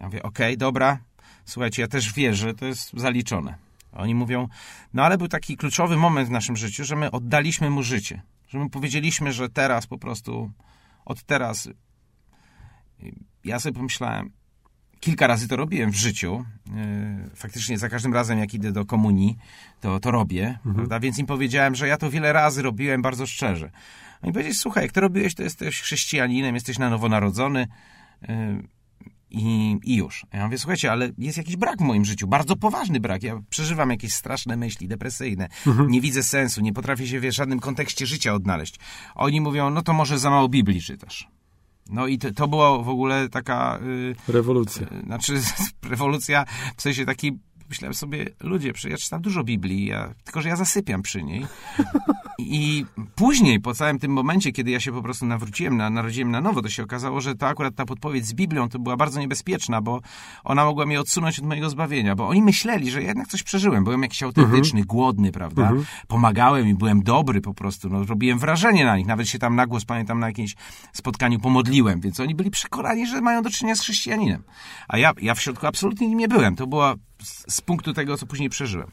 Ja 0.00 0.06
mówię, 0.06 0.22
okej, 0.22 0.46
okay, 0.46 0.56
dobra, 0.56 0.98
słuchajcie, 1.44 1.82
ja 1.82 1.88
też 1.88 2.12
wierzę, 2.12 2.54
to 2.54 2.66
jest 2.66 2.92
zaliczone. 2.92 3.54
Oni 3.92 4.14
mówią, 4.14 4.48
no 4.94 5.04
ale 5.04 5.18
był 5.18 5.28
taki 5.28 5.56
kluczowy 5.56 5.96
moment 5.96 6.28
w 6.28 6.30
naszym 6.30 6.56
życiu, 6.56 6.84
że 6.84 6.96
my 6.96 7.10
oddaliśmy 7.10 7.70
mu 7.70 7.82
życie. 7.82 8.22
Że 8.48 8.58
my 8.58 8.70
powiedzieliśmy, 8.70 9.32
że 9.32 9.48
teraz 9.48 9.86
po 9.86 9.98
prostu, 9.98 10.50
od 11.04 11.22
teraz. 11.22 11.68
Ja 13.44 13.60
sobie 13.60 13.74
pomyślałem, 13.76 14.32
kilka 15.02 15.26
razy 15.26 15.48
to 15.48 15.56
robiłem 15.56 15.90
w 15.90 15.96
życiu. 15.96 16.44
E, 16.76 17.30
faktycznie 17.34 17.78
za 17.78 17.88
każdym 17.88 18.14
razem, 18.14 18.38
jak 18.38 18.54
idę 18.54 18.72
do 18.72 18.84
komunii, 18.84 19.38
to, 19.80 20.00
to 20.00 20.10
robię, 20.10 20.58
mhm. 20.66 21.00
Więc 21.00 21.18
im 21.18 21.26
powiedziałem, 21.26 21.74
że 21.74 21.88
ja 21.88 21.96
to 21.96 22.10
wiele 22.10 22.32
razy 22.32 22.62
robiłem 22.62 23.02
bardzo 23.02 23.26
szczerze. 23.26 23.70
Oni 24.22 24.32
powiedzieli, 24.32 24.54
słuchaj, 24.54 24.82
jak 24.82 24.92
to 24.92 25.00
robiłeś, 25.00 25.34
to 25.34 25.42
jesteś 25.42 25.80
chrześcijaninem, 25.80 26.54
jesteś 26.54 26.78
na 26.78 26.90
nowo 26.90 27.08
narodzony 27.08 27.66
e, 28.28 28.62
i, 29.30 29.78
i 29.84 29.96
już. 29.96 30.26
Ja 30.32 30.44
mówię, 30.44 30.58
słuchajcie, 30.58 30.92
ale 30.92 31.10
jest 31.18 31.38
jakiś 31.38 31.56
brak 31.56 31.78
w 31.78 31.84
moim 31.84 32.04
życiu, 32.04 32.26
bardzo 32.26 32.56
poważny 32.56 33.00
brak. 33.00 33.22
Ja 33.22 33.40
przeżywam 33.50 33.90
jakieś 33.90 34.14
straszne 34.14 34.56
myśli, 34.56 34.88
depresyjne, 34.88 35.48
mhm. 35.66 35.90
nie 35.90 36.00
widzę 36.00 36.22
sensu, 36.22 36.60
nie 36.60 36.72
potrafię 36.72 37.06
się 37.06 37.20
w 37.20 37.30
żadnym 37.30 37.60
kontekście 37.60 38.06
życia 38.06 38.34
odnaleźć. 38.34 38.78
Oni 39.14 39.40
mówią, 39.40 39.70
no 39.70 39.82
to 39.82 39.92
może 39.92 40.18
za 40.18 40.30
mało 40.30 40.48
Biblii 40.48 40.82
czytasz. 40.82 41.28
No 41.90 42.06
i 42.06 42.18
to, 42.18 42.32
to 42.32 42.48
była 42.48 42.78
w 42.78 42.88
ogóle 42.88 43.28
taka... 43.28 43.78
Yy, 43.82 44.14
rewolucja. 44.28 44.86
Yy, 44.90 45.02
znaczy, 45.02 45.40
rewolucja 45.90 46.44
w 46.76 46.82
sensie 46.82 47.06
takiej 47.06 47.38
myślałem 47.72 47.94
sobie, 47.94 48.26
ludzie, 48.40 48.72
ja 48.90 48.96
czytam 48.96 49.22
dużo 49.22 49.44
Biblii, 49.44 49.86
ja, 49.86 50.14
tylko 50.24 50.42
że 50.42 50.48
ja 50.48 50.56
zasypiam 50.56 51.02
przy 51.02 51.22
niej. 51.22 51.46
I 52.38 52.86
później, 53.14 53.60
po 53.60 53.74
całym 53.74 53.98
tym 53.98 54.12
momencie, 54.12 54.52
kiedy 54.52 54.70
ja 54.70 54.80
się 54.80 54.92
po 54.92 55.02
prostu 55.02 55.26
nawróciłem, 55.26 55.76
na, 55.76 55.90
narodziłem 55.90 56.30
na 56.30 56.40
nowo, 56.40 56.62
to 56.62 56.68
się 56.68 56.82
okazało, 56.82 57.20
że 57.20 57.34
to 57.34 57.46
akurat 57.46 57.74
ta 57.74 57.84
podpowiedź 57.84 58.26
z 58.26 58.34
Biblią 58.34 58.68
to 58.68 58.78
była 58.78 58.96
bardzo 58.96 59.20
niebezpieczna, 59.20 59.80
bo 59.80 60.00
ona 60.44 60.64
mogła 60.64 60.86
mnie 60.86 61.00
odsunąć 61.00 61.38
od 61.38 61.46
mojego 61.46 61.70
zbawienia, 61.70 62.14
bo 62.14 62.28
oni 62.28 62.42
myśleli, 62.42 62.90
że 62.90 63.02
jednak 63.02 63.28
coś 63.28 63.42
przeżyłem. 63.42 63.84
Byłem 63.84 64.02
jakiś 64.02 64.22
autentyczny, 64.22 64.80
mhm. 64.80 64.86
głodny, 64.86 65.32
prawda? 65.32 65.62
Mhm. 65.62 65.84
Pomagałem 66.08 66.68
i 66.68 66.74
byłem 66.74 67.02
dobry 67.02 67.40
po 67.40 67.54
prostu. 67.54 67.88
No, 67.88 68.04
robiłem 68.04 68.38
wrażenie 68.38 68.84
na 68.84 68.96
nich. 68.96 69.06
Nawet 69.06 69.28
się 69.28 69.38
tam 69.38 69.56
na 69.56 69.66
głos, 69.66 69.84
pamiętam, 69.84 70.20
na 70.20 70.26
jakimś 70.26 70.54
spotkaniu 70.92 71.40
pomodliłem, 71.40 72.00
więc 72.00 72.20
oni 72.20 72.34
byli 72.34 72.50
przekonani, 72.50 73.06
że 73.06 73.20
mają 73.20 73.42
do 73.42 73.50
czynienia 73.50 73.76
z 73.76 73.80
chrześcijaninem. 73.80 74.42
A 74.88 74.98
ja, 74.98 75.12
ja 75.22 75.34
w 75.34 75.40
środku 75.40 75.66
absolutnie 75.66 76.08
nim 76.08 76.18
nie 76.18 76.28
byłem. 76.28 76.56
To 76.56 76.66
była 76.66 76.94
z, 77.22 77.54
z 77.54 77.60
punktu 77.60 77.92
tego, 77.92 78.16
co 78.16 78.26
później 78.26 78.50
przeżyłem. 78.50 78.90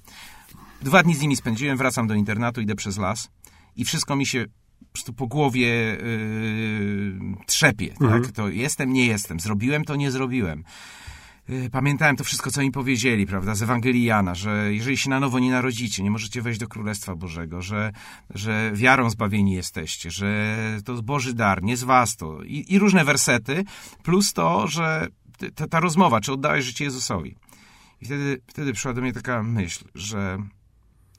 Dwa 0.81 1.03
dni 1.03 1.15
z 1.15 1.21
nimi 1.21 1.35
spędziłem, 1.35 1.77
wracam 1.77 2.07
do 2.07 2.13
internatu, 2.13 2.61
idę 2.61 2.75
przez 2.75 2.97
las 2.97 3.29
i 3.75 3.85
wszystko 3.85 4.15
mi 4.15 4.25
się 4.25 4.45
po 4.79 4.93
prostu 4.93 5.13
po 5.13 5.27
głowie 5.27 5.67
yy, 5.67 7.35
trzepie. 7.45 7.87
Tak? 7.87 8.01
Mhm. 8.01 8.31
To 8.31 8.49
jestem, 8.49 8.93
nie 8.93 9.05
jestem. 9.05 9.39
Zrobiłem 9.39 9.85
to, 9.85 9.95
nie 9.95 10.11
zrobiłem. 10.11 10.63
Yy, 11.49 11.69
pamiętałem 11.69 12.15
to 12.15 12.23
wszystko, 12.23 12.51
co 12.51 12.61
mi 12.61 12.71
powiedzieli, 12.71 13.25
prawda, 13.25 13.55
z 13.55 13.63
Ewangelii 13.63 14.03
Jana, 14.03 14.35
że 14.35 14.73
jeżeli 14.73 14.97
się 14.97 15.09
na 15.09 15.19
nowo 15.19 15.39
nie 15.39 15.51
narodzicie, 15.51 16.03
nie 16.03 16.11
możecie 16.11 16.41
wejść 16.41 16.59
do 16.59 16.67
Królestwa 16.67 17.15
Bożego, 17.15 17.61
że, 17.61 17.91
że 18.29 18.71
wiarą 18.73 19.09
zbawieni 19.09 19.53
jesteście, 19.53 20.11
że 20.11 20.57
to 20.85 21.03
Boży 21.03 21.33
dar, 21.33 21.63
nie 21.63 21.77
z 21.77 21.83
was 21.83 22.15
to. 22.15 22.43
I, 22.43 22.65
i 22.69 22.79
różne 22.79 23.05
wersety, 23.05 23.63
plus 24.03 24.33
to, 24.33 24.67
że 24.67 25.07
ta, 25.55 25.67
ta 25.67 25.79
rozmowa, 25.79 26.21
czy 26.21 26.33
oddałeś 26.33 26.65
życie 26.65 26.85
Jezusowi. 26.85 27.35
I 28.01 28.05
wtedy, 28.05 28.41
wtedy 28.47 28.73
przyszła 28.73 28.93
do 28.93 29.01
mnie 29.01 29.13
taka 29.13 29.43
myśl, 29.43 29.85
że 29.95 30.37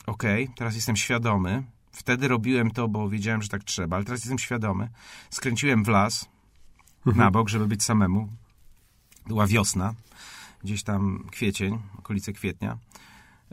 okej, 0.07 0.45
okay, 0.45 0.55
teraz 0.57 0.75
jestem 0.75 0.97
świadomy, 0.97 1.63
wtedy 1.93 2.29
robiłem 2.29 2.71
to, 2.71 2.89
bo 2.89 3.09
wiedziałem, 3.09 3.43
że 3.43 3.49
tak 3.49 3.65
trzeba, 3.65 3.97
ale 3.97 4.05
teraz 4.05 4.21
jestem 4.21 4.39
świadomy. 4.39 4.89
Skręciłem 5.31 5.85
w 5.85 5.89
las 5.89 6.29
mhm. 7.07 7.17
na 7.17 7.31
bok, 7.31 7.49
żeby 7.49 7.67
być 7.67 7.85
samemu. 7.85 8.29
Była 9.27 9.47
wiosna, 9.47 9.95
gdzieś 10.65 10.83
tam 10.83 11.27
kwiecień, 11.31 11.79
okolice 11.99 12.33
kwietnia. 12.33 12.79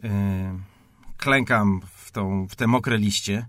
Yy, 0.03 0.09
klękam 1.17 1.81
w, 1.95 2.11
tą, 2.11 2.47
w 2.47 2.55
te 2.55 2.67
mokre 2.67 2.97
liście 2.97 3.45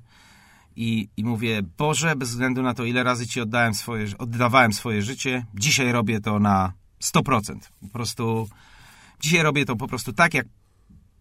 i, 0.77 1.09
i 1.17 1.25
mówię, 1.25 1.63
Boże, 1.79 2.17
bez 2.17 2.31
względu 2.31 2.63
na 2.63 2.75
to, 2.75 2.85
ile 2.85 3.03
razy 3.03 3.27
Ci 3.27 3.41
oddałem 3.41 3.75
swoje, 3.75 4.07
oddawałem 4.19 4.73
swoje 4.73 5.03
życie, 5.03 5.47
dzisiaj 5.55 5.93
robię 5.93 6.21
to 6.21 6.39
na 6.39 6.73
100%. 7.03 7.59
Po 7.81 7.89
prostu 7.89 8.49
dzisiaj 9.21 9.43
robię 9.43 9.65
to 9.65 9.77
po 9.77 9.87
prostu 9.87 10.13
tak, 10.13 10.35
jak 10.35 10.47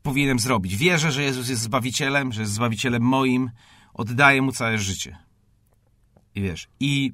powinienem 0.04 0.40
zrobić. 0.40 0.76
Wierzę, 0.76 1.12
że 1.12 1.24
Jezus 1.24 1.50
jest 1.50 1.62
Zbawicielem, 1.62 2.34
że 2.34 2.42
jest 2.42 2.54
Zbawicielem 2.54 3.02
moim. 3.02 3.52
Oddaję 3.94 4.42
Mu 4.42 4.52
całe 4.52 4.78
życie. 4.78 5.18
I 6.36 6.42
wiesz, 6.42 6.68
i 6.80 7.14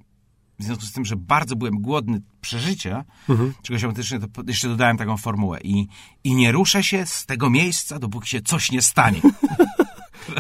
w 0.60 0.64
związku 0.64 0.86
z 0.86 0.92
tym, 0.92 1.06
że 1.06 1.16
bardzo 1.16 1.56
byłem 1.56 1.82
głodny 1.82 2.22
przeżycia, 2.42 3.06
mhm. 3.30 3.54
czegoś 3.62 3.84
autentycznie, 3.84 4.20
to 4.20 4.28
jeszcze 4.48 4.68
dodałem 4.68 4.98
taką 4.98 5.18
formułę. 5.18 5.60
I, 5.64 5.88
I 6.24 6.36
nie 6.36 6.52
ruszę 6.52 6.84
się 6.84 7.06
z 7.06 7.26
tego 7.26 7.50
miejsca, 7.50 8.00
dopóki 8.00 8.30
się 8.30 8.42
coś 8.42 8.72
nie 8.72 8.82
stanie. 8.82 9.22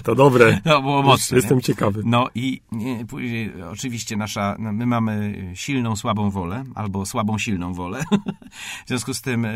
To 0.03 0.15
dobre. 0.15 0.59
No, 0.65 0.81
było 0.81 1.03
mocne. 1.03 1.37
Jestem 1.37 1.57
nie? 1.57 1.63
ciekawy. 1.63 2.01
No 2.05 2.27
i 2.35 2.61
nie, 2.71 3.05
później 3.05 3.63
oczywiście 3.63 4.17
nasza, 4.17 4.55
no, 4.59 4.73
my 4.73 4.85
mamy 4.85 5.35
silną, 5.55 5.95
słabą 5.95 6.29
wolę, 6.29 6.63
albo 6.75 7.05
słabą, 7.05 7.37
silną 7.37 7.73
wolę. 7.73 8.03
w 8.85 8.87
związku 8.87 9.13
z 9.13 9.21
tym 9.21 9.47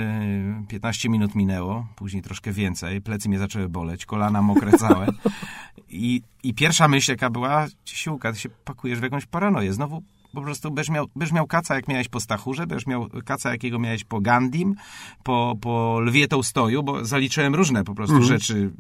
15 0.68 1.08
e, 1.08 1.12
minut 1.12 1.36
minęło, 1.36 1.88
później 1.96 2.24
troszkę 2.24 2.52
więcej, 2.52 3.02
plecy 3.02 3.30
mnie 3.30 3.40
zaczęły 3.40 3.70
boleć, 3.70 4.06
kolana 4.06 4.42
mokre 4.42 4.72
całe. 4.72 5.08
I, 5.90 6.22
I 6.44 6.54
pierwsza 6.54 6.88
myśl, 6.88 7.12
jaka 7.12 7.30
była, 7.30 7.68
siłka, 7.86 8.34
ty 8.34 8.40
się 8.40 8.50
pakujesz 8.50 9.00
w 9.00 9.04
jakąś 9.04 9.26
paranoję. 9.26 9.74
Znowu 9.74 10.04
po 10.34 10.42
prostu 10.42 10.72
będziesz 10.72 10.90
miał, 10.90 11.08
będziesz 11.16 11.34
miał 11.34 11.48
kaca, 11.48 11.76
jak 11.76 11.88
miałeś 11.88 12.08
po 12.08 12.20
Stachurze, 12.20 12.68
będziesz 12.68 12.88
miał 12.88 13.10
kaca, 13.26 13.52
jakiego 13.52 13.80
miałeś 13.80 14.04
po 14.04 14.22
Gandim, 14.22 14.76
po, 15.24 15.56
po 15.62 16.00
Lwie 16.00 16.28
Tołstoju, 16.28 16.84
bo 16.84 17.06
zaliczyłem 17.06 17.56
różne 17.56 17.84
po 17.84 17.96
prostu 17.96 18.16
mhm. 18.16 18.34
rzeczy 18.34 18.72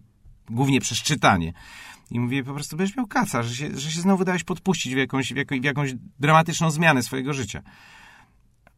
głównie 0.49 0.81
przez 0.81 0.97
czytanie. 0.97 1.53
I 2.11 2.19
mówię, 2.19 2.43
po 2.43 2.53
prostu 2.53 2.77
będziesz 2.77 2.97
miał 2.97 3.07
kaca, 3.07 3.43
że 3.43 3.55
się, 3.55 3.77
że 3.77 3.91
się 3.91 4.01
znowu 4.01 4.25
dałeś 4.25 4.43
podpuścić 4.43 4.93
w 4.93 4.97
jakąś, 4.97 5.33
w, 5.33 5.35
jakąś, 5.35 5.61
w 5.61 5.63
jakąś 5.63 5.93
dramatyczną 6.19 6.71
zmianę 6.71 7.03
swojego 7.03 7.33
życia. 7.33 7.61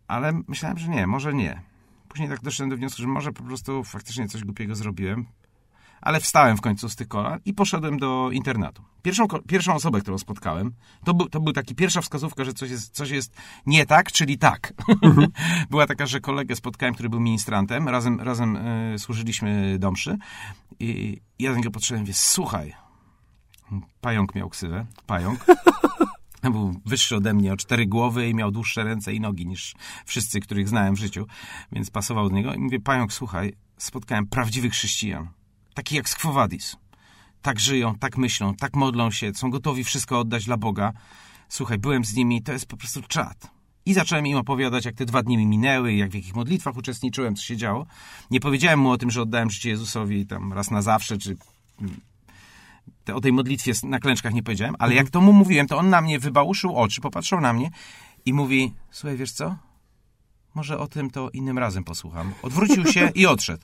Ale 0.07 0.41
myślałem, 0.47 0.77
że 0.77 0.87
nie, 0.87 1.07
może 1.07 1.33
nie. 1.33 1.61
Później 2.07 2.29
tak 2.29 2.41
doszedłem 2.41 2.69
do 2.69 2.77
wniosku, 2.77 3.01
że 3.01 3.07
może 3.07 3.33
po 3.33 3.43
prostu 3.43 3.83
faktycznie 3.83 4.27
coś 4.27 4.43
głupiego 4.43 4.75
zrobiłem. 4.75 5.25
Ale 6.01 6.19
wstałem 6.19 6.57
w 6.57 6.61
końcu 6.61 6.89
z 6.89 6.95
tych 6.95 7.07
kolan 7.07 7.39
i 7.45 7.53
poszedłem 7.53 7.97
do 7.97 8.29
internatu. 8.31 8.83
Pierwszą, 9.01 9.27
pierwszą 9.47 9.73
osobę, 9.73 10.01
którą 10.01 10.17
spotkałem, 10.17 10.73
to 11.05 11.13
był, 11.13 11.29
to 11.29 11.39
był 11.39 11.53
taki 11.53 11.75
pierwsza 11.75 12.01
wskazówka, 12.01 12.43
że 12.43 12.53
coś 12.53 12.69
jest, 12.69 12.95
coś 12.95 13.09
jest 13.09 13.35
nie 13.65 13.85
tak, 13.85 14.11
czyli 14.11 14.37
tak. 14.37 14.73
Mhm. 15.03 15.27
Była 15.71 15.87
taka, 15.87 16.05
że 16.05 16.19
kolegę 16.19 16.55
spotkałem, 16.55 16.93
który 16.93 17.09
był 17.09 17.19
ministrantem, 17.19 17.89
razem, 17.89 18.21
razem 18.21 18.55
y, 18.55 18.99
służyliśmy 18.99 19.79
do 19.79 19.91
mszy 19.91 20.17
i 20.79 21.21
ja 21.39 21.51
do 21.51 21.57
niego 21.57 21.71
podszedłem 21.71 21.99
i 21.99 22.03
mówię, 22.03 22.13
słuchaj, 22.13 22.73
pająk 24.01 24.35
miał 24.35 24.49
ksywę, 24.49 24.85
pająk. 25.07 25.45
Był 26.43 26.81
wyższy 26.85 27.15
ode 27.15 27.33
mnie 27.33 27.53
o 27.53 27.57
cztery 27.57 27.85
głowy 27.85 28.29
i 28.29 28.35
miał 28.35 28.51
dłuższe 28.51 28.83
ręce 28.83 29.13
i 29.13 29.19
nogi 29.19 29.45
niż 29.45 29.75
wszyscy, 30.05 30.39
których 30.39 30.69
znałem 30.69 30.95
w 30.95 30.99
życiu, 30.99 31.25
więc 31.71 31.89
pasował 31.89 32.29
do 32.29 32.35
niego. 32.35 32.53
I 32.53 32.59
mówię, 32.59 32.79
pająk, 32.79 33.13
słuchaj, 33.13 33.53
spotkałem 33.77 34.27
prawdziwych 34.27 34.73
chrześcijan, 34.73 35.29
takich 35.79 35.97
jak 35.97 36.09
Skwowadis. 36.09 36.75
Tak 37.41 37.59
żyją, 37.59 37.95
tak 37.95 38.17
myślą, 38.17 38.55
tak 38.55 38.75
modlą 38.75 39.11
się, 39.11 39.33
są 39.33 39.49
gotowi 39.49 39.83
wszystko 39.83 40.19
oddać 40.19 40.45
dla 40.45 40.57
Boga. 40.57 40.93
Słuchaj, 41.49 41.77
byłem 41.77 42.05
z 42.05 42.15
nimi, 42.15 42.41
to 42.41 42.53
jest 42.53 42.65
po 42.65 42.77
prostu 42.77 43.01
czad. 43.01 43.51
I 43.85 43.93
zacząłem 43.93 44.27
im 44.27 44.37
opowiadać, 44.37 44.85
jak 44.85 44.95
te 44.95 45.05
dwa 45.05 45.23
dni 45.23 45.37
mi 45.37 45.45
minęły, 45.45 45.93
jak 45.93 46.11
w 46.11 46.13
jakich 46.13 46.35
modlitwach 46.35 46.77
uczestniczyłem, 46.77 47.35
co 47.35 47.43
się 47.43 47.57
działo. 47.57 47.85
Nie 48.31 48.39
powiedziałem 48.39 48.79
mu 48.79 48.91
o 48.91 48.97
tym, 48.97 49.11
że 49.11 49.21
oddałem 49.21 49.49
życie 49.49 49.69
Jezusowi 49.69 50.25
tam 50.25 50.53
raz 50.53 50.71
na 50.71 50.81
zawsze, 50.81 51.17
czy 51.17 51.37
te, 53.03 53.15
o 53.15 53.21
tej 53.21 53.33
modlitwie 53.33 53.73
na 53.83 53.99
klęczkach 53.99 54.33
nie 54.33 54.43
powiedziałem, 54.43 54.75
ale 54.79 54.93
jak 54.93 55.09
to 55.09 55.21
mu 55.21 55.33
mówiłem, 55.33 55.67
to 55.67 55.77
on 55.77 55.89
na 55.89 56.01
mnie 56.01 56.19
wybałuszył 56.19 56.75
oczy, 56.75 57.01
popatrzył 57.01 57.41
na 57.41 57.53
mnie 57.53 57.69
i 58.25 58.33
mówi, 58.33 58.73
słuchaj, 58.91 59.17
wiesz 59.17 59.31
co? 59.31 59.55
Może 60.55 60.79
o 60.79 60.87
tym 60.87 61.09
to 61.09 61.29
innym 61.29 61.57
razem 61.57 61.83
posłucham. 61.83 62.33
Odwrócił 62.41 62.85
się 62.93 63.11
i 63.15 63.25
odszedł. 63.25 63.63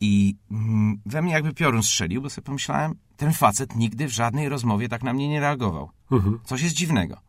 I 0.00 0.36
mm, 0.50 1.00
we 1.06 1.22
mnie 1.22 1.32
jakby 1.32 1.54
piorun 1.54 1.82
strzelił, 1.82 2.22
bo 2.22 2.30
sobie 2.30 2.44
pomyślałem, 2.44 2.94
ten 3.16 3.32
facet 3.32 3.76
nigdy 3.76 4.06
w 4.06 4.12
żadnej 4.12 4.48
rozmowie 4.48 4.88
tak 4.88 5.02
na 5.02 5.12
mnie 5.12 5.28
nie 5.28 5.40
reagował. 5.40 5.90
Mhm. 6.10 6.40
Coś 6.44 6.62
jest 6.62 6.74
dziwnego. 6.74 7.20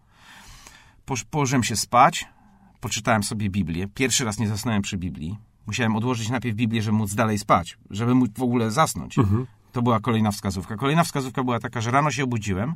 położyłem 1.30 1.64
się 1.64 1.76
spać, 1.76 2.26
poczytałem 2.80 3.24
sobie 3.24 3.50
Biblię. 3.50 3.88
Pierwszy 3.88 4.26
raz 4.26 4.40
nie 4.40 4.48
zasnąłem 4.48 4.82
przy 4.82 4.98
Biblii. 4.98 5.38
Musiałem 5.68 5.96
odłożyć 5.96 6.30
najpierw 6.30 6.56
Biblię, 6.56 6.82
żeby 6.82 6.98
móc 6.98 7.14
dalej 7.14 7.40
spać, 7.40 7.78
żeby 7.90 8.16
móc 8.16 8.32
w 8.38 8.44
ogóle 8.44 8.72
zasnąć. 8.72 9.18
Mhm. 9.18 9.48
To 9.72 9.82
była 9.82 10.00
kolejna 10.00 10.32
wskazówka. 10.32 10.78
Kolejna 10.78 11.04
wskazówka 11.04 11.44
była 11.44 11.60
taka, 11.60 11.82
że 11.82 11.92
rano 11.92 12.12
się 12.12 12.24
obudziłem 12.24 12.76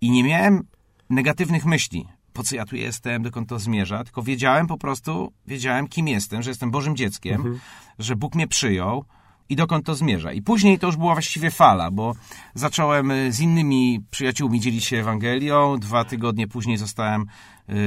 i 0.00 0.10
nie 0.10 0.24
miałem 0.24 0.62
negatywnych 1.10 1.64
myśli. 1.64 2.08
Po 2.34 2.42
co 2.42 2.56
ja 2.56 2.64
tu 2.64 2.76
jestem, 2.76 3.22
dokąd 3.22 3.48
to 3.48 3.58
zmierza, 3.58 4.04
tylko 4.04 4.22
wiedziałem 4.22 4.66
po 4.66 4.78
prostu, 4.78 5.32
wiedziałem 5.46 5.88
kim 5.88 6.08
jestem, 6.08 6.42
że 6.42 6.50
jestem 6.50 6.70
Bożym 6.70 6.96
dzieckiem, 6.96 7.34
mhm. 7.34 7.60
że 7.98 8.16
Bóg 8.16 8.34
mnie 8.34 8.48
przyjął 8.48 9.04
i 9.48 9.56
dokąd 9.56 9.86
to 9.86 9.94
zmierza. 9.94 10.32
I 10.32 10.42
później 10.42 10.78
to 10.78 10.86
już 10.86 10.96
była 10.96 11.12
właściwie 11.12 11.50
fala, 11.50 11.90
bo 11.90 12.14
zacząłem 12.54 13.10
y, 13.10 13.32
z 13.32 13.40
innymi 13.40 14.00
przyjaciółmi 14.10 14.60
dzielić 14.60 14.84
się 14.84 14.96
Ewangelią. 14.96 15.76
Dwa 15.78 16.04
tygodnie 16.04 16.48
później 16.48 16.76
zostałem 16.76 17.26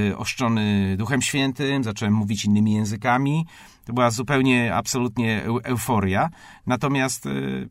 y, 0.10 0.18
oszczony 0.18 0.96
Duchem 0.98 1.22
Świętym, 1.22 1.84
zacząłem 1.84 2.14
mówić 2.14 2.46
innymi 2.46 2.74
językami. 2.74 3.46
To 3.86 3.94
była 3.94 4.12
zupełnie, 4.12 4.76
absolutnie 4.76 5.44
euforia. 5.64 6.30
Natomiast 6.66 7.26
y, 7.26 7.70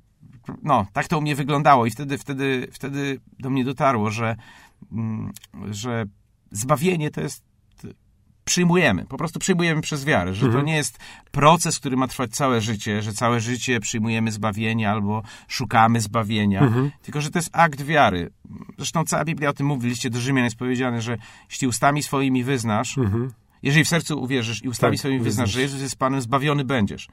no, 0.62 0.86
tak 0.92 1.08
to 1.08 1.18
u 1.18 1.22
mnie 1.22 1.34
wyglądało 1.34 1.86
i 1.86 1.90
wtedy, 1.90 2.18
wtedy, 2.18 2.68
wtedy 2.72 3.20
do 3.38 3.50
mnie 3.50 3.64
dotarło, 3.64 4.10
że, 4.10 4.36
mm, 4.92 5.32
że 5.70 6.04
zbawienie 6.50 7.10
to 7.10 7.20
jest 7.20 7.46
przyjmujemy, 8.46 9.06
po 9.06 9.16
prostu 9.16 9.38
przyjmujemy 9.38 9.80
przez 9.82 10.04
wiarę, 10.04 10.34
że 10.34 10.46
mhm. 10.46 10.64
to 10.64 10.70
nie 10.70 10.76
jest 10.76 10.98
proces, 11.30 11.78
który 11.78 11.96
ma 11.96 12.08
trwać 12.08 12.30
całe 12.30 12.60
życie, 12.60 13.02
że 13.02 13.12
całe 13.12 13.40
życie 13.40 13.80
przyjmujemy 13.80 14.32
zbawienie 14.32 14.90
albo 14.90 15.22
szukamy 15.48 16.00
zbawienia, 16.00 16.60
mhm. 16.60 16.90
tylko 17.02 17.20
że 17.20 17.30
to 17.30 17.38
jest 17.38 17.50
akt 17.52 17.82
wiary. 17.82 18.30
Zresztą 18.76 19.04
cała 19.04 19.24
Biblia 19.24 19.50
o 19.50 19.52
tym 19.52 19.66
mówi, 19.66 19.80
w 19.80 19.84
liście 19.84 20.10
do 20.10 20.20
Rzymian 20.20 20.44
jest 20.44 20.56
powiedziane, 20.56 21.02
że 21.02 21.18
jeśli 21.50 21.68
ustami 21.68 22.02
swoimi 22.02 22.44
wyznasz, 22.44 22.98
mhm. 22.98 23.32
jeżeli 23.62 23.84
w 23.84 23.88
sercu 23.88 24.22
uwierzysz 24.22 24.64
i 24.64 24.68
ustami 24.68 24.96
tak, 24.96 25.00
swoimi 25.00 25.20
wyznasz, 25.20 25.50
że 25.50 25.60
Jezus 25.60 25.80
jest 25.80 25.96
Panem, 25.96 26.20
zbawiony 26.20 26.64
będziesz 26.64 27.08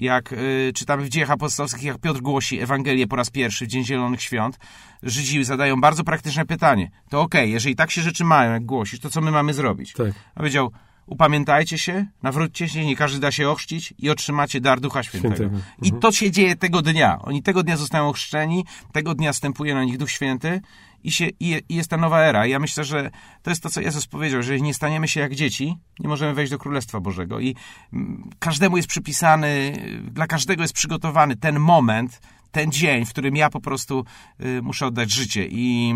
jak 0.00 0.32
y, 0.32 0.72
czytamy 0.74 1.04
w 1.04 1.08
dziejach 1.08 1.30
apostolskich, 1.30 1.82
jak 1.82 1.98
Piotr 1.98 2.20
głosi 2.20 2.60
Ewangelię 2.60 3.06
po 3.06 3.16
raz 3.16 3.30
pierwszy 3.30 3.64
w 3.64 3.68
Dzień 3.68 3.84
Zielonych 3.84 4.22
Świąt, 4.22 4.58
Żydzi 5.02 5.44
zadają 5.44 5.80
bardzo 5.80 6.04
praktyczne 6.04 6.46
pytanie. 6.46 6.90
To 7.08 7.20
okej, 7.20 7.40
okay, 7.40 7.50
jeżeli 7.50 7.76
tak 7.76 7.90
się 7.90 8.02
rzeczy 8.02 8.24
mają, 8.24 8.52
jak 8.52 8.64
głosisz, 8.64 9.00
to 9.00 9.10
co 9.10 9.20
my 9.20 9.30
mamy 9.30 9.54
zrobić? 9.54 9.92
Tak. 9.92 10.12
A 10.34 10.38
powiedział, 10.38 10.70
upamiętajcie 11.06 11.78
się, 11.78 12.06
nawróćcie 12.22 12.68
się, 12.68 12.84
nie 12.84 12.96
każdy 12.96 13.20
da 13.20 13.32
się 13.32 13.48
ochrzcić 13.48 13.94
i 13.98 14.10
otrzymacie 14.10 14.60
dar 14.60 14.80
Ducha 14.80 15.02
Świętego. 15.02 15.34
Świętego. 15.34 15.56
Mhm. 15.56 15.74
I 15.82 15.92
to 15.92 16.12
się 16.12 16.30
dzieje 16.30 16.56
tego 16.56 16.82
dnia. 16.82 17.18
Oni 17.22 17.42
tego 17.42 17.62
dnia 17.62 17.76
zostają 17.76 18.08
ochrzczeni, 18.08 18.64
tego 18.92 19.14
dnia 19.14 19.32
stępuje 19.32 19.74
na 19.74 19.84
nich 19.84 19.98
Duch 19.98 20.10
Święty 20.10 20.60
i, 21.04 21.12
się, 21.12 21.28
i, 21.40 21.62
i 21.68 21.74
jest 21.74 21.90
ta 21.90 21.96
nowa 21.96 22.20
era. 22.20 22.46
I 22.46 22.50
ja 22.50 22.58
myślę, 22.58 22.84
że 22.84 23.10
to 23.42 23.50
jest 23.50 23.62
to, 23.62 23.70
co 23.70 23.80
Jezus 23.80 24.06
powiedział, 24.06 24.42
że 24.42 24.60
nie 24.60 24.74
staniemy 24.74 25.08
się 25.08 25.20
jak 25.20 25.34
dzieci, 25.34 25.76
nie 26.00 26.08
możemy 26.08 26.34
wejść 26.34 26.50
do 26.52 26.58
Królestwa 26.58 27.00
Bożego. 27.00 27.40
I 27.40 27.56
mm, 27.92 28.30
każdemu 28.38 28.76
jest 28.76 28.88
przypisany, 28.88 29.72
dla 30.10 30.26
każdego 30.26 30.62
jest 30.62 30.74
przygotowany 30.74 31.36
ten 31.36 31.58
moment, 31.58 32.20
ten 32.52 32.72
dzień, 32.72 33.04
w 33.04 33.10
którym 33.10 33.36
ja 33.36 33.50
po 33.50 33.60
prostu 33.60 34.04
y, 34.40 34.62
muszę 34.62 34.86
oddać 34.86 35.10
życie. 35.10 35.46
I 35.50 35.94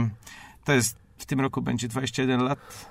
to 0.64 0.72
jest, 0.72 0.96
w 1.18 1.26
tym 1.26 1.40
roku 1.40 1.62
będzie 1.62 1.88
21 1.88 2.42
lat, 2.42 2.88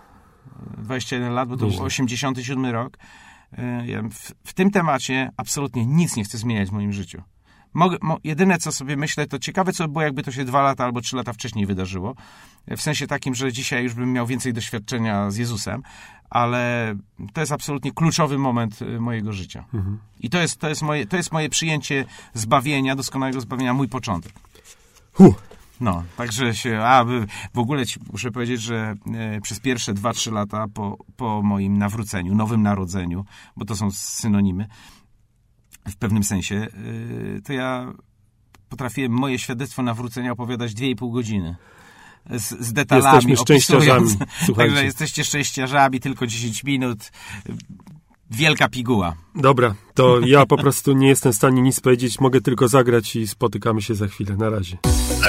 21 0.78 1.34
lat, 1.34 1.50
bo 1.50 1.58
to 1.58 1.68
był 1.68 1.84
87 1.84 2.66
rok. 2.66 2.98
Y, 3.54 4.10
w, 4.10 4.32
w 4.44 4.54
tym 4.54 4.72
temacie 4.72 5.32
absolutnie 5.38 5.86
nic 5.86 6.16
nie 6.16 6.24
chcę 6.24 6.38
zmieniać 6.38 6.70
w 6.70 6.72
moim 6.72 6.94
życiu. 6.94 7.24
Mogę, 7.74 7.98
mo, 8.02 8.18
jedyne, 8.24 8.58
co 8.58 8.72
sobie 8.72 8.98
myślę, 8.98 9.28
to 9.28 9.40
ciekawe, 9.40 9.74
co 9.74 9.84
by 9.84 9.94
było, 9.94 10.04
jakby 10.04 10.24
to 10.24 10.32
się 10.32 10.46
dwa 10.46 10.62
lata 10.62 10.84
albo 10.84 11.02
trzy 11.02 11.16
lata 11.16 11.34
wcześniej 11.34 11.66
wydarzyło. 11.66 12.16
W 12.68 12.82
sensie 12.82 13.08
takim, 13.08 13.36
że 13.36 13.54
dzisiaj 13.54 13.84
już 13.84 13.94
bym 13.94 14.14
miał 14.14 14.28
więcej 14.28 14.54
doświadczenia 14.54 15.32
z 15.32 15.38
Jezusem, 15.38 15.84
ale 16.30 16.96
to 17.34 17.42
jest 17.42 17.52
absolutnie 17.52 17.92
kluczowy 17.92 18.38
moment 18.38 18.82
y, 18.82 19.00
mojego 19.00 19.34
życia. 19.34 19.66
Mhm. 19.74 20.00
I 20.20 20.30
to 20.30 20.38
jest, 20.38 20.60
to, 20.60 20.70
jest 20.70 20.82
moje, 20.82 21.06
to 21.06 21.18
jest 21.18 21.32
moje 21.32 21.50
przyjęcie 21.50 22.06
zbawienia, 22.34 22.96
doskonałego 22.96 23.42
zbawienia, 23.42 23.74
mój 23.74 23.90
początek. 23.90 24.34
Huh. 25.14 25.36
No, 25.82 26.04
także 26.18 26.56
się, 26.56 26.80
a 26.84 27.06
w 27.54 27.60
ogóle 27.60 27.86
ci 27.86 28.00
muszę 28.12 28.32
powiedzieć, 28.32 28.62
że 28.62 28.96
e, 29.14 29.42
przez 29.42 29.60
pierwsze 29.60 29.94
2-3 29.94 30.32
lata 30.32 30.66
po, 30.74 30.98
po 31.18 31.42
moim 31.42 31.78
nawróceniu, 31.78 32.36
nowym 32.36 32.62
narodzeniu, 32.62 33.26
bo 33.58 33.66
to 33.66 33.76
są 33.76 33.92
synonimy, 33.92 34.68
w 35.90 35.96
pewnym 35.96 36.24
sensie, 36.24 36.68
y, 37.38 37.42
to 37.46 37.54
ja 37.54 37.94
potrafiłem 38.70 39.12
moje 39.12 39.40
świadectwo 39.40 39.84
nawrócenia 39.84 40.32
opowiadać 40.32 40.74
2,5 40.74 41.14
godziny. 41.14 41.56
Z, 42.30 42.66
z 42.66 42.74
detalami. 42.74 43.14
Jesteśmy 43.14 43.38
szczęściarzami. 43.38 44.10
Także 44.58 44.86
jesteście 44.86 45.24
szczęściarzami, 45.24 46.00
tylko 46.00 46.28
10 46.28 46.64
minut. 46.64 47.12
Wielka 48.32 48.70
piguła. 48.70 49.16
Dobra, 49.36 49.76
to 49.94 50.20
ja 50.20 50.46
po 50.46 50.58
prostu 50.58 50.94
nie 50.94 51.08
jestem 51.08 51.34
w 51.34 51.36
stanie 51.36 51.62
nic 51.62 51.80
powiedzieć, 51.80 52.20
mogę 52.20 52.42
tylko 52.42 52.68
zagrać 52.68 53.16
i 53.16 53.28
spotykamy 53.28 53.82
się 53.82 53.96
za 53.96 54.08
chwilę. 54.08 54.36
Na 54.38 54.50
razie. 54.50 54.78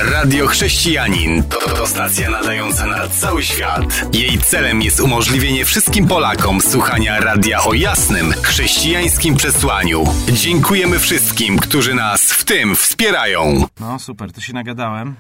Radio 0.03 0.47
Chrześcijanin 0.47 1.43
to, 1.43 1.61
to 1.77 1.87
stacja 1.87 2.31
nadająca 2.31 2.87
na 2.87 3.09
cały 3.09 3.43
świat. 3.43 4.15
Jej 4.15 4.39
celem 4.39 4.83
jest 4.83 5.01
umożliwienie 5.01 5.65
wszystkim 5.65 6.09
Polakom 6.09 6.61
słuchania 6.61 7.21
radia 7.21 7.63
o 7.65 7.75
jasnym, 7.75 8.33
chrześcijańskim 8.43 9.37
przesłaniu. 9.37 10.05
Dziękujemy 10.33 10.99
wszystkim, 10.99 11.59
którzy 11.59 11.95
nas 11.95 12.33
w 12.33 12.45
tym 12.45 12.77
wspierają. 12.77 13.65
No 13.81 13.99
super, 13.99 14.33
to 14.33 14.41
się 14.41 14.53
nagadałem. 14.53 15.15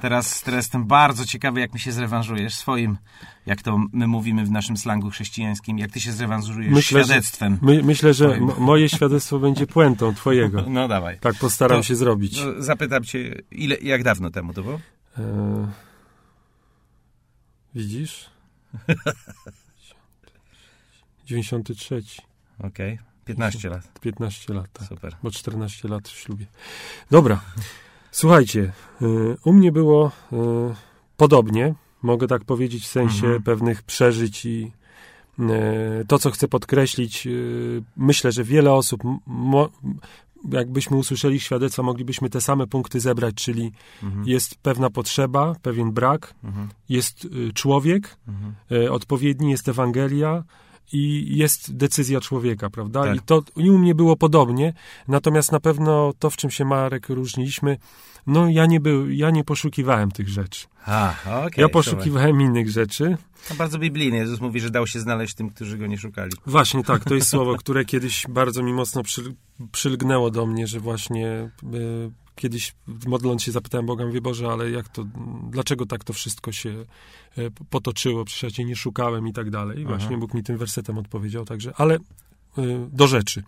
Teraz, 0.00 0.42
teraz 0.42 0.58
jestem 0.58 0.84
bardzo 0.86 1.24
ciekawy, 1.26 1.60
jak 1.60 1.74
mi 1.74 1.80
się 1.80 1.92
zrewanżujesz 1.92 2.54
swoim, 2.54 2.98
jak 3.46 3.62
to 3.62 3.80
my 3.92 4.06
mówimy 4.06 4.44
w 4.44 4.50
naszym 4.50 4.76
slangu 4.76 5.10
chrześcijańskim, 5.10 5.78
jak 5.78 5.90
ty 5.90 6.00
się 6.00 6.12
zrewanżujesz 6.12 6.72
Myślę, 6.72 7.04
świadectwem. 7.04 7.52
Że, 7.62 7.66
my, 7.66 7.82
myślę, 7.82 8.14
że 8.14 8.26
m- 8.34 8.50
moje 8.58 8.88
świadectwo 8.88 9.38
będzie 9.38 9.66
puentą 9.66 10.14
twojego. 10.14 10.64
No 10.68 10.88
dawaj. 10.88 11.18
Tak 11.20 11.34
postaram 11.34 11.76
To- 11.78 11.82
się 11.82 11.96
zrobić. 11.96 12.40
No, 12.40 12.62
zapytam 12.62 13.04
cię, 13.04 13.42
ile, 13.50 13.76
jak 13.84 14.02
dawno 14.02 14.30
temu 14.30 14.52
to 14.52 14.62
było? 14.62 14.80
E, 15.18 15.68
widzisz? 17.74 18.30
93. 21.26 22.02
Okej, 22.58 22.98
15 23.24 23.68
lat. 23.68 24.00
15 24.00 24.54
lat, 24.54 24.72
tak. 24.72 24.88
Super. 24.88 25.16
Bo 25.22 25.30
14 25.30 25.88
lat 25.88 26.08
w 26.08 26.18
ślubie. 26.18 26.46
Dobra. 27.10 27.40
Słuchajcie, 28.10 28.72
y, 29.02 29.36
u 29.44 29.52
mnie 29.52 29.72
było 29.72 30.12
y, 30.32 30.36
podobnie, 31.16 31.74
mogę 32.02 32.26
tak 32.26 32.44
powiedzieć, 32.44 32.82
w 32.84 32.86
sensie 32.86 33.24
Mhm. 33.26 33.42
pewnych 33.42 33.82
przeżyć 33.82 34.44
i 34.44 34.72
y, 35.40 36.04
to, 36.08 36.18
co 36.18 36.30
chcę 36.30 36.48
podkreślić, 36.48 37.28
myślę, 37.96 38.32
że 38.32 38.44
wiele 38.44 38.72
osób, 38.72 39.02
mo, 39.26 39.70
jakbyśmy 40.52 40.96
usłyszeli 40.96 41.40
świadectwa, 41.40 41.82
moglibyśmy 41.82 42.30
te 42.30 42.40
same 42.40 42.66
punkty 42.66 43.00
zebrać, 43.00 43.34
czyli 43.34 43.72
Mhm. 44.02 44.28
jest 44.28 44.54
pewna 44.54 44.90
potrzeba, 44.90 45.54
pewien 45.62 45.92
brak, 45.92 46.34
Mhm. 46.44 46.68
jest 46.88 47.24
y, 47.24 47.52
człowiek, 47.52 48.16
Mhm. 48.28 48.54
e, 48.84 48.92
odpowiedni 48.92 49.50
jest 49.50 49.68
Ewangelia 49.68 50.44
i 50.92 51.36
jest 51.36 51.76
decyzja 51.76 52.20
człowieka, 52.20 52.70
prawda? 52.70 53.04
Tak. 53.04 53.16
I 53.16 53.20
to 53.20 53.42
i 53.56 53.70
u 53.70 53.78
mnie 53.78 53.94
było 53.94 54.16
podobnie, 54.16 54.72
natomiast 55.08 55.52
na 55.52 55.60
pewno 55.60 56.12
to, 56.18 56.30
w 56.30 56.36
czym 56.36 56.50
się 56.50 56.64
Marek 56.64 57.08
różniliśmy, 57.08 57.76
no 58.26 58.48
ja 58.48 58.66
nie, 58.66 58.80
był, 58.80 59.10
ja 59.10 59.30
nie 59.30 59.44
poszukiwałem 59.44 60.10
tych 60.10 60.28
rzeczy. 60.28 60.66
A, 60.86 61.14
okej. 61.46 61.62
ja 61.62 61.68
poszukiwałem 61.68 62.40
innych 62.40 62.70
rzeczy. 62.70 63.16
To 63.48 63.54
bardzo 63.54 63.78
biblijne. 63.78 64.16
Jezus 64.16 64.40
mówi, 64.40 64.60
że 64.60 64.70
dał 64.70 64.86
się 64.86 65.00
znaleźć 65.00 65.34
tym, 65.34 65.50
którzy 65.50 65.78
go 65.78 65.86
nie 65.86 65.98
szukali. 65.98 66.32
Właśnie 66.46 66.84
tak, 66.84 67.04
to 67.04 67.14
jest 67.14 67.28
słowo, 67.34 67.56
które 67.56 67.84
kiedyś 67.84 68.26
bardzo 68.28 68.62
mi 68.62 68.72
mocno 68.72 69.02
przyl, 69.02 69.34
przylgnęło 69.72 70.30
do 70.30 70.46
mnie, 70.46 70.66
że 70.66 70.80
właśnie 70.80 71.28
e, 71.28 71.50
kiedyś 72.34 72.74
modląc 73.06 73.42
się 73.42 73.52
zapytałem 73.52 73.86
Boga, 73.86 74.06
mówię, 74.06 74.20
Boże, 74.20 74.48
ale 74.48 74.70
jak 74.70 74.88
to, 74.88 75.04
dlaczego 75.50 75.86
tak 75.86 76.04
to 76.04 76.12
wszystko 76.12 76.52
się 76.52 76.84
e, 77.38 77.50
potoczyło, 77.70 78.24
przecież 78.24 78.42
ja 78.42 78.50
Cię 78.50 78.64
nie 78.64 78.76
szukałem 78.76 79.28
i 79.28 79.32
tak 79.32 79.50
dalej. 79.50 79.80
I 79.80 79.84
właśnie 79.84 80.18
Bóg 80.18 80.34
mi 80.34 80.42
tym 80.42 80.58
wersetem 80.58 80.98
odpowiedział, 80.98 81.44
także, 81.44 81.72
ale 81.76 81.94
e, 81.94 82.00
do 82.92 83.06
rzeczy. 83.06 83.42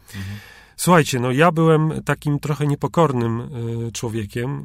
Słuchajcie, 0.76 1.20
no 1.20 1.32
ja 1.32 1.52
byłem 1.52 2.02
takim 2.04 2.38
trochę 2.38 2.66
niepokornym 2.66 3.40
e, 3.40 3.92
człowiekiem. 3.92 4.50
E, 4.50 4.62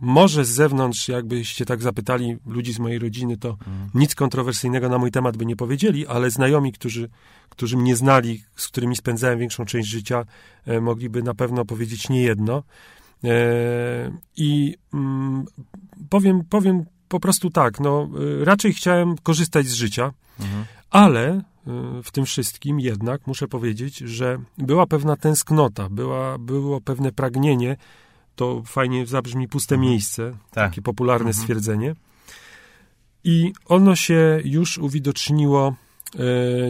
może 0.00 0.44
z 0.44 0.48
zewnątrz, 0.48 1.08
jakbyście 1.08 1.64
tak 1.64 1.82
zapytali 1.82 2.36
ludzi 2.46 2.72
z 2.72 2.78
mojej 2.78 2.98
rodziny, 2.98 3.36
to 3.36 3.56
nic 3.94 4.14
kontrowersyjnego 4.14 4.88
na 4.88 4.98
mój 4.98 5.10
temat 5.10 5.36
by 5.36 5.46
nie 5.46 5.56
powiedzieli, 5.56 6.06
ale 6.06 6.30
znajomi, 6.30 6.72
którzy, 6.72 7.08
którzy 7.48 7.76
mnie 7.76 7.96
znali, 7.96 8.42
z 8.56 8.68
którymi 8.68 8.96
spędzałem 8.96 9.38
większą 9.38 9.64
część 9.64 9.88
życia, 9.88 10.24
mogliby 10.80 11.22
na 11.22 11.34
pewno 11.34 11.64
powiedzieć 11.64 12.08
niejedno. 12.08 12.58
E, 12.58 13.07
I 14.36 14.74
mm, 14.94 15.44
powiem, 16.10 16.44
powiem 16.50 16.84
po 17.08 17.20
prostu 17.20 17.50
tak, 17.50 17.80
no 17.80 18.08
e, 18.40 18.44
raczej 18.44 18.72
chciałem 18.74 19.16
korzystać 19.18 19.66
z 19.66 19.72
życia, 19.74 20.12
Mhm. 20.40 20.64
ale 20.90 21.28
e, 21.28 21.42
w 22.02 22.10
tym 22.10 22.24
wszystkim 22.24 22.80
jednak 22.80 23.26
muszę 23.26 23.48
powiedzieć, 23.48 23.96
że 23.98 24.38
była 24.58 24.86
pewna 24.86 25.16
tęsknota, 25.16 25.88
była, 25.88 26.38
było 26.38 26.80
pewne 26.80 27.12
pragnienie, 27.12 27.76
to 28.36 28.62
fajnie 28.66 29.06
zabrzmi 29.06 29.48
puste 29.48 29.78
miejsce, 29.78 30.30
Tak. 30.50 30.70
takie 30.70 30.82
popularne 30.82 31.28
Mhm. 31.28 31.42
stwierdzenie. 31.42 31.94
I 33.24 33.52
ono 33.66 33.96
się 33.96 34.40
już 34.44 34.78
uwidoczniło, 34.78 35.68
e, 35.68 35.74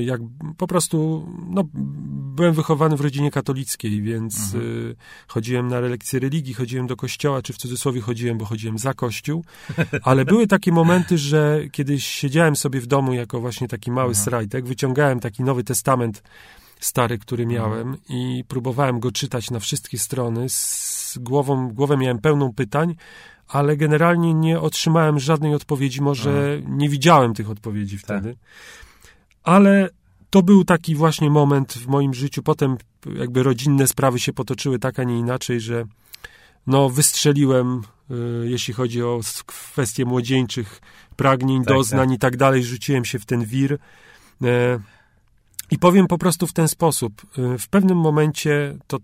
jak 0.01 0.21
po 0.57 0.67
prostu, 0.67 1.27
no, 1.51 1.65
byłem 2.37 2.55
wychowany 2.55 2.97
w 2.97 3.01
rodzinie 3.01 3.31
katolickiej, 3.31 4.03
więc 4.03 4.55
Mhm. 4.55 4.91
e, 4.91 4.95
chodziłem 5.29 5.69
na 5.69 5.81
lekcje 5.81 6.21
religii, 6.21 6.55
chodziłem 6.55 6.87
do 6.87 6.97
kościoła, 6.97 7.43
czy 7.43 7.53
w 7.53 7.57
cudzysłowie 7.57 8.01
chodziłem, 8.01 8.39
bo 8.39 8.45
chodziłem 8.45 8.79
za 8.79 8.95
kościół, 8.95 9.45
ale 10.03 10.25
były 10.25 10.47
takie 10.47 10.73
momenty, 10.73 11.19
że 11.19 11.61
kiedyś 11.73 12.05
siedziałem 12.07 12.57
sobie 12.57 12.81
w 12.81 12.87
domu 12.87 13.13
jako 13.13 13.41
właśnie 13.41 13.69
taki 13.69 13.91
mały 13.91 14.09
Mhm. 14.09 14.25
srajtek, 14.25 14.67
wyciągałem 14.67 15.21
taki 15.21 15.43
Nowy 15.43 15.65
Testament 15.65 16.23
stary, 16.81 17.19
który 17.19 17.43
Mhm. 17.45 17.61
miałem 17.63 17.97
i 18.09 18.45
próbowałem 18.49 19.01
go 19.01 19.13
czytać 19.13 19.51
na 19.51 19.61
wszystkie 19.61 19.99
strony. 19.99 20.49
Z 20.49 21.19
głową, 21.21 21.69
głowę 21.69 21.97
miałem 21.97 22.19
pełną 22.19 22.53
pytań, 22.53 22.95
ale 23.49 23.77
generalnie 23.77 24.35
nie 24.35 24.61
otrzymałem 24.61 25.19
żadnej 25.19 25.55
odpowiedzi. 25.55 26.03
Może 26.03 26.61
nie 26.69 26.89
widziałem 26.89 27.35
tych 27.35 27.51
odpowiedzi 27.51 27.99
wtedy. 27.99 28.37
Ale 29.49 29.89
to 30.31 30.43
był 30.43 30.65
taki 30.65 30.95
właśnie 30.95 31.31
moment 31.31 31.73
w 31.73 31.87
moim 31.87 32.15
życiu. 32.15 32.43
Potem 32.43 32.77
jakby 33.15 33.43
rodzinne 33.43 33.87
sprawy 33.87 34.19
się 34.19 34.33
potoczyły 34.33 34.79
tak, 34.79 34.99
a 34.99 35.05
nie 35.05 35.19
inaczej, 35.19 35.61
że 35.61 35.85
no 36.67 36.89
wystrzeliłem, 36.91 37.83
y, 38.11 38.49
jeśli 38.49 38.75
chodzi 38.75 39.03
o 39.03 39.21
kwestie 39.47 40.05
młodzieńczych 40.05 40.81
pragnień, 41.17 41.65
Tak, 41.65 41.75
doznań 41.75 42.13
i 42.13 42.19
tak 42.19 42.37
dalej. 42.37 42.65
Rzuciłem 42.65 43.05
się 43.05 43.19
w 43.19 43.27
ten 43.27 43.45
wir. 43.45 43.79
E, 44.45 44.79
I 45.71 45.79
powiem 45.79 46.07
po 46.07 46.19
prostu 46.19 46.47
w 46.47 46.53
ten 46.53 46.69
sposób. 46.69 47.13
Y, 47.39 47.59
W 47.59 47.69
pewnym 47.69 47.99
momencie, 47.99 48.79
to 48.87 48.99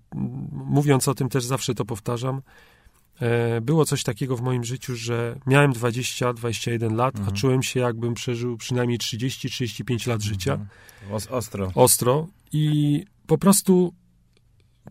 mówiąc 0.52 1.08
o 1.08 1.14
tym 1.14 1.28
też 1.28 1.44
zawsze 1.44 1.74
to 1.74 1.84
powtarzam, 1.84 2.42
było 3.62 3.84
coś 3.84 4.02
takiego 4.02 4.36
w 4.36 4.40
moim 4.42 4.64
życiu, 4.64 4.96
że 4.96 5.38
miałem 5.46 5.72
20-21 5.72 6.94
lat, 6.96 7.14
Mhm. 7.16 7.34
a 7.34 7.38
czułem 7.38 7.62
się 7.62 7.80
jakbym 7.80 8.14
przeżył 8.14 8.56
przynajmniej 8.56 8.98
30-35 8.98 10.06
lat 10.06 10.22
życia 10.22 10.52
Mhm. 10.52 10.68
Os- 11.12 11.26
ostro. 11.30 11.72
ostro 11.74 12.26
i 12.52 13.04
po 13.26 13.38
prostu 13.38 13.94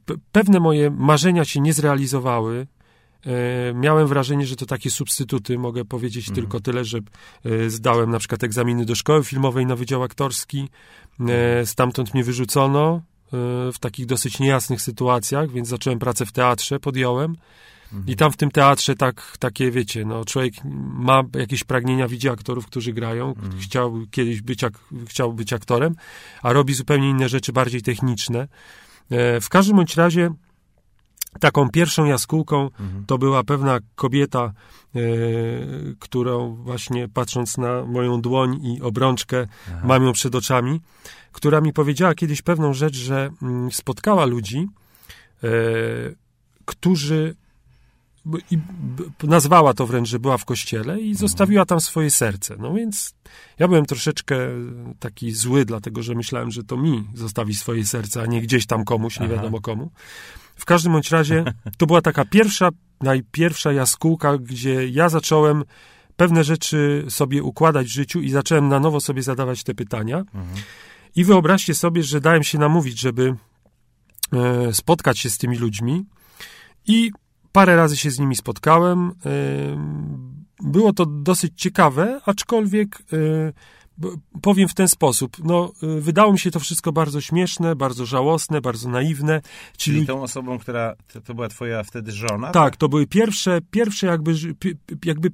pe- 0.05 0.17
pewne 0.31 0.59
moje 0.59 0.89
marzenia 0.91 1.45
się 1.45 1.59
nie 1.61 1.73
zrealizowały. 1.73 2.67
E, 3.25 3.73
miałem 3.73 4.07
wrażenie, 4.07 4.45
że 4.45 4.55
to 4.55 4.65
takie 4.65 4.91
substytuty. 4.91 5.57
Mogę 5.57 5.85
powiedzieć 5.85 6.29
Mhm. 6.29 6.35
tylko 6.35 6.59
tyle, 6.59 6.85
że 6.85 6.97
e, 7.45 7.69
zdałem 7.69 8.09
na 8.11 8.19
przykład 8.19 8.43
egzaminy 8.43 8.85
do 8.85 8.95
szkoły 8.95 9.23
filmowej 9.23 9.65
na 9.65 9.75
Wydział 9.75 10.03
Aktorski. 10.03 10.69
E, 11.29 11.65
stamtąd 11.65 12.13
mnie 12.13 12.23
wyrzucono 12.23 12.95
e, 12.97 13.01
w 13.71 13.79
takich 13.79 14.05
dosyć 14.05 14.39
niejasnych 14.39 14.81
sytuacjach, 14.81 15.51
więc 15.51 15.67
zacząłem 15.67 15.99
pracę 15.99 16.25
w 16.25 16.31
teatrze, 16.31 16.79
podjąłem. 16.79 17.35
I 18.07 18.15
tam 18.15 18.31
w 18.31 18.37
tym 18.37 18.51
teatrze 18.51 18.95
tak, 18.95 19.37
takie, 19.39 19.71
wiecie, 19.71 20.05
no, 20.05 20.25
człowiek 20.25 20.53
ma 20.93 21.23
jakieś 21.35 21.63
pragnienia, 21.63 22.07
widzi 22.07 22.29
aktorów, 22.29 22.65
którzy 22.65 22.93
grają, 22.93 23.33
chciał 23.61 23.93
kiedyś 24.11 24.41
być, 24.41 24.63
ak- 24.63 24.79
chciał 25.07 25.33
być 25.33 25.53
aktorem, 25.53 25.95
a 26.41 26.53
robi 26.53 26.73
zupełnie 26.73 27.09
inne 27.09 27.29
rzeczy, 27.29 27.53
bardziej 27.53 27.81
techniczne. 27.81 28.47
E, 29.09 29.41
w 29.41 29.49
każdym 29.49 29.75
bądź 29.77 29.95
razie 29.95 30.29
taką 31.39 31.69
pierwszą 31.69 32.05
jaskółką 32.05 32.69
to 33.07 33.17
była 33.17 33.43
pewna 33.43 33.79
kobieta, 33.95 34.53
e, 34.95 34.99
którą 35.99 36.55
właśnie 36.55 37.07
patrząc 37.09 37.57
na 37.57 37.83
moją 37.85 38.21
dłoń 38.21 38.59
i 38.65 38.81
obrączkę 38.81 39.47
mam 39.83 40.03
ją 40.03 40.13
przed 40.13 40.35
oczami, 40.35 40.81
która 41.31 41.61
mi 41.61 41.73
powiedziała 41.73 42.15
kiedyś 42.15 42.41
pewną 42.41 42.73
rzecz, 42.73 42.95
że 42.95 43.29
mm, 43.41 43.71
spotkała 43.71 44.25
ludzi, 44.25 44.67
e, 45.43 45.47
którzy 46.65 47.35
i 48.51 48.57
nazwała 49.23 49.73
to 49.73 49.87
wręcz, 49.87 50.09
że 50.09 50.19
była 50.19 50.37
w 50.37 50.45
kościele 50.45 51.01
i 51.01 51.15
zostawiła 51.15 51.65
tam 51.65 51.81
swoje 51.81 52.11
serce. 52.11 52.55
No 52.59 52.73
więc 52.73 53.15
ja 53.59 53.67
byłem 53.67 53.85
troszeczkę 53.85 54.37
taki 54.99 55.31
zły, 55.31 55.65
dlatego 55.65 56.03
że 56.03 56.15
myślałem, 56.15 56.51
że 56.51 56.63
to 56.63 56.77
mi 56.77 57.07
zostawi 57.13 57.55
swoje 57.55 57.85
serce, 57.85 58.21
a 58.21 58.25
nie 58.25 58.41
gdzieś 58.41 58.65
tam 58.65 58.85
komuś, 58.85 59.19
nie 59.19 59.25
Aha. 59.25 59.35
wiadomo 59.35 59.61
komu. 59.61 59.91
W 60.55 60.65
każdym 60.65 60.91
bądź 60.91 61.11
razie 61.11 61.43
to 61.77 61.85
była 61.85 62.01
taka 62.01 62.25
pierwsza, 62.25 62.69
najpierwsza 63.01 63.71
jaskółka, 63.71 64.37
gdzie 64.37 64.87
ja 64.87 65.09
zacząłem 65.09 65.63
pewne 66.15 66.43
rzeczy 66.43 67.05
sobie 67.09 67.43
układać 67.43 67.87
w 67.87 67.93
życiu 67.93 68.21
i 68.21 68.29
zacząłem 68.29 68.67
na 68.67 68.79
nowo 68.79 68.99
sobie 68.99 69.23
zadawać 69.23 69.63
te 69.63 69.73
pytania. 69.73 70.17
Mhm. 70.17 70.45
I 71.15 71.23
wyobraźcie 71.23 71.75
sobie, 71.75 72.03
że 72.03 72.21
dałem 72.21 72.43
się 72.43 72.57
namówić, 72.57 72.99
żeby 72.99 73.35
e, 74.33 74.73
spotkać 74.73 75.19
się 75.19 75.29
z 75.29 75.37
tymi 75.37 75.57
ludźmi 75.57 76.05
i 76.87 77.11
parę 77.53 77.75
razy 77.75 77.97
się 77.97 78.11
z 78.11 78.19
nimi 78.19 78.35
spotkałem. 78.35 79.11
Było 80.59 80.93
to 80.93 81.05
dosyć 81.05 81.53
ciekawe, 81.55 82.21
aczkolwiek 82.25 83.03
e, 83.13 83.53
powiem 84.41 84.67
w 84.67 84.73
ten 84.73 84.87
sposób. 84.87 85.37
No, 85.43 85.71
y, 85.83 86.01
wydało 86.01 86.31
mi 86.31 86.39
się 86.39 86.51
to 86.51 86.59
wszystko 86.59 86.91
bardzo 86.91 87.21
śmieszne, 87.21 87.75
bardzo 87.75 88.05
żałosne, 88.05 88.61
bardzo 88.61 88.89
naiwne. 88.89 89.41
Czyli, 89.77 89.97
czyli 89.97 90.07
tą 90.07 90.21
osobą, 90.21 90.59
która, 90.59 90.95
to, 91.13 91.21
to, 91.21 91.33
była 91.33 91.47
twoja 91.47 91.83
wtedy 91.83 92.11
żona? 92.11 92.47
Tak, 92.47 92.53
tak? 92.53 92.75
to 92.75 92.89
były 92.89 93.07
pierwsze, 93.07 93.59
pierwsze 93.71 94.07
jakby, 94.07 94.33
jakby 95.05 95.29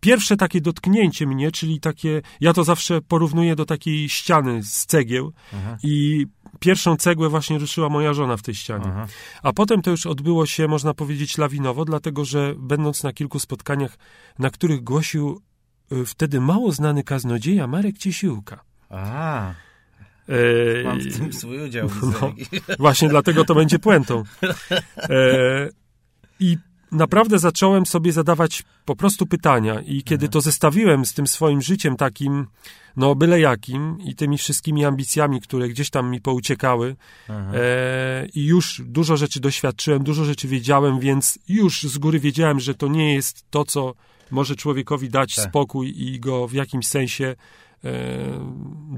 pierwsze 0.00 0.36
takie 0.36 0.60
dotknięcie 0.60 1.26
mnie, 1.26 1.52
czyli 1.52 1.80
takie, 1.80 2.22
ja 2.40 2.52
to 2.52 2.64
zawsze 2.64 3.00
porównuję 3.00 3.56
do 3.56 3.64
takiej 3.64 4.08
ściany 4.08 4.62
z 4.62 4.86
cegieł 4.86 5.32
Aha. 5.52 5.76
i 5.82 6.26
pierwszą 6.60 6.96
cegłę 6.96 7.28
właśnie 7.28 7.58
ruszyła 7.58 7.88
moja 7.88 8.14
żona 8.14 8.36
w 8.36 8.42
tej 8.42 8.54
ścianie. 8.54 8.84
Aha. 8.88 9.06
A 9.42 9.52
potem 9.52 9.82
to 9.82 9.90
już 9.90 10.06
odbyło 10.06 10.46
się, 10.46 10.68
można 10.68 10.94
powiedzieć, 10.94 11.38
lawinowo, 11.38 11.84
dlatego 11.84 12.24
że 12.24 12.54
będąc 12.58 13.02
na 13.02 13.12
kilku 13.12 13.38
spotkaniach, 13.38 13.98
na 14.38 14.50
których 14.50 14.84
głosił 14.84 15.40
y, 15.92 16.04
wtedy 16.04 16.40
mało 16.40 16.72
znany 16.72 17.04
kaznodzieja 17.04 17.66
Marek 17.66 17.98
Ciesiłka. 17.98 18.64
A. 18.90 19.54
E, 20.28 20.84
Mam 20.84 21.00
w 21.00 21.18
tym 21.18 21.32
swój 21.32 21.64
udział. 21.64 21.88
No, 22.02 22.32
właśnie 22.78 23.08
dlatego 23.08 23.44
to 23.44 23.54
będzie 23.54 23.78
puentą. 23.78 24.22
E, 24.96 25.68
I 26.40 26.58
naprawdę 26.94 27.38
zacząłem 27.38 27.86
sobie 27.86 28.12
zadawać 28.12 28.62
po 28.84 28.96
prostu 28.96 29.26
pytania 29.26 29.80
i 29.80 30.02
kiedy 30.02 30.28
to 30.28 30.40
zestawiłem 30.40 31.06
z 31.06 31.14
tym 31.14 31.26
swoim 31.26 31.62
życiem 31.62 31.96
takim, 31.96 32.46
no 32.96 33.14
byle 33.14 33.40
jakim 33.40 33.98
i 34.00 34.14
tymi 34.14 34.38
wszystkimi 34.38 34.84
ambicjami, 34.84 35.40
które 35.40 35.68
gdzieś 35.68 35.90
tam 35.90 36.10
mi 36.10 36.20
pouciekały 36.20 36.96
e, 37.28 38.26
i 38.34 38.44
już 38.44 38.82
dużo 38.84 39.16
rzeczy 39.16 39.40
doświadczyłem, 39.40 40.04
dużo 40.04 40.24
rzeczy 40.24 40.48
wiedziałem, 40.48 41.00
więc 41.00 41.38
już 41.48 41.82
z 41.82 41.98
góry 41.98 42.20
wiedziałem, 42.20 42.60
że 42.60 42.74
to 42.74 42.88
nie 42.88 43.14
jest 43.14 43.44
to, 43.50 43.64
co 43.64 43.94
może 44.30 44.56
człowiekowi 44.56 45.08
dać 45.08 45.34
tak. 45.34 45.44
spokój 45.44 45.94
i 45.96 46.20
go 46.20 46.48
w 46.48 46.52
jakimś 46.52 46.86
sensie 46.86 47.36
e, 47.84 47.90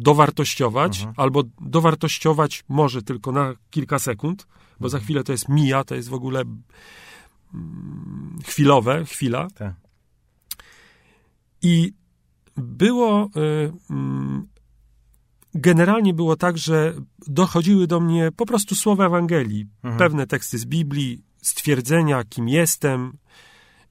dowartościować, 0.00 1.06
albo 1.16 1.42
dowartościować 1.60 2.64
może 2.68 3.02
tylko 3.02 3.32
na 3.32 3.54
kilka 3.70 3.98
sekund, 3.98 4.46
bo 4.80 4.88
za 4.88 4.98
chwilę 4.98 5.24
to 5.24 5.32
jest 5.32 5.48
mija, 5.48 5.84
to 5.84 5.94
jest 5.94 6.08
w 6.08 6.14
ogóle 6.14 6.42
chwilowe, 8.44 9.04
chwila. 9.04 9.48
Tak. 9.54 9.74
I 11.62 11.92
było. 12.56 13.30
Y, 13.36 13.72
mm, 13.90 14.46
generalnie 15.54 16.14
było 16.14 16.36
tak, 16.36 16.58
że 16.58 16.94
dochodziły 17.26 17.86
do 17.86 18.00
mnie 18.00 18.30
po 18.36 18.46
prostu 18.46 18.74
słowa 18.74 19.06
Ewangelii, 19.06 19.66
mhm. 19.82 19.98
pewne 19.98 20.26
teksty 20.26 20.58
z 20.58 20.64
Biblii, 20.64 21.22
stwierdzenia, 21.42 22.24
kim 22.24 22.48
jestem 22.48 23.12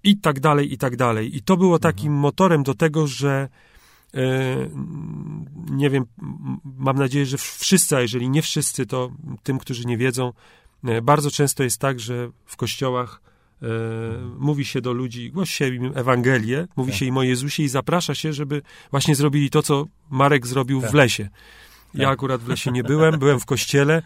i 0.03 0.17
tak 0.17 0.39
dalej, 0.39 0.73
i 0.73 0.77
tak 0.77 0.95
dalej. 0.95 1.37
I 1.37 1.41
to 1.41 1.57
było 1.57 1.75
mhm. 1.75 1.81
takim 1.81 2.13
motorem 2.13 2.63
do 2.63 2.73
tego, 2.73 3.07
że 3.07 3.49
y, 4.15 4.19
nie 5.71 5.89
wiem, 5.89 6.05
mam 6.63 6.97
nadzieję, 6.97 7.25
że 7.25 7.37
wszyscy, 7.37 7.95
a 7.95 8.01
jeżeli 8.01 8.29
nie 8.29 8.41
wszyscy, 8.41 8.85
to 8.85 9.11
tym, 9.43 9.57
którzy 9.57 9.85
nie 9.85 9.97
wiedzą, 9.97 10.33
y, 10.89 11.01
bardzo 11.01 11.31
często 11.31 11.63
jest 11.63 11.79
tak, 11.79 11.99
że 11.99 12.29
w 12.45 12.55
kościołach 12.55 13.21
E, 13.65 13.67
mówi 14.37 14.65
się 14.65 14.81
do 14.81 14.93
ludzi, 14.93 15.31
głosi 15.31 15.53
się 15.53 15.67
im 15.67 15.91
Ewangelię, 15.95 16.67
mówi 16.75 16.91
tak. 16.91 16.99
się 16.99 17.05
im 17.05 17.17
o 17.17 17.23
Jezusie 17.23 17.63
i 17.63 17.67
zaprasza 17.67 18.15
się, 18.15 18.33
żeby 18.33 18.61
właśnie 18.91 19.15
zrobili 19.15 19.49
to, 19.49 19.63
co 19.63 19.85
Marek 20.09 20.47
zrobił 20.47 20.81
tak. 20.81 20.91
w 20.91 20.93
lesie. 20.93 21.29
Ja 21.93 22.05
tak. 22.05 22.13
akurat 22.13 22.41
w 22.41 22.47
lesie 22.47 22.71
nie 22.71 22.83
byłem, 22.83 23.19
byłem 23.19 23.39
w 23.39 23.45
kościele 23.45 24.01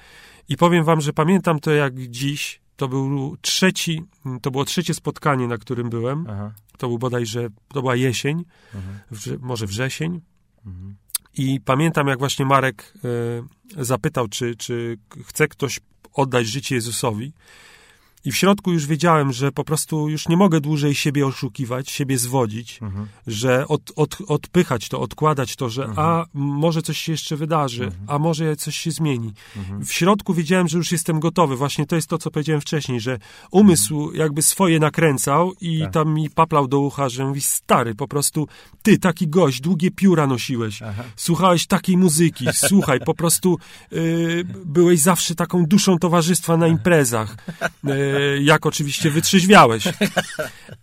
i 0.50 0.58
powiem 0.58 0.84
wam, 0.84 1.02
że 1.02 1.14
pamiętam 1.14 1.60
to 1.60 1.72
jak 1.72 2.00
dziś. 2.00 2.62
To 2.76 2.88
był 2.88 3.38
trzeci, 3.42 4.04
to 4.42 4.52
było 4.52 4.66
trzecie 4.66 4.94
spotkanie, 4.94 5.48
na 5.48 5.58
którym 5.58 5.90
byłem. 5.90 6.26
Aha. 6.30 6.52
To 6.78 6.88
był 6.88 6.98
bodajże, 6.98 7.48
to 7.68 7.82
była 7.82 7.96
jesień, 7.96 8.46
wrze, 9.12 9.38
może 9.40 9.66
wrzesień. 9.66 10.22
Mhm. 10.66 10.96
I 11.38 11.62
pamiętam, 11.62 12.08
jak 12.08 12.20
właśnie 12.20 12.46
Marek 12.46 12.94
e, 13.78 13.84
zapytał, 13.84 14.28
czy, 14.28 14.56
czy 14.56 14.98
chce 15.26 15.48
ktoś 15.48 15.80
oddać 16.14 16.48
życie 16.48 16.76
Jezusowi. 16.76 17.34
I 18.26 18.32
w 18.32 18.38
środku 18.38 18.72
już 18.72 18.86
wiedziałem, 18.86 19.34
że 19.34 19.52
po 19.52 19.64
prostu 19.64 20.10
już 20.10 20.28
nie 20.28 20.38
mogę 20.38 20.62
dłużej 20.62 20.96
siebie 20.96 21.28
oszukiwać, 21.28 21.90
siebie 21.90 22.18
zwodzić, 22.18 22.80
mhm. 22.82 23.08
że 23.28 23.68
od, 23.68 23.92
od, 23.96 24.18
odpychać 24.28 24.90
to, 24.90 25.00
odkładać 25.00 25.56
to, 25.56 25.70
że 25.70 25.86
mhm. 25.86 26.08
a 26.08 26.26
może 26.34 26.82
coś 26.82 26.98
się 26.98 27.12
jeszcze 27.12 27.38
wydarzy, 27.38 27.84
mhm. 27.84 28.04
a 28.08 28.20
może 28.20 28.56
coś 28.56 28.78
się 28.78 28.92
zmieni. 28.92 29.34
Mhm. 29.58 29.86
W 29.86 29.94
środku 29.94 30.34
wiedziałem, 30.34 30.68
że 30.68 30.78
już 30.78 30.92
jestem 30.92 31.20
gotowy. 31.20 31.56
Właśnie 31.56 31.86
to 31.86 31.96
jest 31.96 32.08
to, 32.08 32.18
co 32.18 32.32
powiedziałem 32.32 32.62
wcześniej, 32.62 33.00
że 33.00 33.20
umysł 33.52 34.00
mhm. 34.00 34.18
jakby 34.18 34.42
swoje 34.42 34.80
nakręcał 34.80 35.54
i 35.62 35.80
tak. 35.80 35.94
tam 35.94 36.14
mi 36.14 36.30
paplał 36.30 36.68
do 36.68 36.80
ucha, 36.80 37.10
że 37.10 37.26
mówi, 37.26 37.42
stary, 37.42 37.96
po 37.96 38.08
prostu 38.08 38.48
ty, 38.84 38.98
taki 38.98 39.28
gość, 39.28 39.62
długie 39.62 39.92
pióra 39.92 40.28
nosiłeś, 40.28 40.82
Aha. 40.82 41.04
słuchałeś 41.16 41.68
takiej 41.68 41.98
muzyki, 41.98 42.46
słuchaj, 42.68 43.00
po 43.00 43.14
prostu 43.14 43.58
y, 43.94 44.46
byłeś 44.66 45.00
zawsze 45.00 45.36
taką 45.36 45.66
duszą 45.66 46.00
towarzystwa 46.00 46.58
na 46.58 46.68
imprezach. 46.68 47.38
Y, 47.88 48.09
jak 48.42 48.66
oczywiście 48.66 49.12
wytrzeźwiałeś. 49.12 49.84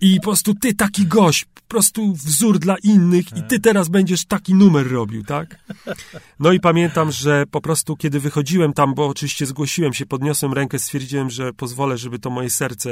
I 0.01 0.17
po 0.17 0.23
prostu 0.23 0.55
ty 0.55 0.75
taki 0.75 1.07
gość, 1.07 1.45
po 1.45 1.61
prostu 1.69 2.13
wzór 2.13 2.59
dla 2.59 2.77
innych 2.83 3.37
i 3.37 3.43
ty 3.43 3.61
teraz 3.61 3.89
będziesz 3.89 4.25
taki 4.25 4.55
numer 4.55 4.91
robił, 4.91 5.25
tak? 5.25 5.59
No 6.41 6.53
i 6.53 6.61
pamiętam, 6.61 7.13
że 7.13 7.45
po 7.51 7.61
prostu 7.61 7.97
kiedy 7.97 8.21
wychodziłem 8.21 8.73
tam, 8.73 8.95
bo 8.95 9.07
oczywiście 9.07 9.47
zgłosiłem 9.47 9.93
się, 9.95 10.07
podniosłem 10.07 10.53
rękę, 10.53 10.79
stwierdziłem, 10.79 11.31
że 11.31 11.53
pozwolę, 11.53 11.99
żeby 11.99 12.19
to 12.19 12.31
moje 12.31 12.51
serce 12.51 12.91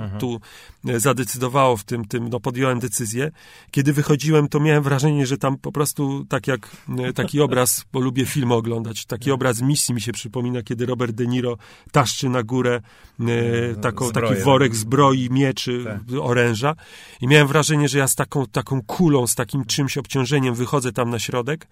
Aha. 0.00 0.18
tu 0.18 0.40
e, 0.88 1.00
zadecydowało 1.00 1.76
w 1.76 1.84
tym, 1.84 2.04
tym, 2.04 2.28
no 2.28 2.40
podjąłem 2.40 2.78
decyzję. 2.78 3.30
Kiedy 3.70 3.92
wychodziłem, 3.92 4.48
to 4.48 4.60
miałem 4.60 4.82
wrażenie, 4.82 5.26
że 5.26 5.38
tam 5.38 5.58
po 5.58 5.72
prostu 5.72 6.24
tak 6.28 6.46
jak 6.46 6.70
e, 6.98 7.12
taki 7.12 7.40
obraz, 7.40 7.84
bo 7.92 8.00
lubię 8.00 8.26
filmy 8.26 8.54
oglądać, 8.54 9.04
taki 9.04 9.30
obraz 9.30 9.60
misji 9.60 9.94
mi 9.94 10.00
się 10.00 10.12
przypomina, 10.12 10.62
kiedy 10.62 10.86
Robert 10.86 11.12
De 11.12 11.26
Niro 11.26 11.56
taszczy 11.92 12.28
na 12.28 12.42
górę 12.42 12.80
e, 13.20 13.65
taką, 13.74 14.10
taki 14.10 14.34
worek 14.34 14.74
zbroi, 14.74 15.28
mieczy, 15.30 15.84
tak. 15.84 16.18
oręża 16.20 16.74
i 17.20 17.28
miałem 17.28 17.48
wrażenie, 17.48 17.88
że 17.88 17.98
ja 17.98 18.08
z 18.08 18.14
taką, 18.14 18.46
taką 18.46 18.82
kulą, 18.82 19.26
z 19.26 19.34
takim 19.34 19.64
czymś 19.64 19.98
obciążeniem 19.98 20.54
wychodzę 20.54 20.92
tam 20.92 21.10
na 21.10 21.18
środek 21.18 21.66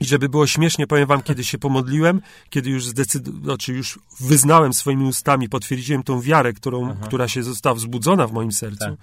i 0.00 0.04
żeby 0.04 0.28
było 0.28 0.46
śmiesznie, 0.46 0.86
powiem 0.86 1.06
wam, 1.06 1.22
kiedy 1.22 1.44
się 1.44 1.58
pomodliłem, 1.58 2.20
kiedy 2.50 2.70
już 2.70 2.86
zdecydowałem, 2.86 3.44
znaczy 3.44 3.72
już 3.72 3.98
wyznałem 4.20 4.72
swoimi 4.72 5.04
ustami, 5.04 5.48
potwierdziłem 5.48 6.02
tą 6.02 6.20
wiarę, 6.20 6.52
którą, 6.52 6.96
która 6.96 7.28
się 7.28 7.42
została 7.42 7.74
wzbudzona 7.74 8.26
w 8.26 8.32
moim 8.32 8.52
sercu. 8.52 8.78
Tak. 8.78 8.94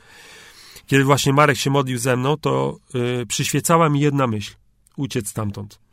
Kiedy 0.85 1.03
właśnie 1.03 1.33
Marek 1.33 1.57
się 1.57 1.69
modlił 1.69 1.97
ze 1.97 2.17
mną, 2.17 2.37
to 2.37 2.77
y, 3.21 3.25
przyświecała 3.25 3.89
mi 3.89 3.99
jedna 3.99 4.27
myśl. 4.27 4.55
Uciec 4.97 5.29
stamtąd. 5.29 5.84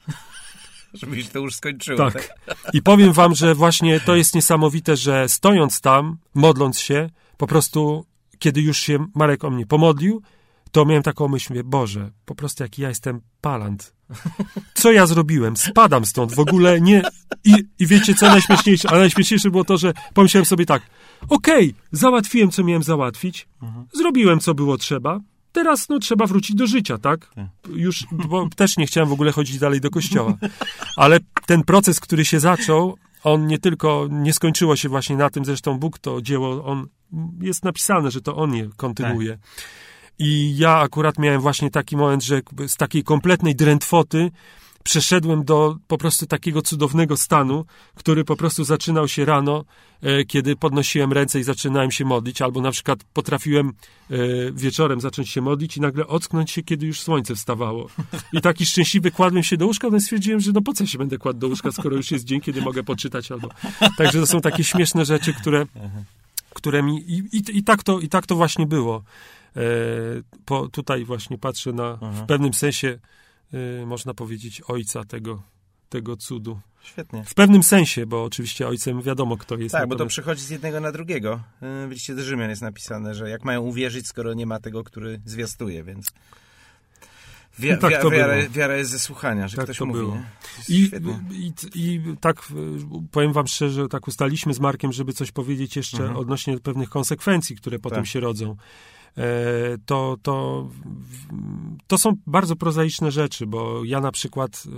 Żebyś 0.95 1.29
to 1.29 1.39
już 1.39 1.55
skończyło. 1.55 1.99
Tak. 1.99 2.35
tak. 2.47 2.59
I 2.73 2.83
powiem 2.83 3.13
wam, 3.13 3.35
że 3.35 3.55
właśnie 3.55 4.01
to 4.01 4.17
jest 4.17 4.35
niesamowite, 4.35 4.97
że 4.97 5.29
stojąc 5.29 5.81
tam, 5.81 6.17
modląc 6.35 6.79
się, 6.79 7.11
po 7.37 7.47
prostu, 7.47 8.07
kiedy 8.39 8.61
już 8.61 8.79
się 8.79 9.07
Marek 9.15 9.45
o 9.45 9.51
mnie 9.51 9.67
pomodlił, 9.67 10.23
to 10.73 10.85
miałem 10.85 11.03
taką 11.03 11.29
myśl, 11.29 11.47
mówię, 11.51 11.65
Boże, 11.65 12.11
po 12.25 12.35
prostu 12.35 12.63
jaki 12.63 12.83
ja 12.83 12.89
jestem 12.89 13.21
palant. 13.41 13.95
Co 14.75 14.93
ja 14.93 15.07
zrobiłem? 15.07 15.57
Spadam 15.57 16.07
stąd, 16.07 16.35
w 16.35 16.39
ogóle 16.39 16.81
nie... 16.81 17.03
I, 17.45 17.55
i 17.79 17.87
wiecie, 17.87 18.15
co 18.15 18.27
najśmieszniejsze? 18.27 18.91
Ale 18.91 19.01
najśmieszniejsze 19.01 19.51
było 19.51 19.65
to, 19.65 19.77
że 19.79 19.93
pomyślałem 20.15 20.47
sobie 20.47 20.67
tak, 20.67 20.83
okej, 21.29 21.71
okay, 21.71 21.83
załatwiłem, 21.93 22.51
co 22.51 22.65
miałem 22.65 22.83
załatwić, 22.83 23.49
mhm. 23.63 23.87
zrobiłem, 23.93 24.41
co 24.41 24.55
było 24.55 24.77
trzeba, 24.77 25.21
teraz 25.53 25.89
no, 25.89 25.99
trzeba 25.99 26.27
wrócić 26.27 26.57
do 26.57 26.67
życia, 26.67 26.99
tak? 26.99 27.35
tak? 27.35 27.47
Już, 27.75 28.07
bo 28.13 28.49
też 28.57 28.77
nie 28.77 28.87
chciałem 28.87 29.09
w 29.09 29.13
ogóle 29.13 29.33
chodzić 29.33 29.59
dalej 29.59 29.81
do 29.81 29.91
kościoła. 29.91 30.35
Ale 30.97 31.19
ten 31.47 31.65
proces, 31.65 32.01
który 32.01 32.25
się 32.25 32.41
zaczął, 32.41 32.97
on 33.25 33.47
nie 33.47 33.59
tylko, 33.59 34.09
nie 34.11 34.33
skończyło 34.33 34.77
się 34.77 34.89
właśnie 34.89 35.17
na 35.17 35.31
tym, 35.31 35.45
zresztą 35.45 35.79
Bóg 35.79 35.99
to 35.99 36.23
dzieło, 36.23 36.65
on, 36.65 36.87
jest 37.41 37.65
napisane, 37.65 38.11
że 38.11 38.21
to 38.21 38.37
On 38.37 38.55
je 38.55 38.69
kontynuuje. 38.77 39.31
Tak. 39.31 39.65
I 40.19 40.57
ja 40.57 40.79
akurat 40.79 41.19
miałem 41.19 41.41
właśnie 41.41 41.71
taki 41.71 41.97
moment, 41.97 42.25
że 42.25 42.41
z 42.67 42.77
takiej 42.77 43.05
kompletnej 43.05 43.55
drętwoty 43.55 44.31
przeszedłem 44.85 45.45
do 45.45 45.77
po 45.89 45.99
prostu 45.99 46.27
takiego 46.27 46.63
cudownego 46.63 47.17
stanu, 47.17 47.65
który 47.95 48.25
po 48.25 48.37
prostu 48.37 48.65
zaczynał 48.65 49.09
się 49.09 49.25
rano, 49.25 49.65
e, 50.03 50.25
kiedy 50.25 50.57
podnosiłem 50.57 51.13
ręce 51.13 51.41
i 51.41 51.43
zaczynałem 51.43 51.91
się 51.91 52.05
modlić, 52.05 52.43
albo 52.43 52.61
na 52.61 52.71
przykład 52.71 53.05
potrafiłem 53.13 53.69
e, 54.11 54.17
wieczorem 54.53 55.01
zacząć 55.01 55.29
się 55.29 55.41
modlić 55.41 55.77
i 55.77 55.81
nagle 55.81 56.07
ocknąć 56.07 56.51
się, 56.51 56.63
kiedy 56.63 56.87
już 56.87 57.01
słońce 57.01 57.35
wstawało. 57.35 57.89
I 58.33 58.41
taki 58.41 58.67
szczęśliwy 58.67 59.11
kładłem 59.11 59.43
się 59.43 59.57
do 59.57 59.67
łóżka, 59.67 59.89
no 59.91 60.01
stwierdziłem, 60.01 60.41
że 60.41 60.53
no 60.53 60.63
po 60.63 60.73
co 60.73 60.87
się 60.87 60.99
będę 60.99 61.19
kładł 61.19 61.39
do 61.39 61.49
łóżka, 61.49 61.73
skoro 61.73 61.97
już 61.97 62.11
jest 62.11 62.25
dzień, 62.25 62.41
kiedy 62.41 62.61
mogę 62.61 62.83
poczytać 62.83 63.33
albo... 63.33 63.49
Także 63.99 64.21
to 64.21 64.27
są 64.27 64.41
takie 64.41 64.65
śmieszne 64.65 65.05
rzeczy, 65.05 65.35
które, 65.35 65.67
które 66.55 66.83
mi... 66.83 67.11
I, 67.11 67.19
i, 67.33 67.59
i 67.59 67.65
tak, 67.65 67.83
to, 67.83 68.01
i 68.01 68.09
tak 68.09 68.27
to 68.27 68.35
właśnie 68.35 68.67
było. 68.67 69.03
E, 69.57 69.61
po, 70.45 70.69
tutaj 70.69 71.05
właśnie 71.05 71.39
patrzę 71.39 71.73
na, 71.73 71.97
w 71.97 72.27
pewnym 72.27 72.55
sensie 72.55 72.99
można 73.87 74.15
powiedzieć, 74.15 74.63
ojca 74.69 75.05
tego, 75.05 75.43
tego 75.89 76.17
cudu. 76.17 76.61
Świetnie. 76.83 77.25
W 77.25 77.35
pewnym 77.35 77.63
sensie, 77.63 78.07
bo 78.07 78.25
oczywiście 78.25 78.69
ojcem 78.69 79.03
wiadomo, 79.03 79.37
kto 79.37 79.57
jest. 79.57 79.73
Tak, 79.75 79.89
bo 79.89 79.97
to 79.97 80.07
przychodzi 80.07 80.43
z 80.45 80.51
jednego 80.51 80.81
na 80.81 80.93
drugiego. 80.93 81.41
Y, 81.85 81.89
w 81.89 81.91
liście 81.91 82.15
do 82.15 82.23
Rzymian 82.23 82.51
jest 82.51 82.63
napisane, 82.63 83.15
że 83.15 83.31
jak 83.31 83.45
mają 83.45 83.61
uwierzyć, 83.61 84.07
skoro 84.07 84.35
nie 84.35 84.47
ma 84.47 84.61
tego, 84.61 84.85
który 84.85 85.21
zwiastuje, 85.25 85.85
więc... 85.85 86.13
Wi- 87.59 87.79
tak 87.79 88.11
wiara, 88.11 88.49
wiara 88.49 88.77
jest 88.77 88.91
ze 88.91 88.99
słuchania, 88.99 89.49
że 89.49 89.57
Tak 89.57 89.65
ktoś 89.65 89.79
to 89.79 89.87
mówi. 89.87 89.99
było. 90.01 90.19
I, 90.69 90.91
i, 91.33 91.53
I 91.75 92.01
tak 92.21 92.39
e, 92.39 92.45
powiem 93.11 93.33
wam 93.33 93.47
szczerze, 93.47 93.89
tak 93.89 94.09
ustaliśmy 94.09 94.55
z 94.55 94.61
Markiem, 94.61 94.93
żeby 94.93 95.13
coś 95.13 95.33
powiedzieć 95.33 95.77
jeszcze 95.77 95.97
Mhm. 95.99 96.17
odnośnie 96.17 96.59
pewnych 96.61 96.89
konsekwencji, 96.89 97.57
które 97.57 97.79
potem 97.79 97.99
Tak. 97.99 98.07
się 98.07 98.21
rodzą. 98.21 98.57
E, 99.19 99.25
to, 99.87 100.17
to, 100.23 100.69
to 101.87 101.99
są 101.99 102.13
bardzo 102.27 102.57
prozaiczne 102.57 103.11
rzeczy, 103.11 103.47
bo 103.47 103.85
ja 103.85 104.01
na 104.01 104.13
przykład 104.13 104.65
e, 104.67 104.71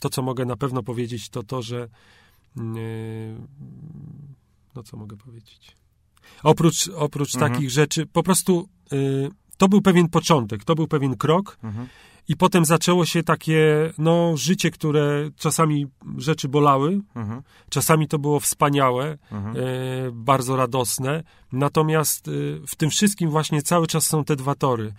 to, 0.00 0.10
co 0.10 0.22
mogę 0.22 0.44
na 0.44 0.56
pewno 0.56 0.82
powiedzieć, 0.82 1.28
to 1.28 1.42
to, 1.42 1.62
że 1.62 1.88
mm, 2.56 2.76
e, 2.76 2.80
no 4.74 4.82
co 4.82 4.96
mogę 4.96 5.16
powiedzieć? 5.16 5.76
Oprócz, 6.42 6.88
oprócz 6.88 7.34
Mhm. 7.34 7.52
takich 7.52 7.70
rzeczy, 7.70 8.06
po 8.06 8.22
prostu 8.22 8.68
to 9.56 9.68
był 9.68 9.82
pewien 9.82 10.08
początek, 10.08 10.64
to 10.64 10.74
był 10.74 10.86
pewien 10.88 11.16
krok, 11.16 11.58
Mhm. 11.62 11.88
I 12.28 12.36
potem 12.36 12.64
zaczęło 12.64 13.04
się 13.06 13.22
takie, 13.22 13.92
no, 13.98 14.36
życie, 14.36 14.70
które 14.70 15.30
czasami 15.36 15.86
rzeczy 16.18 16.48
bolały, 16.48 17.00
Mhm. 17.14 17.42
czasami 17.70 18.08
to 18.08 18.18
było 18.18 18.40
wspaniałe, 18.40 19.18
Mhm. 19.32 19.56
e, 19.56 19.60
bardzo 20.12 20.56
radosne. 20.56 21.22
Natomiast 21.52 22.28
e, 22.28 22.30
w 22.66 22.76
tym 22.76 22.90
wszystkim 22.90 23.30
właśnie 23.30 23.62
cały 23.62 23.86
czas 23.86 24.06
są 24.06 24.24
te 24.24 24.36
dwa 24.36 24.54
tory. 24.54 24.92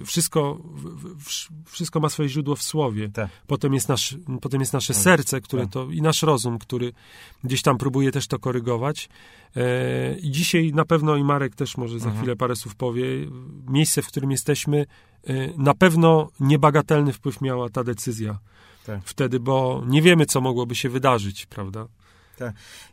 E, 0.00 0.04
wszystko, 0.04 0.58
w, 0.64 1.24
w, 1.24 1.48
wszystko 1.72 2.00
ma 2.00 2.08
swoje 2.08 2.28
źródło 2.28 2.56
w 2.56 2.62
słowie. 2.62 3.08
Tak. 3.08 3.28
Potem 3.46 3.74
jest, 3.74 3.88
nasz, 3.88 4.16
potem 4.40 4.60
jest 4.60 4.72
nasze 4.72 4.94
serce, 4.94 5.40
które 5.40 5.62
Tak. 5.62 5.72
to 5.72 5.86
i 5.90 6.02
nasz 6.02 6.22
rozum, 6.22 6.58
który 6.58 6.92
gdzieś 7.44 7.62
tam 7.62 7.78
próbuje 7.78 8.12
też 8.12 8.26
to 8.26 8.38
korygować. 8.38 9.08
E, 9.56 10.16
I 10.18 10.30
dzisiaj 10.30 10.72
na 10.74 10.84
pewno 10.84 11.16
i 11.16 11.24
Marek 11.24 11.54
też 11.54 11.76
może 11.76 11.98
za 11.98 12.04
Mhm. 12.04 12.16
chwilę 12.16 12.36
parę 12.36 12.56
słów 12.56 12.74
powie. 12.76 13.04
Miejsce, 13.68 14.02
w 14.02 14.06
którym 14.06 14.30
jesteśmy, 14.30 14.86
na 15.56 15.74
pewno 15.74 16.30
niebagatelny 16.40 17.12
wpływ 17.12 17.40
miała 17.40 17.68
ta 17.70 17.84
decyzja 17.84 18.38
Tak. 18.86 19.00
wtedy, 19.04 19.40
bo 19.40 19.82
nie 19.86 20.02
wiemy, 20.02 20.26
co 20.26 20.40
mogłoby 20.40 20.74
się 20.74 20.88
wydarzyć, 20.88 21.46
prawda? 21.46 21.86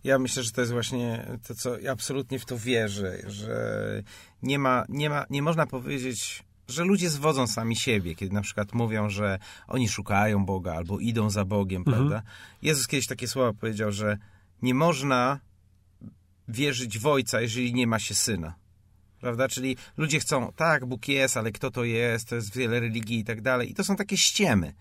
Ja 0.04 0.20
myślę, 0.20 0.44
że 0.44 0.52
to 0.52 0.62
jest 0.62 0.74
właśnie 0.74 1.28
to, 1.48 1.56
co 1.56 1.80
ja 1.80 1.92
absolutnie 1.92 2.40
w 2.40 2.46
to 2.46 2.58
wierzę, 2.58 3.18
że 3.28 4.04
nie 4.44 4.60
ma, 4.60 4.86
nie 4.90 5.10
ma, 5.10 5.26
nie 5.30 5.42
można 5.42 5.68
powiedzieć, 5.68 6.44
że 6.68 6.84
ludzie 6.84 7.10
zwodzą 7.10 7.48
sami 7.48 7.76
siebie, 7.76 8.16
kiedy 8.16 8.34
na 8.34 8.42
przykład 8.42 8.74
mówią, 8.74 9.10
że 9.10 9.40
oni 9.68 9.90
szukają 9.90 10.46
Boga 10.46 10.74
albo 10.74 11.00
idą 11.00 11.30
za 11.30 11.46
Bogiem, 11.46 11.84
Mhm. 11.88 11.98
prawda? 11.98 12.30
Jezus 12.62 12.88
kiedyś 12.88 13.08
takie 13.08 13.28
słowa 13.28 13.54
powiedział, 13.54 13.92
że 13.92 14.18
nie 14.62 14.74
można 14.74 15.40
wierzyć 16.48 17.00
w 17.00 17.08
Ojca, 17.08 17.42
jeżeli 17.42 17.74
nie 17.74 17.88
ma 17.88 18.00
się 18.00 18.14
Syna. 18.16 18.54
Prawda? 19.26 19.48
Czyli 19.48 19.78
ludzie 19.98 20.20
chcą, 20.20 20.52
tak, 20.56 20.86
Bóg 20.86 21.08
jest, 21.08 21.38
ale 21.38 21.52
kto 21.52 21.72
to 21.72 21.84
jest, 21.84 22.30
to 22.30 22.36
jest 22.36 22.58
wiele 22.58 22.80
religii 22.80 23.20
i 23.20 23.24
tak 23.24 23.42
dalej. 23.42 23.72
I 23.72 23.74
to 23.74 23.84
są 23.84 23.96
takie 23.96 24.18
ściemy. 24.18 24.74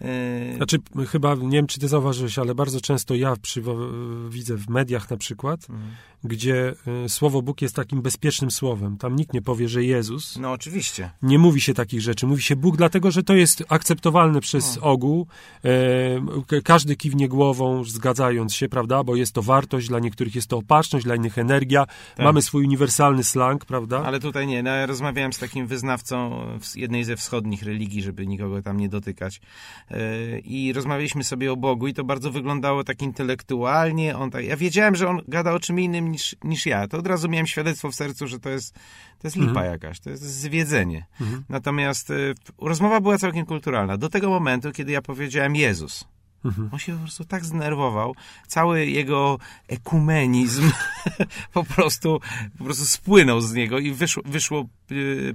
Yy, 0.00 0.08
Znaczy, 0.56 0.78
chyba, 1.08 1.34
nie 1.34 1.50
wiem, 1.58 1.66
czy 1.66 1.80
ty 1.80 1.88
zauważyłeś, 1.88 2.38
ale 2.38 2.54
bardzo 2.54 2.80
często 2.80 3.14
ja 3.14 3.32
przywo- 3.34 4.28
widzę 4.30 4.56
w 4.56 4.68
mediach 4.68 5.10
na 5.10 5.16
przykład, 5.16 5.60
Mhm. 5.70 5.90
gdzie 6.24 6.74
y, 7.04 7.08
słowo 7.08 7.42
Bóg 7.42 7.62
jest 7.62 7.76
takim 7.76 8.02
bezpiecznym 8.02 8.50
słowem. 8.50 8.96
Tam 8.96 9.16
nikt 9.16 9.32
nie 9.34 9.42
powie, 9.42 9.68
że 9.68 9.84
Jezus. 9.84 10.36
no 10.40 10.52
oczywiście. 10.52 11.10
Nie 11.22 11.38
mówi 11.38 11.60
się 11.60 11.74
takich 11.74 12.00
rzeczy. 12.00 12.26
Mówi 12.26 12.42
się 12.42 12.56
Bóg, 12.56 12.76
dlatego 12.76 13.10
że 13.10 13.22
to 13.22 13.34
jest 13.34 13.64
akceptowalne 13.68 14.40
przez 14.40 14.76
No. 14.76 14.82
ogół. 14.82 15.26
E, 15.64 15.68
k- 16.46 16.56
każdy 16.64 16.96
kiwnie 16.96 17.28
głową, 17.28 17.84
zgadzając 17.84 18.54
się, 18.54 18.68
prawda? 18.68 19.04
Bo 19.04 19.16
jest 19.16 19.32
to 19.32 19.42
wartość, 19.42 19.88
dla 19.88 19.98
niektórych 19.98 20.34
jest 20.34 20.48
to 20.48 20.56
opatrzność, 20.58 21.04
dla 21.04 21.16
innych 21.16 21.38
energia. 21.38 21.86
Tak. 21.86 22.24
Mamy 22.24 22.42
swój 22.42 22.64
uniwersalny 22.64 23.24
slang, 23.24 23.64
prawda? 23.64 23.83
Ale 24.06 24.20
tutaj 24.20 24.46
nie. 24.46 24.62
No, 24.62 24.70
ja 24.70 24.86
rozmawiałem 24.86 25.32
z 25.32 25.38
takim 25.38 25.66
wyznawcą 25.66 26.46
jednej 26.76 27.04
ze 27.04 27.16
wschodnich 27.16 27.62
religii, 27.62 28.02
żeby 28.02 28.26
nikogo 28.26 28.62
tam 28.62 28.76
nie 28.76 28.88
dotykać. 28.88 29.40
Yy, 29.90 29.96
I 30.44 30.72
rozmawialiśmy 30.72 31.24
sobie 31.24 31.52
o 31.52 31.56
Bogu 31.56 31.86
i 31.86 31.94
to 31.94 32.04
bardzo 32.04 32.30
wyglądało 32.30 32.84
tak 32.84 33.02
intelektualnie. 33.02 34.16
On 34.16 34.30
tak, 34.30 34.44
ja 34.44 34.56
wiedziałem, 34.56 34.94
że 34.96 35.08
on 35.08 35.20
gada 35.28 35.52
o 35.52 35.60
czym 35.60 35.80
innym 35.80 36.12
niż, 36.12 36.36
niż 36.44 36.66
ja. 36.66 36.88
To 36.88 36.98
od 36.98 37.06
razu 37.06 37.28
miałem 37.28 37.46
świadectwo 37.46 37.90
w 37.90 37.94
sercu, 37.94 38.26
że 38.26 38.40
to 38.40 38.50
jest, 38.50 38.74
to 39.18 39.26
jest 39.26 39.36
lipa 39.36 39.50
Mhm. 39.50 39.66
jakaś, 39.72 40.00
to 40.00 40.10
jest 40.10 40.22
zwiedzenie. 40.22 41.06
Mhm. 41.20 41.44
Natomiast 41.48 42.08
yy, 42.08 42.34
rozmowa 42.58 43.00
była 43.00 43.18
całkiem 43.18 43.46
kulturalna. 43.46 43.96
Do 43.96 44.08
tego 44.08 44.28
momentu, 44.30 44.72
kiedy 44.72 44.92
ja 44.92 45.02
powiedziałem 45.02 45.56
Jezus. 45.56 46.13
Mhm. 46.44 46.68
On 46.72 46.78
się 46.78 46.92
po 46.92 46.98
prostu 46.98 47.24
tak 47.24 47.44
zdenerwował. 47.44 48.14
Cały 48.46 48.86
jego 48.86 49.38
ekumenizm 49.68 50.70
po 51.52 51.64
prostu, 51.64 52.20
po 52.58 52.64
prostu 52.64 52.86
spłynął 52.86 53.40
z 53.40 53.52
niego 53.52 53.78
i 53.78 53.92
wyszło, 53.92 54.22
wyszło 54.26 54.64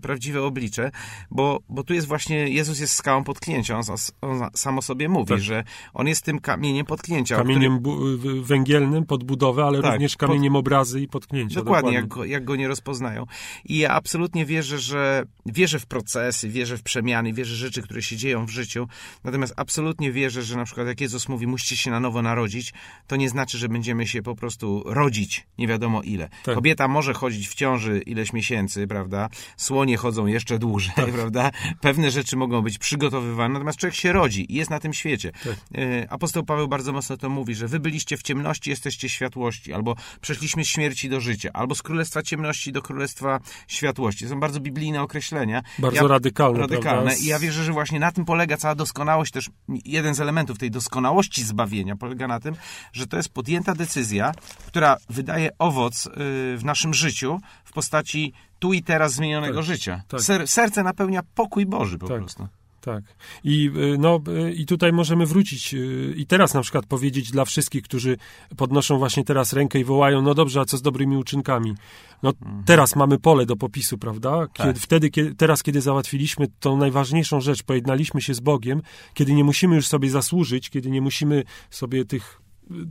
prawdziwe 0.02 0.44
oblicze, 0.44 0.92
bo, 1.32 1.60
bo 1.70 1.84
tu 1.84 1.94
jest 1.94 2.08
właśnie, 2.08 2.50
Jezus 2.50 2.80
jest 2.80 2.94
skałą 2.94 3.24
podklęcia. 3.24 3.78
On, 3.78 3.84
on 4.22 4.50
sam 4.54 4.78
o 4.78 4.82
sobie 4.82 5.10
mówi, 5.10 5.30
Tak. 5.30 5.40
że 5.42 5.64
on 5.94 6.08
jest 6.08 6.22
tym 6.26 6.40
kamieniem 6.40 6.86
podklęcia. 6.86 7.36
o 7.36 7.38
Kamieniem 7.40 7.80
w- 7.84 8.48
węgielnym 8.48 9.06
pod 9.06 9.24
budowę, 9.24 9.66
ale 9.66 9.82
Tak, 9.82 9.94
również 9.94 10.16
pod- 10.16 10.30
kamieniem 10.30 10.56
obrazy 10.56 11.02
i 11.02 11.08
potknięcia. 11.08 11.56
Dokładnie, 11.56 11.94
Jak, 11.94 12.08
go, 12.08 12.26
jak 12.26 12.44
go 12.46 12.56
nie 12.56 12.68
rozpoznają. 12.68 13.26
I 13.66 13.78
ja 13.78 13.90
absolutnie 13.94 14.46
wierzę, 14.46 14.80
że 14.80 15.24
wierzę 15.46 15.80
w 15.80 15.86
procesy, 15.86 16.50
wierzę 16.50 16.78
w 16.78 16.84
przemiany, 16.84 17.34
wierzę 17.34 17.54
w 17.56 17.58
rzeczy, 17.58 17.82
które 17.82 18.02
się 18.02 18.18
dzieją 18.18 18.46
w 18.46 18.50
życiu. 18.50 18.88
Natomiast 19.24 19.54
absolutnie 19.58 20.12
wierzę, 20.12 20.44
że 20.44 20.58
na 20.58 20.66
przykład 20.66 20.88
jak 20.88 21.02
Jezus 21.02 21.30
mówi, 21.30 21.48
musicie 21.48 21.78
się 21.78 21.92
na 21.92 22.00
nowo 22.00 22.22
narodzić, 22.22 22.74
to 23.08 23.16
nie 23.16 23.30
znaczy, 23.30 23.58
że 23.58 23.70
będziemy 23.70 24.08
się 24.08 24.22
po 24.22 24.36
prostu 24.36 24.84
rodzić 24.86 25.48
nie 25.58 25.68
wiadomo 25.68 26.02
ile. 26.02 26.30
Tak. 26.44 26.56
Kobieta 26.56 26.88
może 26.88 27.14
chodzić 27.14 27.48
w 27.48 27.54
ciąży 27.56 28.00
ileś 28.00 28.34
miesięcy, 28.34 28.88
prawda? 28.88 29.30
Słonie 29.58 29.98
chodzą 29.98 30.26
jeszcze 30.26 30.60
dłużej, 30.60 30.92
Tak. 30.96 31.12
prawda? 31.12 31.52
Pewne 31.82 32.12
rzeczy 32.12 32.38
mogą 32.38 32.62
być 32.62 32.78
przygotowywane, 32.78 33.54
natomiast 33.54 33.78
człowiek 33.80 33.96
się 33.96 34.12
rodzi 34.14 34.54
i 34.54 34.56
jest 34.56 34.70
na 34.70 34.80
tym 34.80 34.94
świecie. 34.94 35.32
Tak. 35.32 35.56
E, 35.76 36.12
Apostoł 36.12 36.44
Paweł 36.44 36.68
bardzo 36.68 36.94
mocno 36.94 37.18
to 37.18 37.30
mówi, 37.30 37.56
że 37.56 37.68
wy 37.68 37.80
byliście 37.80 38.18
w 38.18 38.24
ciemności, 38.24 38.70
jesteście 38.70 39.10
światłości, 39.10 39.74
albo 39.74 39.96
przeszliśmy 40.22 40.64
z 40.66 40.68
śmierci 40.68 41.10
do 41.10 41.20
życia, 41.20 41.50
albo 41.54 41.76
z 41.76 41.82
królestwa 41.82 42.22
ciemności 42.22 42.72
do 42.72 42.82
królestwa 42.82 43.40
światłości. 43.68 44.24
To 44.26 44.30
są 44.30 44.40
bardzo 44.40 44.60
biblijne 44.60 45.02
określenia. 45.02 45.62
Bardzo 45.80 46.02
Ja- 46.02 46.08
radykalne. 46.08 46.60
Radykalne. 46.60 47.02
prawda? 47.04 47.24
I 47.24 47.26
ja 47.26 47.40
wierzę, 47.40 47.64
że 47.64 47.72
właśnie 47.72 48.00
na 48.00 48.12
tym 48.12 48.26
polega 48.26 48.58
cała 48.58 48.76
doskonałość, 48.76 49.32
też 49.32 49.50
jeden 49.86 50.16
z 50.16 50.20
elementów 50.20 50.58
tej 50.58 50.72
doskonałości 50.72 51.44
zbawienia 51.44 51.96
polega 51.96 52.28
na 52.28 52.40
tym, 52.40 52.56
że 52.94 53.08
to 53.08 53.18
jest 53.18 53.30
podjęta 53.30 53.76
decyzja, 53.76 54.32
która 54.68 54.98
wydaje 55.10 55.50
owoc 55.60 56.06
y, 56.06 56.10
w 56.58 56.62
naszym 56.64 56.94
życiu 56.94 57.40
w 57.66 57.72
postaci 57.72 58.34
tu 58.60 58.74
i 58.74 58.84
teraz 58.84 59.14
zmienionego 59.14 59.56
Tak, 59.56 59.66
życia. 59.66 60.02
tak. 60.08 60.22
Ser, 60.22 60.48
serce 60.48 60.84
napełnia 60.84 61.22
pokój 61.36 61.66
Boży 61.66 61.98
po 61.98 62.08
Tak. 62.08 62.18
prostu. 62.20 62.48
Tak. 62.82 63.04
I, 63.44 63.72
y, 63.94 63.98
no, 63.98 64.20
y, 64.48 64.54
I 64.54 64.66
tutaj 64.66 64.94
możemy 64.94 65.26
wrócić 65.26 65.74
y, 65.74 66.14
i 66.18 66.26
teraz 66.26 66.54
na 66.54 66.62
przykład 66.62 66.86
powiedzieć 66.86 67.32
dla 67.32 67.46
wszystkich, 67.46 67.84
którzy 67.84 68.18
podnoszą 68.58 68.98
właśnie 68.98 69.24
teraz 69.24 69.54
rękę 69.54 69.80
i 69.80 69.84
wołają, 69.84 70.22
no 70.22 70.34
dobrze, 70.34 70.60
a 70.60 70.66
co 70.66 70.78
z 70.78 70.82
dobrymi 70.82 71.18
uczynkami? 71.18 71.76
No 72.24 72.34
teraz 72.66 72.96
mamy 72.96 73.20
pole 73.20 73.46
do 73.46 73.56
popisu, 73.56 73.98
prawda? 73.98 74.30
Kiedy, 74.32 74.44
Mhm. 74.70 74.74
Tak. 74.74 74.84
Wtedy, 74.84 75.10
kiedy, 75.10 75.36
teraz, 75.36 75.64
kiedy 75.64 75.82
załatwiliśmy 75.82 76.48
tą 76.60 76.78
najważniejszą 76.78 77.42
rzecz, 77.42 77.64
pojednaliśmy 77.64 78.22
się 78.22 78.34
z 78.34 78.40
Bogiem, 78.40 78.82
kiedy 79.14 79.34
nie 79.34 79.44
musimy 79.44 79.76
już 79.76 79.88
sobie 79.88 80.10
zasłużyć, 80.10 80.70
kiedy 80.70 80.90
nie 80.92 81.02
musimy 81.02 81.44
sobie 81.70 82.06
tych 82.06 82.42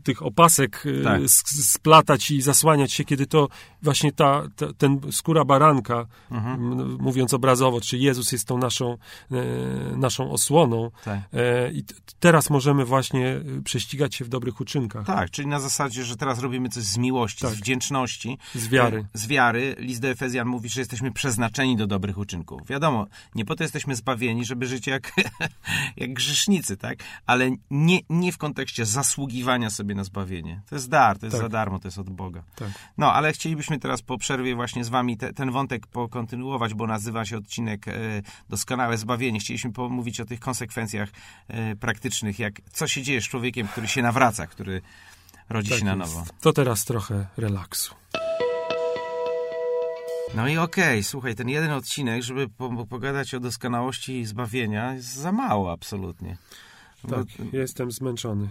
tych 0.04 0.22
opasek 0.22 0.86
y, 0.86 1.00
Tak. 1.04 1.20
splatać 1.28 2.30
i 2.30 2.42
zasłaniać 2.42 2.92
się, 2.92 3.04
kiedy 3.04 3.26
to 3.26 3.48
właśnie 3.82 4.12
ta, 4.12 4.42
ta 4.56 4.72
ten 4.72 5.00
skóra 5.12 5.44
baranka, 5.44 6.06
Mhm. 6.30 6.80
m, 6.80 6.96
mówiąc 7.00 7.34
obrazowo, 7.34 7.80
czy 7.80 7.98
Jezus 7.98 8.32
jest 8.32 8.44
tą 8.48 8.58
naszą, 8.58 8.96
e, 9.32 9.36
naszą 9.96 10.30
osłoną. 10.30 10.90
Tak. 11.04 11.18
E, 11.32 11.72
I 11.72 11.84
t- 11.84 11.94
teraz 12.20 12.50
możemy 12.50 12.84
właśnie 12.84 13.26
e, 13.58 13.62
prześcigać 13.64 14.14
się 14.14 14.24
w 14.24 14.28
dobrych 14.28 14.60
uczynkach. 14.60 15.06
Tak, 15.06 15.30
czyli 15.30 15.48
na 15.48 15.60
zasadzie, 15.60 16.04
że 16.04 16.16
teraz 16.16 16.38
robimy 16.38 16.68
coś 16.68 16.84
z 16.84 16.96
miłości, 16.98 17.40
Tak. 17.42 17.50
z 17.50 17.56
wdzięczności. 17.56 18.38
Z 18.54 18.68
wiary. 18.68 19.06
Z 19.14 19.26
wiary. 19.26 19.74
List 19.78 20.00
do 20.02 20.08
Efezjan 20.08 20.48
mówi, 20.48 20.68
że 20.68 20.80
jesteśmy 20.80 21.12
przeznaczeni 21.12 21.76
do 21.76 21.86
dobrych 21.86 22.18
uczynków. 22.18 22.66
Wiadomo, 22.66 23.06
nie 23.34 23.44
po 23.44 23.54
to 23.54 23.62
jesteśmy 23.64 23.96
zbawieni, 23.96 24.44
żeby 24.44 24.66
żyć 24.66 24.86
jak, 24.86 25.12
jak 25.96 26.12
grzesznicy, 26.12 26.76
tak? 26.76 26.98
Ale 27.26 27.50
nie, 27.70 27.98
nie 28.10 28.32
w 28.32 28.38
kontekście 28.38 28.86
zasługiwania 28.86 29.67
sobie 29.70 29.94
na 29.94 30.04
zbawienie. 30.04 30.60
To 30.68 30.74
jest 30.74 30.88
dar, 30.88 31.18
to 31.18 31.26
jest 31.26 31.36
Tak. 31.36 31.42
za 31.42 31.48
darmo, 31.48 31.78
to 31.78 31.88
jest 31.88 31.98
od 31.98 32.10
Boga. 32.10 32.42
Tak. 32.56 32.68
No, 32.98 33.12
ale 33.12 33.32
chcielibyśmy 33.32 33.78
teraz 33.78 34.02
po 34.02 34.18
przerwie 34.18 34.54
właśnie 34.54 34.84
z 34.84 34.88
wami 34.88 35.16
te, 35.16 35.32
ten 35.32 35.50
wątek 35.50 35.86
pokontynuować, 35.86 36.74
bo 36.74 36.86
nazywa 36.86 37.24
się 37.24 37.36
odcinek 37.36 37.88
e, 37.88 37.92
Doskonałe 38.48 38.98
Zbawienie. 38.98 39.40
Chcieliśmy 39.40 39.72
pomówić 39.72 40.20
o 40.20 40.24
tych 40.24 40.40
konsekwencjach 40.40 41.08
e, 41.48 41.76
praktycznych, 41.76 42.38
jak 42.38 42.54
co 42.72 42.88
się 42.88 43.02
dzieje 43.02 43.20
z 43.20 43.24
człowiekiem, 43.28 43.68
który 43.68 43.88
się 43.88 44.02
nawraca, 44.02 44.46
który 44.46 44.82
rodzi 45.48 45.70
Tak 45.70 45.78
się 45.78 45.84
na 45.84 45.94
jest. 45.94 46.14
nowo. 46.14 46.26
To 46.40 46.52
teraz 46.52 46.84
trochę 46.84 47.26
relaksu. 47.36 47.94
No 50.34 50.48
i 50.48 50.58
okej, 50.58 51.04
słuchaj, 51.04 51.34
ten 51.34 51.48
jeden 51.48 51.70
odcinek, 51.70 52.22
żeby 52.22 52.48
po, 52.48 52.86
pogadać 52.86 53.34
o 53.34 53.40
doskonałości 53.40 54.24
zbawienia, 54.24 54.94
jest 54.94 55.14
za 55.14 55.32
mało 55.32 55.72
absolutnie. 55.72 56.36
Bo 57.04 57.16
Tak, 57.16 57.26
jestem 57.52 57.90
zmęczony. 57.90 58.48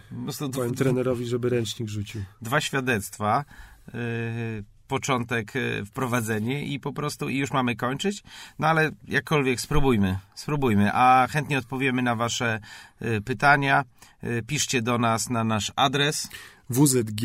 Powiem 0.54 0.76
trenerowi, 0.76 1.26
żeby 1.26 1.50
ręcznik 1.50 1.90
rzucił. 1.90 2.22
dwa 2.42 2.62
świadectwa. 2.62 3.46
Yy, 3.94 4.64
początek, 4.88 5.56
e, 5.56 5.86
wprowadzenie 5.86 6.66
i 6.66 6.80
po 6.80 6.94
prostu 6.94 7.30
i 7.30 7.38
już 7.38 7.52
mamy 7.52 7.76
kończyć. 7.76 8.24
No 8.60 8.68
ale 8.68 8.92
jakkolwiek 9.08 9.62
spróbujmy, 9.62 10.20
spróbujmy, 10.36 10.94
a 10.94 11.28
chętnie 11.30 11.58
odpowiemy 11.58 12.02
na 12.02 12.16
wasze 12.16 12.60
e, 13.00 13.22
pytania. 13.22 13.84
E, 14.22 14.42
piszcie 14.42 14.82
do 14.82 14.98
nas 14.98 15.30
na 15.30 15.44
nasz 15.44 15.72
adres 15.76 16.30
wzg 16.70 17.22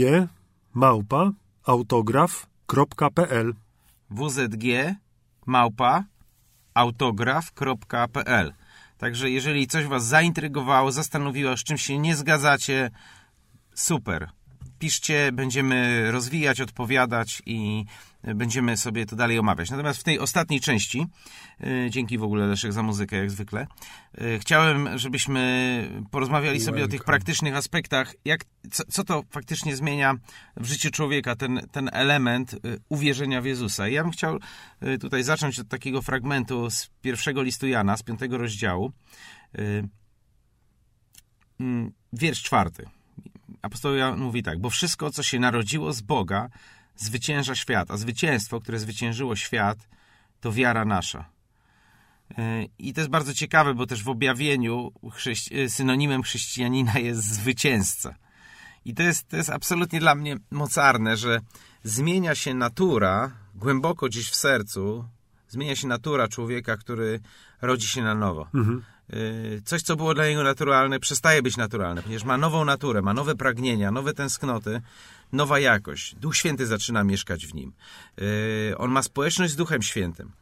małpa 0.74 1.32
autograf.pl 1.64 3.54
wzg 4.10 4.64
małpa 5.46 6.04
autograf.pl 6.74 8.52
Także 9.02 9.30
jeżeli 9.30 9.66
coś 9.66 9.86
was 9.86 10.04
zaintrygowało, 10.04 10.92
zastanowiło, 10.92 11.56
z 11.56 11.64
czym 11.64 11.78
się 11.78 11.98
nie 11.98 12.16
zgadzacie, 12.16 12.90
super 13.74 14.28
piszcie, 14.82 15.32
będziemy 15.32 16.10
rozwijać, 16.10 16.60
odpowiadać 16.60 17.42
i 17.46 17.84
będziemy 18.22 18.76
sobie 18.76 19.06
to 19.06 19.16
dalej 19.16 19.38
omawiać. 19.38 19.70
Natomiast 19.70 20.00
w 20.00 20.02
tej 20.02 20.18
ostatniej 20.18 20.60
części, 20.60 21.06
y, 21.60 21.90
dzięki 21.90 22.18
w 22.18 22.22
ogóle 22.22 22.46
Leszek 22.46 22.72
za 22.72 22.82
muzykę, 22.82 23.16
jak 23.16 23.30
zwykle, 23.30 23.66
y, 24.20 24.38
chciałem, 24.38 24.98
żebyśmy 24.98 26.02
porozmawiali 26.10 26.60
sobie 26.60 26.84
o 26.84 26.88
tych 26.88 27.04
praktycznych 27.04 27.56
aspektach, 27.56 28.14
jak, 28.24 28.44
co, 28.70 28.82
co, 28.84 29.04
to 29.04 29.22
faktycznie 29.30 29.76
zmienia 29.76 30.14
w 30.56 30.66
życiu 30.66 30.90
człowieka, 30.90 31.36
ten, 31.36 31.66
ten 31.72 31.90
element 31.92 32.54
y, 32.54 32.58
uwierzenia 32.88 33.42
w 33.42 33.44
Jezusa. 33.44 33.88
I 33.88 33.92
ja 33.92 34.02
bym 34.02 34.12
chciał 34.12 34.38
tutaj 35.00 35.22
zacząć 35.22 35.58
od 35.58 35.68
takiego 35.68 36.02
fragmentu 36.02 36.70
z 36.70 36.90
pierwszego 37.02 37.42
listu 37.42 37.66
Jana, 37.66 37.96
z 37.96 38.02
piątego 38.02 38.38
rozdziału, 38.38 38.92
mm, 41.60 41.92
wiersz 42.12 42.42
czwarty 42.42 42.86
apostoł 43.62 43.94
Jan 43.94 44.18
mówi 44.20 44.42
tak, 44.42 44.58
bo 44.58 44.70
wszystko, 44.70 45.10
co 45.10 45.22
się 45.22 45.38
narodziło 45.38 45.92
z 45.92 46.00
Boga, 46.00 46.48
zwycięża 46.96 47.54
świat, 47.54 47.90
a 47.90 47.96
zwycięstwo, 47.96 48.60
które 48.60 48.78
zwyciężyło 48.78 49.36
świat, 49.36 49.78
to 50.40 50.52
wiara 50.52 50.84
nasza. 50.84 51.24
E, 52.38 52.64
I 52.78 52.92
to 52.92 53.00
jest 53.00 53.10
bardzo 53.10 53.34
ciekawe, 53.34 53.74
bo 53.74 53.86
też 53.86 54.02
w 54.02 54.08
objawieniu 54.08 54.92
chrześci- 55.04 55.68
synonimem 55.68 56.22
chrześcijanina 56.22 56.98
jest 56.98 57.24
zwycięzca. 57.24 58.14
I 58.84 58.94
to 58.94 59.02
jest, 59.02 59.28
to 59.28 59.36
jest 59.36 59.50
absolutnie 59.50 60.00
dla 60.00 60.14
mnie 60.14 60.36
mocarne, 60.50 61.16
że 61.16 61.40
zmienia 61.82 62.34
się 62.34 62.54
natura 62.54 63.30
głęboko 63.54 64.06
gdzieś 64.06 64.30
w 64.30 64.34
sercu, 64.34 65.04
zmienia 65.48 65.76
się 65.76 65.88
natura 65.88 66.28
człowieka, 66.28 66.76
który 66.76 67.20
rodzi 67.62 67.88
się 67.88 68.02
na 68.02 68.14
nowo. 68.14 68.48
Mhm. 68.54 68.82
Y, 69.14 69.62
coś, 69.64 69.82
co 69.82 69.96
było 69.96 70.14
dla 70.14 70.28
niego 70.28 70.42
naturalne, 70.42 71.00
przestaje 71.00 71.42
być 71.42 71.56
naturalne, 71.56 72.02
ponieważ 72.02 72.24
ma 72.24 72.38
nową 72.38 72.64
naturę, 72.64 73.02
ma 73.02 73.14
nowe 73.14 73.34
pragnienia, 73.34 73.90
nowe 73.90 74.14
tęsknoty, 74.14 74.80
nowa 75.32 75.58
jakość. 75.58 76.14
Duch 76.14 76.36
Święty 76.36 76.66
zaczyna 76.66 77.04
mieszkać 77.04 77.46
w 77.46 77.54
nim. 77.54 77.72
Y, 78.70 78.74
on 78.78 78.90
ma 78.90 79.02
społeczność 79.02 79.52
z 79.52 79.56
Duchem 79.56 79.82
Świętym. 79.82 80.32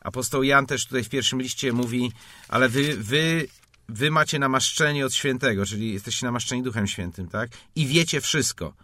Apostoł 0.00 0.42
Jan 0.42 0.66
też 0.66 0.86
tutaj 0.86 1.04
w 1.04 1.08
pierwszym 1.08 1.42
liście 1.42 1.72
mówi, 1.72 2.12
ale 2.48 2.68
wy, 2.68 2.96
wy, 2.96 3.46
wy 3.88 4.10
macie 4.10 4.38
namaszczenie 4.38 5.06
od 5.06 5.14
świętego, 5.14 5.66
czyli 5.66 5.92
jesteście 5.92 6.26
namaszczeni 6.26 6.62
Duchem 6.62 6.86
Świętym, 6.86 7.28
tak? 7.28 7.50
I 7.74 7.86
wiecie 7.86 8.20
wszystko. 8.20 8.74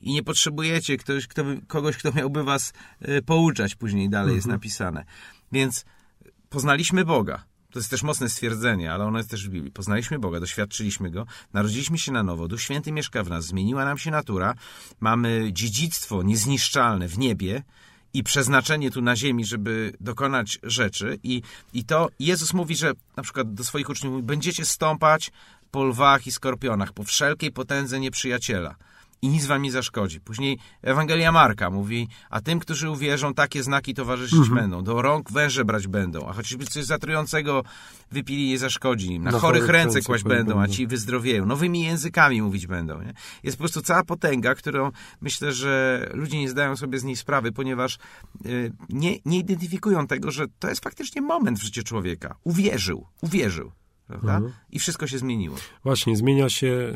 I 0.00 0.12
nie 0.12 0.22
potrzebujecie 0.22 0.96
ktoś, 0.96 1.26
kto, 1.26 1.44
kogoś, 1.66 1.96
kto 1.96 2.12
miałby 2.12 2.44
was 2.44 2.72
y, 3.08 3.22
pouczać, 3.22 3.74
później 3.74 4.08
dalej 4.08 4.24
mhm. 4.24 4.36
jest 4.36 4.46
napisane. 4.46 5.04
Więc 5.52 5.84
poznaliśmy 6.50 7.04
Boga 7.04 7.44
to 7.74 7.78
jest 7.78 7.90
też 7.90 8.02
mocne 8.02 8.28
stwierdzenie, 8.28 8.92
ale 8.92 9.04
ono 9.04 9.18
jest 9.18 9.30
też 9.30 9.48
w 9.48 9.50
Biblii. 9.50 9.72
Poznaliśmy 9.72 10.18
Boga, 10.18 10.40
doświadczyliśmy 10.40 11.10
Go, 11.10 11.26
narodziliśmy 11.52 11.98
się 11.98 12.12
na 12.12 12.22
nowo, 12.22 12.48
Duch 12.48 12.62
Święty 12.62 12.92
mieszka 12.92 13.24
w 13.24 13.28
nas, 13.28 13.44
zmieniła 13.44 13.84
nam 13.84 13.98
się 13.98 14.10
natura, 14.10 14.54
mamy 15.00 15.48
dziedzictwo 15.52 16.22
niezniszczalne 16.22 17.08
w 17.08 17.18
niebie 17.18 17.62
i 18.12 18.22
przeznaczenie 18.22 18.90
tu 18.90 19.02
na 19.02 19.16
ziemi, 19.16 19.44
żeby 19.44 19.92
dokonać 20.00 20.58
rzeczy. 20.62 21.18
I, 21.22 21.42
i 21.72 21.84
to 21.84 22.08
Jezus 22.18 22.54
mówi, 22.54 22.76
że 22.76 22.92
na 23.16 23.22
przykład 23.22 23.54
do 23.54 23.64
swoich 23.64 23.88
uczniów 23.88 24.12
mówi, 24.12 24.26
będziecie 24.26 24.64
stąpać 24.64 25.32
po 25.70 25.84
lwach 25.84 26.26
i 26.26 26.32
skorpionach, 26.32 26.92
po 26.92 27.04
wszelkiej 27.04 27.52
potędze 27.52 28.00
nieprzyjaciela 28.00 28.76
i 29.24 29.28
nic 29.28 29.46
wam 29.46 29.62
nie 29.62 29.72
zaszkodzi. 29.72 30.20
Później 30.20 30.58
Ewangelia 30.82 31.32
Marka 31.32 31.70
mówi, 31.70 32.08
a 32.30 32.40
tym, 32.40 32.58
którzy 32.58 32.90
uwierzą, 32.90 33.34
takie 33.34 33.62
znaki 33.62 33.94
towarzyszyć 33.94 34.38
mhm. 34.38 34.54
będą. 34.54 34.84
Do 34.84 35.02
rąk 35.02 35.32
węże 35.32 35.64
brać 35.64 35.86
będą, 35.86 36.28
a 36.28 36.32
choćby 36.32 36.66
coś 36.66 36.84
zatrującego 36.84 37.62
wypili, 38.10 38.48
nie 38.48 38.58
zaszkodzi 38.58 39.12
im. 39.12 39.22
Na, 39.22 39.30
na 39.30 39.38
chorych 39.38 39.68
ręce 39.68 40.00
kłaść 40.00 40.24
będą, 40.24 40.60
a 40.60 40.68
ci 40.68 40.86
wyzdrowieją. 40.86 41.46
Nowymi 41.46 41.82
językami 41.82 42.42
mówić 42.42 42.66
będą. 42.66 43.02
Nie? 43.02 43.14
Jest 43.42 43.56
po 43.56 43.62
prostu 43.62 43.82
cała 43.82 44.04
potęga, 44.04 44.54
którą 44.54 44.90
myślę, 45.20 45.52
że 45.52 46.06
ludzie 46.14 46.38
nie 46.38 46.48
zdają 46.48 46.76
sobie 46.76 46.98
z 46.98 47.04
niej 47.04 47.16
sprawy, 47.16 47.52
ponieważ 47.52 47.98
y, 48.46 48.72
nie, 48.88 49.18
nie 49.24 49.38
identyfikują 49.38 50.06
tego, 50.06 50.30
że 50.30 50.46
to 50.58 50.68
jest 50.68 50.84
faktycznie 50.84 51.22
moment 51.22 51.58
w 51.58 51.62
życiu 51.62 51.82
człowieka. 51.82 52.36
Uwierzył, 52.44 53.06
uwierzył 53.20 53.72
prawda? 54.06 54.36
Mhm. 54.36 54.52
I 54.70 54.78
wszystko 54.78 55.06
się 55.06 55.18
zmieniło. 55.18 55.56
Właśnie, 55.84 56.16
zmienia 56.16 56.48
się. 56.50 56.92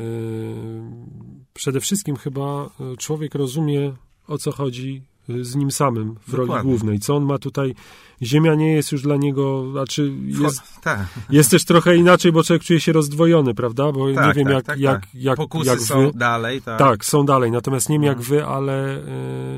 Przede 1.59 1.79
wszystkim 1.79 2.15
chyba 2.15 2.69
y, 2.93 2.97
człowiek 2.97 3.35
rozumie, 3.35 3.93
o 4.27 4.37
co 4.37 4.51
chodzi 4.51 5.01
y, 5.29 5.45
z 5.45 5.55
nim 5.55 5.71
samym 5.71 6.15
w 6.27 6.31
Dokładnie. 6.31 6.55
roli 6.55 6.67
głównej. 6.67 6.99
Co 6.99 7.15
on 7.15 7.25
ma 7.25 7.37
tutaj. 7.37 7.75
Ziemia 8.21 8.55
nie 8.55 8.73
jest 8.73 8.91
już 8.91 9.01
dla 9.01 9.17
niego, 9.17 9.71
znaczy 9.71 10.11
jest, 10.41 10.61
tak. 10.81 11.07
jest 11.29 11.51
też 11.51 11.65
trochę 11.65 11.95
inaczej, 11.95 12.31
bo 12.31 12.43
człowiek 12.43 12.63
czuje 12.63 12.79
się 12.79 12.91
rozdwojony, 12.91 13.53
prawda? 13.53 13.91
Bo 13.91 14.13
tak, 14.13 14.37
nie 14.37 14.45
wiem, 14.45 14.47
tak, 14.47 14.55
jak, 14.55 14.65
tak, 14.65 14.79
jak, 14.79 15.01
tak. 15.01 15.09
jak, 15.13 15.37
Pokusy 15.37 15.69
jak 15.69 15.79
są 15.79 16.11
dalej, 16.11 16.61
tak. 16.61 16.79
Tak, 16.79 17.05
są 17.05 17.25
dalej. 17.25 17.51
Natomiast 17.51 17.89
nie 17.89 17.95
wiem, 17.95 18.03
jak 18.03 18.17
mhm. 18.17 18.29
wy, 18.29 18.45
ale 18.45 18.97
y, 18.97 19.01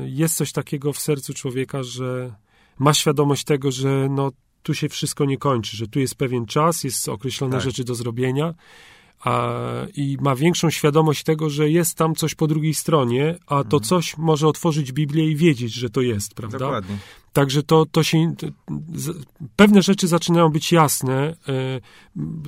jest 0.08 0.36
coś 0.36 0.52
takiego 0.52 0.92
w 0.92 0.98
sercu 0.98 1.34
człowieka, 1.34 1.82
że 1.82 2.34
ma 2.78 2.94
świadomość 2.94 3.44
tego, 3.44 3.70
że 3.70 4.08
no, 4.10 4.30
tu 4.62 4.74
się 4.74 4.88
wszystko 4.88 5.24
nie 5.24 5.38
kończy, 5.38 5.76
że 5.76 5.86
tu 5.86 6.00
jest 6.00 6.14
pewien 6.14 6.46
czas, 6.46 6.84
jest 6.84 7.08
określone 7.08 7.56
tak. 7.56 7.64
rzeczy 7.64 7.84
do 7.84 7.94
zrobienia 7.94 8.54
a, 9.24 9.52
i 9.96 10.18
ma 10.20 10.36
większą 10.36 10.70
świadomość 10.70 11.22
tego, 11.22 11.50
że 11.50 11.70
jest 11.70 11.94
tam 11.94 12.14
coś 12.14 12.34
po 12.34 12.46
drugiej 12.46 12.74
stronie, 12.74 13.38
a 13.46 13.54
to 13.64 13.76
mhm. 13.76 13.82
coś 13.82 14.16
może 14.16 14.48
otworzyć 14.48 14.92
Biblię 14.92 15.28
i 15.28 15.36
wiedzieć, 15.36 15.72
że 15.72 15.90
to 15.90 16.00
jest, 16.00 16.34
prawda? 16.34 16.58
Dokładnie. 16.58 16.96
Także 17.32 17.62
to, 17.62 17.86
to 17.86 18.02
się. 18.02 18.34
pewne 19.56 19.82
rzeczy 19.82 20.08
zaczynają 20.08 20.48
być 20.48 20.72
jasne. 20.72 21.36
E, 21.48 21.80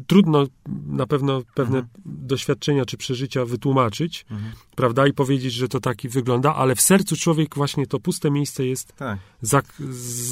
trudno 0.07 0.47
na 0.87 1.07
pewno 1.07 1.43
pewne 1.55 1.79
mhm. 1.79 1.95
doświadczenia 2.05 2.85
czy 2.85 2.97
przeżycia 2.97 3.45
wytłumaczyć, 3.45 4.27
mhm. 4.31 4.53
prawda? 4.77 5.07
I 5.07 5.13
powiedzieć, 5.13 5.53
że 5.53 5.69
to 5.69 5.81
taki 5.81 6.09
wygląda, 6.09 6.55
ale 6.55 6.75
w 6.75 6.81
sercu 6.81 7.17
człowiek 7.17 7.55
właśnie 7.55 7.87
to 7.87 8.01
puste 8.01 8.31
miejsce 8.31 8.67
jest 8.67 8.97
tak. 8.97 9.19
za, 9.41 9.63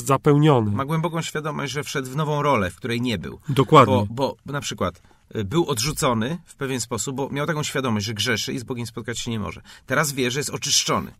zapełnione. 0.04 0.70
Ma 0.70 0.84
głęboką 0.84 1.22
świadomość, 1.22 1.72
że 1.72 1.84
wszedł 1.84 2.10
w 2.10 2.16
nową 2.16 2.42
rolę, 2.42 2.70
w 2.70 2.76
której 2.76 3.00
nie 3.00 3.18
był. 3.18 3.38
Dokładnie. 3.48 4.06
Bo, 4.10 4.36
bo 4.44 4.52
na 4.52 4.60
przykład 4.60 5.02
był 5.44 5.66
odrzucony 5.66 6.38
w 6.44 6.54
pewien 6.54 6.80
sposób, 6.80 7.16
bo 7.16 7.28
miał 7.30 7.46
taką 7.46 7.62
świadomość, 7.62 8.06
że 8.06 8.14
grzeszy 8.14 8.52
i 8.52 8.58
z 8.58 8.64
Bogiem 8.64 8.86
spotkać 8.86 9.18
się 9.18 9.30
nie 9.30 9.40
może. 9.40 9.62
Teraz 9.86 10.12
wie, 10.12 10.30
że 10.30 10.40
jest 10.40 10.50
oczyszczony. 10.50 11.12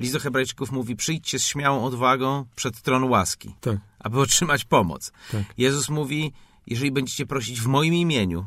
List 0.00 0.12
do 0.12 0.20
Hebrajczyków 0.20 0.72
mówi: 0.72 0.96
przyjdźcie 0.96 1.38
z 1.38 1.46
śmiałą 1.46 1.84
odwagą 1.84 2.44
przed 2.56 2.82
tron 2.82 3.04
łaski, 3.04 3.54
tak. 3.60 3.76
aby 3.98 4.20
otrzymać 4.20 4.64
pomoc. 4.64 5.12
Tak. 5.32 5.42
Jezus 5.58 5.88
mówi: 5.88 6.32
jeżeli 6.66 6.90
będziecie 6.90 7.26
prosić 7.26 7.60
w 7.60 7.66
moim 7.66 7.94
imieniu, 7.94 8.46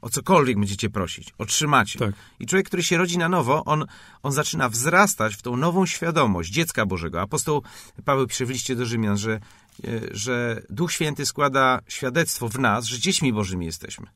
o 0.00 0.10
cokolwiek 0.10 0.58
będziecie 0.58 0.90
prosić, 0.90 1.34
otrzymacie. 1.38 1.98
Tak. 1.98 2.14
I 2.40 2.46
człowiek, 2.46 2.66
który 2.66 2.82
się 2.82 2.96
rodzi 2.96 3.18
na 3.18 3.28
nowo, 3.28 3.64
on, 3.64 3.84
on 4.22 4.32
zaczyna 4.32 4.68
wzrastać 4.68 5.34
w 5.34 5.42
tą 5.42 5.56
nową 5.56 5.86
świadomość 5.86 6.50
dziecka 6.50 6.86
Bożego. 6.86 7.20
Apostoł 7.20 7.62
Paweł 8.04 8.26
pisze 8.26 8.46
w 8.46 8.50
liście 8.50 8.76
do 8.76 8.86
Rzymian, 8.86 9.18
że, 9.18 9.32
e, 9.32 9.40
że 10.10 10.62
Duch 10.70 10.92
Święty 10.92 11.26
składa 11.26 11.80
świadectwo 11.88 12.48
w 12.48 12.58
nas, 12.58 12.84
że 12.84 12.98
dziećmi 12.98 13.32
Bożymi 13.32 13.66
jesteśmy 13.66 14.06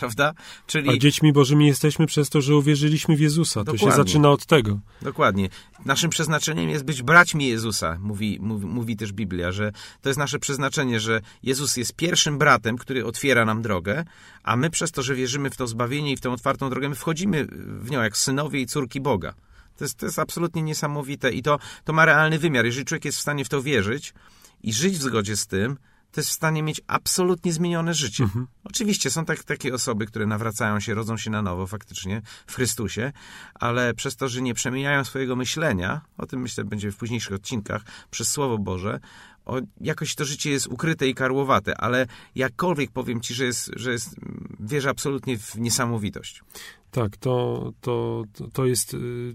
prawda? 0.00 0.34
Czyli... 0.66 0.90
A 0.90 0.96
dziećmi 0.96 1.32
Bożymi 1.32 1.66
jesteśmy 1.66 2.06
przez 2.06 2.30
to, 2.30 2.40
że 2.40 2.56
uwierzyliśmy 2.56 3.16
w 3.16 3.20
Jezusa. 3.20 3.60
Dokładnie. 3.64 3.86
To 3.86 3.90
się 3.90 3.96
zaczyna 3.96 4.30
od 4.30 4.46
tego. 4.46 4.78
Dokładnie. 5.02 5.48
Naszym 5.84 6.10
przeznaczeniem 6.10 6.70
jest 6.70 6.84
być 6.84 7.02
braćmi 7.02 7.48
Jezusa, 7.48 7.98
mówi, 8.00 8.38
mówi, 8.40 8.66
mówi 8.66 8.96
też 8.96 9.12
Biblia, 9.12 9.52
że 9.52 9.72
to 10.02 10.08
jest 10.08 10.18
nasze 10.18 10.38
przeznaczenie, 10.38 11.00
że 11.00 11.20
Jezus 11.42 11.76
jest 11.76 11.92
pierwszym 11.92 12.38
bratem, 12.38 12.78
który 12.78 13.06
otwiera 13.06 13.44
nam 13.44 13.62
drogę, 13.62 14.04
a 14.42 14.56
my 14.56 14.70
przez 14.70 14.92
to, 14.92 15.02
że 15.02 15.14
wierzymy 15.14 15.50
w 15.50 15.56
to 15.56 15.66
zbawienie 15.66 16.12
i 16.12 16.16
w 16.16 16.20
tę 16.20 16.30
otwartą 16.30 16.70
drogę, 16.70 16.88
my 16.88 16.94
wchodzimy 16.94 17.46
w 17.80 17.90
nią 17.90 18.02
jak 18.02 18.16
synowie 18.16 18.60
i 18.60 18.66
córki 18.66 19.00
Boga. 19.00 19.34
To 19.76 19.84
jest, 19.84 19.98
to 19.98 20.06
jest 20.06 20.18
absolutnie 20.18 20.62
niesamowite 20.62 21.32
i 21.32 21.42
to, 21.42 21.58
to 21.84 21.92
ma 21.92 22.04
realny 22.04 22.38
wymiar. 22.38 22.64
Jeżeli 22.64 22.84
człowiek 22.84 23.04
jest 23.04 23.18
w 23.18 23.20
stanie 23.20 23.44
w 23.44 23.48
to 23.48 23.62
wierzyć 23.62 24.14
i 24.62 24.72
żyć 24.72 24.98
w 24.98 25.02
zgodzie 25.02 25.36
z 25.36 25.46
tym, 25.46 25.76
to 26.12 26.20
jest 26.20 26.30
w 26.30 26.32
stanie 26.32 26.62
mieć 26.62 26.80
absolutnie 26.86 27.52
zmienione 27.52 27.94
życie. 27.94 28.24
Mhm. 28.24 28.46
Oczywiście 28.64 29.10
są 29.10 29.24
tak, 29.24 29.44
takie 29.44 29.74
osoby, 29.74 30.06
które 30.06 30.26
nawracają 30.26 30.80
się, 30.80 30.94
rodzą 30.94 31.16
się 31.16 31.30
na 31.30 31.42
nowo 31.42 31.66
faktycznie 31.66 32.22
w 32.46 32.54
Chrystusie, 32.54 33.12
ale 33.54 33.94
przez 33.94 34.16
to, 34.16 34.28
że 34.28 34.42
nie 34.42 34.54
przemieniają 34.54 35.04
swojego 35.04 35.36
myślenia, 35.36 36.00
o 36.18 36.26
tym 36.26 36.40
myślę 36.40 36.64
będzie 36.64 36.92
w 36.92 36.96
późniejszych 36.96 37.32
odcinkach, 37.32 37.82
przez 38.10 38.28
Słowo 38.28 38.58
Boże, 38.58 39.00
o, 39.44 39.60
jakoś 39.80 40.14
to 40.14 40.24
życie 40.24 40.50
jest 40.50 40.66
ukryte 40.66 41.08
i 41.08 41.14
karłowate, 41.14 41.80
ale 41.80 42.06
jakkolwiek 42.34 42.90
powiem 42.90 43.20
ci, 43.20 43.34
że 43.34 43.44
jest, 43.44 43.70
że 43.76 43.92
jest 43.92 44.16
wierzę 44.60 44.90
absolutnie 44.90 45.38
w 45.38 45.56
niesamowitość. 45.56 46.42
Tak, 46.90 47.16
to, 47.16 47.72
to, 47.80 48.24
to 48.52 48.66
jest, 48.66 48.94
y, 48.94 48.96
y, 48.96 49.34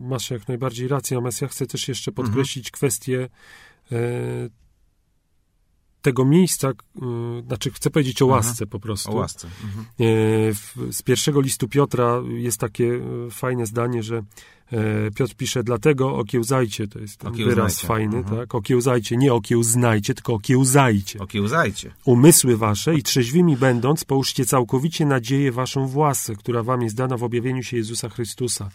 masz 0.00 0.30
jak 0.30 0.48
najbardziej 0.48 0.88
rację, 0.88 1.16
natomiast 1.16 1.42
ja 1.42 1.48
chcę 1.48 1.66
też 1.66 1.88
jeszcze 1.88 2.10
Mhm. 2.10 2.26
podkreślić 2.26 2.70
kwestię 2.70 3.28
e, 3.92 3.96
tego 6.04 6.24
miejsca, 6.24 6.70
y, 6.70 6.72
znaczy 7.46 7.70
chcę 7.70 7.90
powiedzieć 7.90 8.22
o 8.22 8.24
Mhm. 8.24 8.36
łasce 8.44 8.66
po 8.66 8.80
prostu. 8.80 9.10
O 9.10 9.14
łasce. 9.14 9.48
Mhm. 9.64 9.84
E, 10.88 10.92
Z 10.92 11.02
pierwszego 11.02 11.40
listu 11.40 11.68
Piotra 11.68 12.22
jest 12.36 12.58
takie 12.60 12.94
e, 12.94 13.30
fajne 13.30 13.66
zdanie, 13.66 14.02
że 14.02 14.16
e, 14.72 15.10
Piotr 15.10 15.34
pisze, 15.34 15.62
dlatego 15.64 16.16
okiełzajcie, 16.16 16.88
to 16.88 16.98
jest 16.98 17.16
ten 17.16 17.28
Okiełznajcie. 17.28 17.54
wyraz 17.56 17.80
fajny, 17.80 18.16
Mhm. 18.16 18.36
tak? 18.38 18.54
Okiełzajcie, 18.54 19.16
nie 19.16 19.32
okiełznajcie, 19.34 20.14
tylko 20.14 20.34
okiełzajcie. 20.34 21.18
Okiełzajcie. 21.18 21.94
Umysły 22.04 22.56
wasze 22.56 22.94
i 22.94 23.02
trzeźwymi 23.02 23.56
będąc, 23.56 24.04
połóżcie 24.04 24.44
całkowicie 24.44 25.06
nadzieję 25.06 25.52
waszą 25.52 25.86
w 25.86 25.96
łasce, 25.96 26.36
która 26.36 26.62
wam 26.62 26.82
jest 26.82 26.96
dana 26.96 27.16
w 27.16 27.22
objawieniu 27.22 27.62
się 27.62 27.76
Jezusa 27.76 28.08
Chrystusa. 28.08 28.70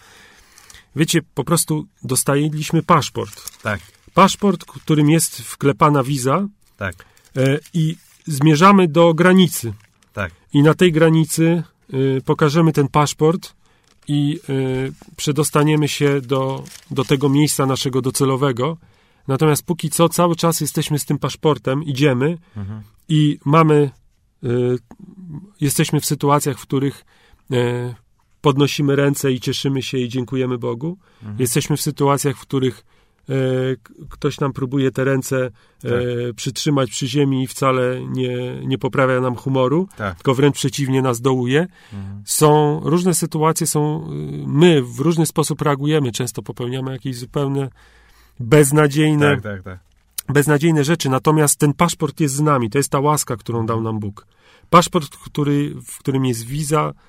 Wiecie, 0.96 1.20
po 1.34 1.44
prostu 1.44 1.86
dostaliśmy 2.04 2.84
paszport. 2.84 3.62
Tak, 3.62 3.80
Paszport, 4.14 4.66
którym 4.66 5.10
jest 5.10 5.42
wklepana 5.42 6.04
wiza 6.04 6.48
tak, 6.78 6.96
i 7.74 7.96
zmierzamy 8.26 8.88
do 8.88 9.14
granicy. 9.14 9.74
tak. 10.14 10.32
I 10.54 10.62
na 10.64 10.74
tej 10.74 10.92
granicy 10.92 11.64
y, 11.94 12.22
pokażemy 12.26 12.74
ten 12.74 12.88
paszport 12.88 13.54
i 14.08 14.40
y, 14.50 14.94
przedostaniemy 15.16 15.88
się 15.88 16.22
do, 16.22 16.64
do 16.92 17.04
tego 17.06 17.30
miejsca 17.30 17.66
naszego 17.66 18.02
docelowego. 18.02 18.78
Natomiast 19.28 19.64
póki 19.64 19.90
co 19.90 20.10
cały 20.10 20.36
czas 20.36 20.62
jesteśmy 20.62 21.00
z 21.00 21.06
tym 21.06 21.20
paszportem, 21.20 21.84
idziemy 21.84 22.38
Mhm. 22.58 22.82
i 23.10 23.40
mamy, 23.46 23.92
y, 24.44 24.78
jesteśmy 25.62 26.00
w 26.02 26.06
sytuacjach, 26.06 26.60
w 26.60 26.62
których 26.62 27.06
podnosimy 28.42 28.96
ręce 28.96 29.32
i 29.32 29.40
cieszymy 29.40 29.82
się 29.82 29.98
i 29.98 30.10
dziękujemy 30.10 30.58
Bogu. 30.58 30.98
Mhm. 31.22 31.40
Jesteśmy 31.40 31.78
w 31.78 31.82
sytuacjach, 31.82 32.38
w 32.38 32.42
których 32.42 32.78
e, 32.80 32.99
ktoś 34.10 34.40
nam 34.40 34.54
próbuje 34.54 34.92
te 34.92 35.04
ręce 35.04 35.38
e, 35.46 35.90
Tak. 35.90 36.36
przytrzymać 36.36 36.90
przy 36.90 37.08
ziemi 37.08 37.44
i 37.44 37.48
wcale 37.48 38.02
nie, 38.10 38.62
nie 38.66 38.78
poprawia 38.78 39.22
nam 39.22 39.36
humoru, 39.36 39.88
Tak. 39.98 40.16
tylko 40.16 40.34
wręcz 40.36 40.56
przeciwnie 40.56 41.02
nas 41.02 41.22
dołuje. 41.22 41.68
Mhm. 41.94 42.22
Są 42.26 42.80
różne 42.84 43.14
sytuacje, 43.14 43.68
są 43.68 44.04
y, 44.04 44.48
my 44.48 44.82
w 44.82 45.00
różny 45.00 45.26
sposób 45.26 45.62
reagujemy, 45.62 46.12
często 46.12 46.42
popełniamy 46.42 46.92
jakieś 46.92 47.18
zupełnie 47.18 47.70
beznadziejne, 48.40 49.36
Tak, 49.36 49.42
tak, 49.42 49.64
tak. 49.64 49.80
beznadziejne 50.30 50.84
rzeczy, 50.84 51.10
natomiast 51.10 51.60
ten 51.60 51.74
paszport 51.74 52.20
jest 52.20 52.36
z 52.36 52.42
nami, 52.42 52.70
to 52.70 52.78
jest 52.78 52.90
ta 52.92 53.00
łaska, 53.00 53.38
którą 53.38 53.66
dał 53.66 53.82
nam 53.82 54.00
Bóg. 54.00 54.28
Paszport, 54.70 55.18
który, 55.18 55.76
w 55.86 55.98
którym 56.00 56.26
jest 56.26 56.46
wiza 56.46 56.94
e, 56.94 57.09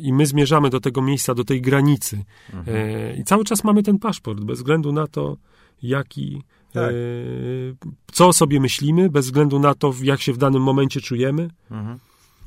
i 0.00 0.12
my 0.12 0.26
zmierzamy 0.26 0.70
do 0.70 0.80
tego 0.80 1.02
miejsca, 1.02 1.34
do 1.34 1.44
tej 1.44 1.60
granicy. 1.60 2.24
Mhm. 2.54 2.76
E, 2.76 3.16
I 3.16 3.24
cały 3.24 3.44
czas 3.44 3.64
mamy 3.64 3.82
ten 3.82 3.98
paszport, 3.98 4.40
bez 4.40 4.58
względu 4.58 4.92
na 4.92 5.06
to, 5.06 5.36
jaki, 5.82 6.42
Tak. 6.72 6.90
e, 6.90 6.94
co 8.12 8.28
o 8.28 8.32
sobie 8.32 8.60
myślimy, 8.60 9.10
bez 9.10 9.24
względu 9.24 9.58
na 9.58 9.74
to, 9.74 9.94
jak 10.02 10.20
się 10.20 10.32
w 10.32 10.38
danym 10.38 10.62
momencie 10.62 11.00
czujemy. 11.00 11.50
Mhm. 11.70 11.98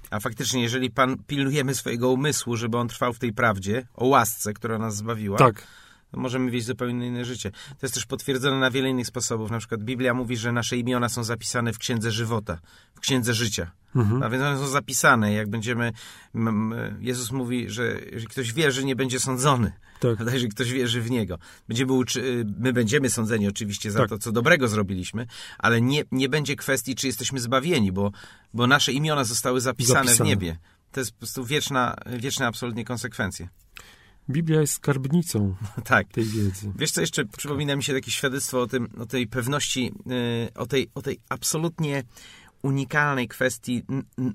A 0.10 0.20
faktycznie, 0.20 0.62
jeżeli 0.62 0.90
pan 0.90 1.18
pilnujemy 1.28 1.76
swojego 1.76 2.10
umysłu, 2.10 2.56
żeby 2.56 2.78
on 2.78 2.88
trwał 2.88 3.14
w 3.14 3.20
tej 3.20 3.34
prawdzie, 3.34 3.88
o 3.96 4.08
łasce, 4.08 4.54
która 4.54 4.78
nas 4.78 4.96
zbawiła, 4.96 5.38
Tak, 5.38 5.68
możemy 6.14 6.52
wieść 6.52 6.66
zupełnie 6.66 7.08
inne 7.08 7.26
życie. 7.26 7.52
To 7.52 7.78
jest 7.82 7.94
też 7.94 8.06
potwierdzone 8.06 8.60
na 8.60 8.72
wiele 8.72 8.90
innych 8.90 9.08
sposobów. 9.08 9.52
Na 9.52 9.58
przykład 9.60 9.84
Biblia 9.84 10.14
mówi, 10.14 10.38
że 10.38 10.52
nasze 10.52 10.78
imiona 10.78 11.10
są 11.10 11.24
zapisane 11.24 11.74
w 11.74 11.78
Księdze 11.78 12.12
Żywota, 12.12 12.60
w 12.96 13.00
Księdze 13.00 13.34
Życia. 13.34 13.72
mhm. 13.96 14.24
A 14.24 14.30
więc 14.30 14.44
one 14.44 14.58
są 14.58 14.68
zapisane. 14.68 15.34
Jak 15.34 15.50
będziemy... 15.50 15.92
Jezus 17.00 17.32
mówi, 17.32 17.70
że 17.70 17.84
jeżeli 18.12 18.28
ktoś 18.28 18.54
wierzy, 18.54 18.86
nie 18.86 18.96
będzie 18.96 19.20
sądzony. 19.20 19.72
tak. 20.00 20.00
Prawda? 20.16 20.34
Jeżeli 20.34 20.52
ktoś 20.52 20.72
wierzy 20.72 21.02
w 21.02 21.12
Niego. 21.12 21.38
Będziemy 21.68 21.94
uczy... 21.94 22.46
My 22.60 22.74
będziemy 22.74 23.10
sądzeni 23.10 23.48
oczywiście 23.48 23.92
za 23.92 24.00
Tak. 24.00 24.10
to, 24.10 24.18
co 24.18 24.32
dobrego 24.32 24.68
zrobiliśmy, 24.68 25.28
ale 25.58 25.82
nie, 25.82 26.04
nie 26.12 26.30
będzie 26.30 26.56
kwestii, 26.56 26.96
czy 26.96 27.08
jesteśmy 27.08 27.40
zbawieni, 27.40 27.92
bo, 27.92 28.12
bo 28.54 28.68
nasze 28.68 28.92
imiona 28.94 29.24
zostały 29.24 29.62
zapisane, 29.62 30.00
Zapisane. 30.06 30.26
w 30.26 30.28
niebie. 30.30 30.58
To 30.92 31.00
jest 31.00 31.12
po 31.12 31.18
prostu 31.18 31.46
wieczna, 31.46 31.96
wieczne 32.18 32.48
absolutnie 32.48 32.86
konsekwencje. 32.86 33.50
Biblia 34.32 34.62
jest 34.62 34.74
skarbnicą 34.74 35.56
tak. 35.86 36.08
tej 36.08 36.24
wiedzy. 36.24 36.72
Wiesz 36.76 36.92
co, 36.92 37.02
jeszcze 37.02 37.26
przypomina 37.26 37.76
mi 37.76 37.84
się 37.84 37.94
takie 37.94 38.12
świadectwo 38.12 38.62
o, 38.62 38.68
tym, 38.68 38.90
o 39.00 39.06
tej 39.06 39.28
pewności, 39.28 39.94
yy, 40.06 40.50
o, 40.56 40.66
tej, 40.66 40.90
o 40.96 41.02
tej 41.02 41.20
absolutnie 41.30 42.04
unikalnej 42.62 43.28
kwestii 43.28 43.84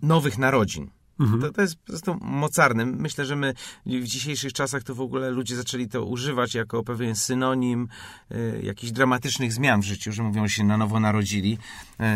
nowych 0.02 0.38
narodzin. 0.38 0.90
Mhm. 1.20 1.40
To, 1.40 1.52
to 1.52 1.62
jest 1.62 1.76
po 1.76 1.86
prostu 1.86 2.16
mocarne. 2.20 2.86
Myślę, 2.86 3.26
że 3.26 3.36
my 3.36 3.54
w 3.86 4.04
dzisiejszych 4.04 4.52
czasach 4.52 4.82
to 4.82 4.94
w 4.94 5.00
ogóle 5.00 5.30
ludzie 5.30 5.56
zaczęli 5.56 5.88
to 5.88 6.04
używać 6.04 6.54
jako 6.54 6.82
pewien 6.82 7.16
synonim 7.16 7.88
y, 8.32 8.60
jakichś 8.62 8.92
dramatycznych 8.92 9.52
zmian 9.52 9.80
w 9.80 9.84
życiu, 9.84 10.12
że 10.12 10.22
mówią, 10.22 10.48
że 10.48 10.54
się 10.54 10.64
na 10.64 10.76
nowo 10.76 11.00
narodzili. 11.00 11.58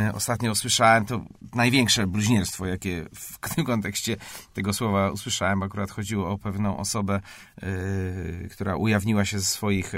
Y, 0.09 0.14
ostatnio 0.14 0.53
usłyszałem 0.53 1.05
to 1.05 1.24
największe 1.55 2.07
bluźnierstwo, 2.07 2.66
jakie 2.66 3.07
w 3.42 3.55
tym 3.55 3.64
kontekście 3.64 4.16
tego 4.55 4.72
słowa 4.72 5.11
usłyszałem. 5.11 5.62
Akurat 5.62 5.90
chodziło 5.90 6.30
o 6.30 6.38
pewną 6.38 6.76
osobę, 6.76 7.20
y, 7.62 8.48
która 8.53 8.76
ujawniła 8.76 9.24
się 9.24 9.38
ze 9.38 9.44
swoich 9.44 9.92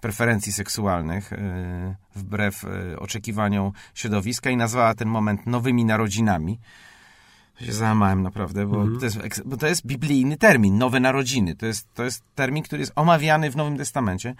preferencji 0.00 0.52
seksualnych 0.52 1.30
wbrew 2.14 2.64
oczekiwaniom 2.98 3.72
środowiska 3.94 4.50
i 4.50 4.56
nazwała 4.56 4.94
ten 4.94 5.08
moment 5.08 5.46
nowymi 5.46 5.84
narodzinami. 5.84 6.58
Się 7.60 7.72
załamałem 7.72 8.22
naprawdę, 8.22 8.66
bo, 8.66 8.82
Mhm. 8.82 8.98
to 8.98 9.04
jest, 9.04 9.42
bo 9.44 9.56
to 9.56 9.66
jest 9.66 9.86
biblijny 9.86 10.36
termin, 10.36 10.78
nowe 10.78 11.00
narodziny. 11.00 11.56
To 11.56 11.66
jest, 11.66 11.94
to 11.94 12.04
jest 12.04 12.22
termin, 12.34 12.62
który 12.62 12.80
jest 12.80 12.92
omawiany 12.96 13.50
w 13.50 13.56
Nowym 13.56 13.76
Testamencie. 13.78 14.34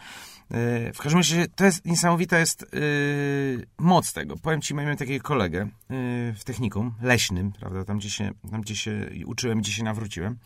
Yy, 0.50 0.92
W 0.92 0.98
każdym 0.98 1.18
razie 1.18 1.46
to 1.48 1.64
jest 1.64 1.84
niesamowita 1.84 2.38
jest 2.38 2.66
yy, 2.72 3.66
moc 3.78 4.12
tego. 4.12 4.36
Powiem 4.36 4.60
ci, 4.60 4.74
miałem 4.74 4.96
takiego 4.96 5.24
kolegę 5.24 5.58
yy, 5.90 6.32
w 6.34 6.44
technikum 6.44 6.92
leśnym, 7.02 7.52
prawda, 7.52 7.84
tam 7.84 7.98
gdzie, 7.98 8.10
się, 8.10 8.30
tam 8.50 8.60
gdzie 8.60 8.76
się 8.76 9.10
uczyłem, 9.26 9.58
gdzie 9.60 9.72
się 9.72 9.84
nawróciłem. 9.84 10.38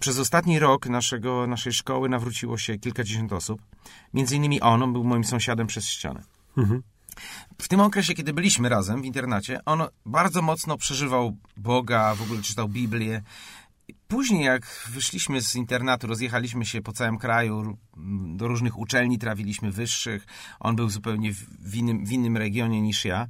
Przez 0.00 0.18
ostatni 0.18 0.58
rok 0.58 0.86
naszego, 0.86 1.46
naszej 1.46 1.72
szkoły 1.72 2.08
nawróciło 2.08 2.58
się 2.58 2.78
kilkadziesiąt 2.78 3.32
osób. 3.32 3.62
Między 4.14 4.36
innymi 4.36 4.60
on, 4.60 4.82
on 4.82 4.92
był 4.92 5.04
moim 5.04 5.24
sąsiadem 5.24 5.66
przez 5.66 5.84
ścianę 5.88 6.22
Mhm. 6.56 6.82
W 7.58 7.68
tym 7.68 7.80
okresie, 7.80 8.14
kiedy 8.14 8.32
byliśmy 8.32 8.68
razem 8.68 9.02
w 9.02 9.04
internacie, 9.04 9.60
on 9.64 9.82
bardzo 10.06 10.42
mocno 10.42 10.76
przeżywał 10.76 11.36
Boga, 11.56 12.14
w 12.14 12.22
ogóle 12.22 12.42
czytał 12.42 12.68
Biblię. 12.68 13.22
Później, 14.08 14.44
jak 14.44 14.88
wyszliśmy 14.90 15.42
z 15.42 15.54
internatu, 15.54 16.06
rozjechaliśmy 16.06 16.66
się 16.66 16.82
po 16.82 16.92
całym 16.92 17.18
kraju, 17.18 17.78
do 18.36 18.48
różnych 18.48 18.78
uczelni 18.78 19.18
trafiliśmy 19.18 19.72
wyższych. 19.72 20.26
On 20.60 20.76
był 20.76 20.90
zupełnie 20.90 21.32
w 21.60 21.76
innym, 21.76 22.06
w 22.06 22.12
innym 22.12 22.36
regionie 22.36 22.80
niż 22.80 23.04
ja. 23.04 23.26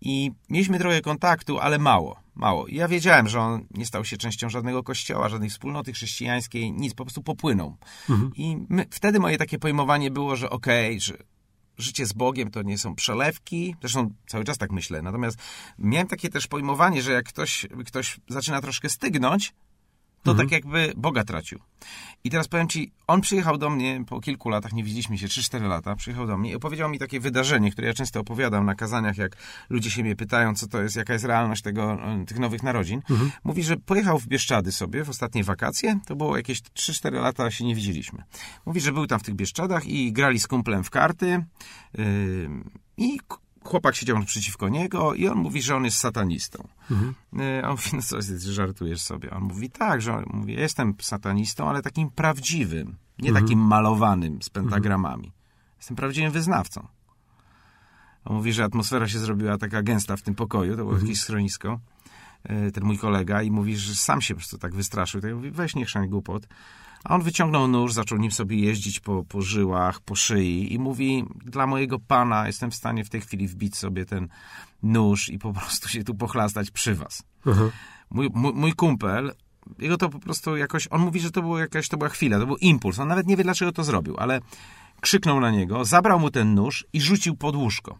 I 0.00 0.32
mieliśmy 0.50 0.78
trochę 0.78 1.00
kontaktu, 1.00 1.58
ale 1.58 1.78
mało, 1.78 2.20
mało. 2.34 2.66
I 2.66 2.74
ja 2.74 2.88
wiedziałem, 2.88 3.28
że 3.28 3.40
on 3.40 3.66
nie 3.70 3.86
stał 3.86 4.04
się 4.04 4.16
częścią 4.16 4.50
żadnego 4.50 4.82
kościoła, 4.82 5.28
żadnej 5.28 5.50
wspólnoty 5.50 5.92
chrześcijańskiej, 5.92 6.72
nic, 6.72 6.94
po 6.94 7.04
prostu 7.04 7.22
popłynął. 7.22 7.76
Mhm. 8.10 8.30
I 8.34 8.56
my, 8.68 8.86
wtedy 8.90 9.20
moje 9.20 9.38
takie 9.38 9.58
pojmowanie 9.58 10.10
było, 10.10 10.36
że 10.36 10.50
okej, 10.50 11.00
że 11.00 11.14
życie 11.78 12.06
z 12.06 12.12
Bogiem 12.12 12.50
to 12.50 12.62
nie 12.62 12.78
są 12.78 12.94
przelewki. 12.94 13.76
Zresztą 13.80 14.14
cały 14.26 14.44
czas 14.44 14.58
tak 14.58 14.72
myślę. 14.72 15.02
Natomiast 15.02 15.38
miałem 15.78 16.06
takie 16.08 16.28
też 16.28 16.46
pojmowanie, 16.46 17.02
że 17.02 17.12
jak 17.12 17.28
ktoś, 17.28 17.66
ktoś 17.86 18.20
zaczyna 18.28 18.60
troszkę 18.60 18.88
stygnąć, 18.88 19.54
to 20.22 20.30
Mhm. 20.30 20.48
tak 20.48 20.52
jakby 20.52 20.92
Boga 20.96 21.24
tracił. 21.24 21.58
I 22.24 22.30
teraz 22.30 22.48
powiem 22.48 22.68
ci, 22.68 22.92
on 23.06 23.20
przyjechał 23.20 23.58
do 23.58 23.70
mnie 23.70 24.04
po 24.06 24.20
kilku 24.20 24.48
latach, 24.48 24.72
nie 24.72 24.84
widzieliśmy 24.84 25.18
się, 25.18 25.26
3-4 25.26 25.68
lata, 25.68 25.96
przyjechał 25.96 26.26
do 26.26 26.38
mnie 26.38 26.50
i 26.50 26.54
opowiedział 26.54 26.88
mi 26.90 26.98
takie 26.98 27.20
wydarzenie, 27.20 27.70
które 27.72 27.86
ja 27.86 27.94
często 27.94 28.20
opowiadam 28.20 28.66
na 28.66 28.74
kazaniach, 28.74 29.16
jak 29.16 29.36
ludzie 29.70 29.90
się 29.90 30.02
mnie 30.02 30.16
pytają, 30.16 30.54
co 30.54 30.66
to 30.66 30.82
jest, 30.82 30.96
jaka 30.96 31.12
jest 31.12 31.24
realność 31.24 31.62
tego, 31.62 31.92
e, 31.92 32.24
tych 32.24 32.38
nowych 32.38 32.62
narodzin. 32.62 33.02
Mhm. 33.10 33.30
Mówi, 33.44 33.62
że 33.62 33.76
pojechał 33.76 34.18
w 34.18 34.26
Bieszczady 34.26 34.72
sobie 34.72 35.04
w 35.04 35.08
ostatnie 35.08 35.44
wakacje, 35.44 35.98
to 36.06 36.16
było 36.16 36.36
jakieś 36.36 36.62
3-4 36.62 37.12
lata 37.12 37.50
się 37.50 37.64
nie 37.64 37.74
widzieliśmy. 37.74 38.22
Mówi, 38.66 38.80
że 38.80 38.92
był 38.92 39.06
tam 39.06 39.20
w 39.20 39.22
tych 39.22 39.34
Bieszczadach 39.34 39.86
i 39.86 40.12
grali 40.12 40.40
z 40.40 40.46
kumplem 40.46 40.84
w 40.84 40.90
karty 40.90 41.44
yy, 41.98 42.04
i 42.96 43.18
chłopak 43.68 43.94
siedział 43.96 44.24
przeciwko 44.24 44.68
niego 44.68 45.14
i 45.14 45.28
on 45.28 45.38
mówi, 45.38 45.62
że 45.62 45.76
on 45.76 45.84
jest 45.84 45.96
satanistą. 45.98 46.68
Mhm. 46.90 47.14
Yy, 47.32 47.64
A 47.64 47.68
on 47.68 47.76
mówi, 47.76 47.90
no 47.92 48.02
co, 48.02 48.16
żartujesz 48.52 49.00
sobie. 49.00 49.30
On 49.30 49.42
mówi, 49.42 49.70
tak, 49.70 50.02
że 50.02 50.22
mówi, 50.26 50.52
jestem 50.54 50.94
satanistą, 51.00 51.68
ale 51.68 51.82
takim 51.82 52.10
prawdziwym, 52.10 52.96
nie 53.18 53.28
Mhm. 53.28 53.44
takim 53.44 53.58
malowanym 53.58 54.42
z 54.42 54.50
pentagramami. 54.50 55.32
Jestem 55.76 55.96
prawdziwym 55.96 56.30
wyznawcą. 56.32 56.86
On 58.24 58.36
mówi, 58.36 58.52
że 58.52 58.64
atmosfera 58.64 59.08
się 59.08 59.18
zrobiła 59.18 59.58
taka 59.58 59.82
gęsta 59.82 60.16
w 60.16 60.22
tym 60.22 60.34
pokoju, 60.34 60.70
to 60.72 60.76
było 60.76 60.90
Mhm. 60.90 61.06
jakieś 61.06 61.22
schronisko. 61.22 61.80
e, 62.44 62.70
ten 62.70 62.84
mój 62.84 62.98
kolega 62.98 63.42
i 63.42 63.50
mówi, 63.50 63.76
że 63.76 63.94
sam 63.94 64.20
się 64.20 64.34
po 64.34 64.38
prostu 64.38 64.58
tak 64.58 64.74
wystraszył. 64.74 65.20
To 65.20 65.26
ja 65.28 65.34
mówię, 65.34 65.50
weź 65.50 65.74
nie 65.74 65.84
chrzań 65.84 66.08
głupot. 66.08 66.46
A 67.04 67.14
on 67.14 67.22
wyciągnął 67.22 67.68
nóż, 67.68 67.92
zaczął 67.92 68.18
nim 68.18 68.30
sobie 68.32 68.56
jeździć 68.56 69.00
po, 69.00 69.24
po 69.24 69.42
żyłach, 69.42 70.00
po 70.00 70.14
szyi 70.14 70.74
i 70.74 70.78
mówi, 70.78 71.24
dla 71.44 71.66
mojego 71.66 71.98
pana 71.98 72.46
jestem 72.46 72.70
w 72.70 72.74
stanie 72.74 73.04
w 73.04 73.10
tej 73.10 73.20
chwili 73.20 73.48
wbić 73.48 73.76
sobie 73.76 74.04
ten 74.04 74.28
nóż 74.82 75.28
i 75.28 75.38
po 75.38 75.52
prostu 75.52 75.88
się 75.88 76.04
tu 76.04 76.14
pochlastać 76.14 76.70
przy 76.70 76.94
was. 76.94 77.22
Aha. 77.46 77.70
Mój, 78.10 78.30
mój, 78.34 78.52
mój 78.54 78.72
kumpel, 78.72 79.32
jego 79.78 79.96
to 79.96 80.08
po 80.08 80.18
prostu 80.18 80.56
jakoś, 80.56 80.88
on 80.90 81.00
mówi, 81.00 81.20
że 81.20 81.30
to 81.30 81.42
była 81.42 81.60
jakaś, 81.60 81.88
to 81.88 81.96
była 81.96 82.10
chwila, 82.10 82.38
to 82.38 82.46
był 82.46 82.56
impuls. 82.56 82.98
On 82.98 83.08
nawet 83.08 83.26
nie 83.26 83.36
wie, 83.36 83.44
dlaczego 83.44 83.72
to 83.72 83.84
zrobił, 83.84 84.16
ale 84.18 84.40
krzyknął 85.00 85.40
na 85.40 85.50
niego, 85.50 85.84
zabrał 85.84 86.20
mu 86.20 86.30
ten 86.30 86.54
nóż 86.54 86.86
i 86.92 87.00
rzucił 87.00 87.36
pod 87.36 87.56
łóżko. 87.56 87.98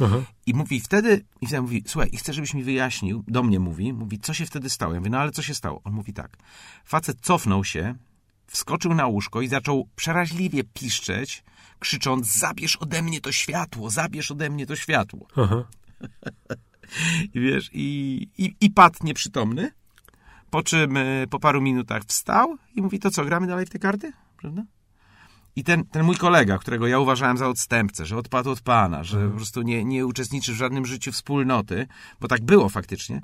Aha. 0.00 0.16
I 0.46 0.54
mówi 0.54 0.80
wtedy, 0.80 1.24
i 1.40 1.46
wtedy 1.46 1.62
mówi, 1.62 1.84
słuchaj, 1.86 2.10
i 2.12 2.16
chcę, 2.16 2.32
żebyś 2.32 2.54
mi 2.54 2.62
wyjaśnił, 2.62 3.24
do 3.28 3.42
mnie 3.42 3.60
mówi, 3.60 3.92
mówi, 3.92 4.18
co 4.18 4.34
się 4.34 4.46
wtedy 4.46 4.70
stało? 4.70 4.94
Ja 4.94 5.00
mówię, 5.00 5.10
no 5.10 5.18
ale 5.18 5.30
co 5.30 5.42
się 5.42 5.54
stało? 5.54 5.80
On 5.84 5.92
mówi 5.92 6.12
tak, 6.12 6.36
facet 6.84 7.20
cofnął 7.20 7.64
się, 7.64 7.94
wskoczył 8.48 8.94
na 8.94 9.06
łóżko 9.06 9.40
i 9.40 9.48
zaczął 9.48 9.88
przeraźliwie 9.96 10.64
piszczeć, 10.64 11.44
krzycząc, 11.78 12.38
zabierz 12.38 12.76
ode 12.76 13.02
mnie 13.02 13.20
to 13.20 13.32
światło, 13.32 13.90
zabierz 13.90 14.30
ode 14.30 14.50
mnie 14.50 14.66
to 14.66 14.76
światło. 14.76 15.26
Aha. 15.36 15.64
I 17.34 17.40
wiesz, 17.40 17.70
i, 17.72 18.28
i, 18.38 18.54
i 18.60 18.70
padł 18.70 18.98
nieprzytomny, 19.02 19.70
po 20.50 20.62
czym 20.62 20.96
e, 20.96 21.26
po 21.30 21.40
paru 21.40 21.60
minutach 21.60 22.02
wstał 22.04 22.56
i 22.74 22.82
mówi, 22.82 22.98
to 22.98 23.10
co, 23.10 23.24
gramy 23.24 23.46
dalej 23.46 23.66
w 23.66 23.70
te 23.70 23.78
karty? 23.78 24.12
Prawda? 24.36 24.62
I 25.56 25.64
ten, 25.64 25.84
ten 25.84 26.04
mój 26.04 26.16
kolega, 26.16 26.58
którego 26.58 26.86
ja 26.86 26.98
uważałem 26.98 27.38
za 27.38 27.48
odstępcę, 27.48 28.06
że 28.06 28.16
odpadł 28.16 28.50
od 28.50 28.60
pana, 28.60 29.04
że 29.04 29.28
po 29.28 29.36
prostu 29.36 29.62
nie, 29.62 29.84
nie 29.84 30.06
uczestniczy 30.06 30.52
w 30.52 30.56
żadnym 30.56 30.86
życiu 30.86 31.12
wspólnoty, 31.12 31.86
bo 32.20 32.28
tak 32.28 32.44
było 32.44 32.68
faktycznie, 32.68 33.20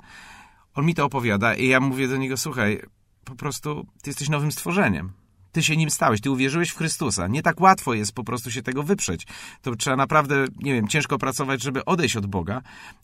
on 0.73 0.85
mi 0.85 0.95
to 0.95 1.05
opowiada 1.05 1.53
i 1.53 1.67
ja 1.67 1.79
mówię 1.79 2.07
do 2.07 2.17
niego, 2.17 2.37
słuchaj, 2.37 2.81
po 3.25 3.35
prostu 3.35 3.87
ty 4.01 4.09
jesteś 4.09 4.29
nowym 4.29 4.51
stworzeniem. 4.51 5.13
Ty 5.55 5.63
się 5.63 5.77
nim 5.77 5.89
stałeś, 5.89 6.21
ty 6.21 6.31
uwierzyłeś 6.31 6.69
w 6.69 6.77
Chrystusa. 6.77 7.27
Nie 7.27 7.41
tak 7.41 7.61
łatwo 7.61 7.93
jest 7.93 8.11
po 8.11 8.23
prostu 8.23 8.51
się 8.51 8.61
tego 8.61 8.83
wyprzeć. 8.83 9.27
To 9.61 9.75
trzeba 9.75 9.95
naprawdę, 9.95 10.45
nie 10.59 10.73
wiem, 10.73 10.87
ciężko 10.87 11.17
pracować, 11.17 11.61
żeby 11.63 11.85
odejść 11.85 12.15
od 12.15 12.25
Boga, 12.25 12.61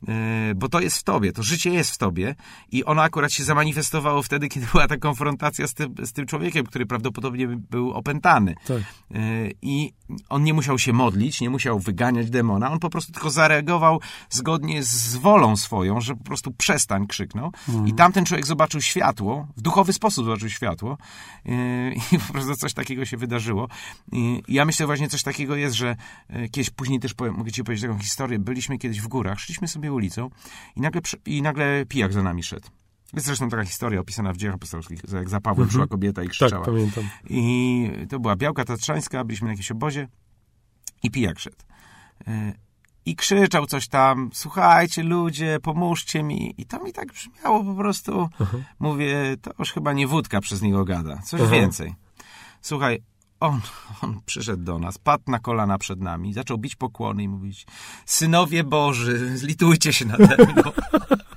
yy, 0.07 0.13
bo 0.55 0.69
to 0.69 0.79
jest 0.79 0.97
w 0.97 1.03
tobie, 1.03 1.31
to 1.31 1.43
życie 1.43 1.69
jest 1.69 1.91
w 1.91 1.97
tobie 1.97 2.35
i 2.71 2.83
ono 2.83 3.01
akurat 3.01 3.33
się 3.33 3.43
zamanifestowało 3.43 4.23
wtedy, 4.23 4.47
kiedy 4.47 4.67
była 4.71 4.87
ta 4.87 4.97
konfrontacja 4.97 5.67
z 5.67 5.73
tym, 5.73 5.95
z 6.03 6.13
tym 6.13 6.25
człowiekiem, 6.25 6.65
który 6.65 6.85
prawdopodobnie 6.85 7.47
był 7.47 7.91
opętany. 7.91 8.55
Tak. 8.67 8.81
Yy, 9.11 9.53
I 9.61 9.93
on 10.29 10.43
nie 10.43 10.53
musiał 10.53 10.79
się 10.79 10.93
modlić, 10.93 11.41
nie 11.41 11.49
musiał 11.49 11.79
wyganiać 11.79 12.29
demona, 12.29 12.71
on 12.71 12.79
po 12.79 12.89
prostu 12.89 13.13
tylko 13.13 13.29
zareagował 13.29 14.01
zgodnie 14.29 14.83
z 14.83 15.15
wolą 15.15 15.57
swoją, 15.57 16.01
że 16.01 16.15
po 16.15 16.23
prostu 16.23 16.51
przestań, 16.51 17.07
krzyknął. 17.07 17.51
I 17.85 17.93
tamten 17.93 18.25
człowiek 18.25 18.45
zobaczył 18.45 18.81
światło, 18.81 19.47
w 19.57 19.61
duchowy 19.61 19.93
sposób 19.93 20.25
zobaczył 20.25 20.49
światło 20.49 20.97
yy, 21.45 21.53
i 22.11 22.19
po 22.19 22.33
prostu 22.33 22.40
coś 22.57 22.73
takiego 22.73 23.05
się 23.05 23.17
wydarzyło. 23.17 23.67
I 24.11 24.41
ja 24.47 24.65
myślę 24.65 24.85
właśnie 24.85 25.09
coś 25.09 25.23
takiego 25.23 25.55
jest, 25.55 25.75
że 25.75 25.95
yy, 26.29 26.49
kiedyś 26.49 26.69
później 26.69 26.99
też 26.99 27.13
powiem, 27.13 27.33
mogę 27.33 27.51
ci 27.51 27.63
powiedzieć 27.63 27.85
taką 27.87 27.99
historię. 27.99 28.39
Byliśmy 28.39 28.77
kiedyś 28.77 29.01
w 29.01 29.07
górach, 29.07 29.39
szliśmy 29.39 29.67
sobie 29.67 29.93
ulicą 29.93 30.29
i 30.75 30.81
nagle, 30.81 31.01
i 31.25 31.41
nagle 31.41 31.85
pijak 31.85 32.13
za 32.13 32.23
nami 32.23 32.43
szedł. 32.43 32.67
Jest 33.13 33.25
zresztą 33.25 33.49
taka 33.49 33.65
historia 33.65 33.99
opisana 33.99 34.33
w 34.33 34.37
dziejach 34.37 34.55
apostolskich, 34.55 35.01
jak 35.13 35.29
za 35.29 35.41
Pawłem 35.41 35.71
szła 35.71 35.87
kobieta 35.87 36.21
i 36.23 36.25
Tak, 36.25 36.31
krzyczała. 36.31 36.65
pamiętam. 36.65 37.03
I 37.29 37.89
to 38.09 38.19
była 38.19 38.35
Białka 38.35 38.65
Tatrzańska, 38.65 39.23
byliśmy 39.23 39.45
na 39.45 39.51
jakimś 39.51 39.71
obozie 39.71 40.07
i 41.03 41.11
pijak 41.11 41.39
szedł. 41.39 41.57
Yy, 42.27 42.33
I 43.05 43.15
krzyczał 43.15 43.65
coś 43.65 43.87
tam, 43.87 44.29
słuchajcie 44.33 45.03
ludzie, 45.03 45.57
pomóżcie 45.63 46.23
mi. 46.23 46.53
I 46.57 46.65
to 46.65 46.83
mi 46.83 46.93
tak 46.93 47.07
brzmiało 47.13 47.63
po 47.63 47.75
prostu. 47.75 48.29
Mówię, 48.79 49.37
to 49.41 49.51
już 49.59 49.71
chyba 49.71 49.93
nie 49.93 50.07
wódka 50.07 50.41
przez 50.41 50.61
niego 50.61 50.85
gada, 50.85 51.17
coś 51.25 51.41
Aha. 51.41 51.51
więcej. 51.51 51.95
Słuchaj, 52.61 53.01
on, 53.39 53.61
on 54.01 54.21
przyszedł 54.25 54.63
do 54.63 54.79
nas, 54.79 54.97
padł 54.97 55.23
na 55.27 55.39
kolana 55.39 55.77
przed 55.77 56.01
nami, 56.01 56.33
zaczął 56.33 56.57
bić 56.57 56.75
pokłony 56.75 57.23
i 57.23 57.27
mówić, 57.27 57.65
synowie 58.05 58.63
Boży, 58.63 59.37
zlitujcie 59.37 59.93
się 59.93 60.05
nade 60.05 60.37
mną. 60.37 60.63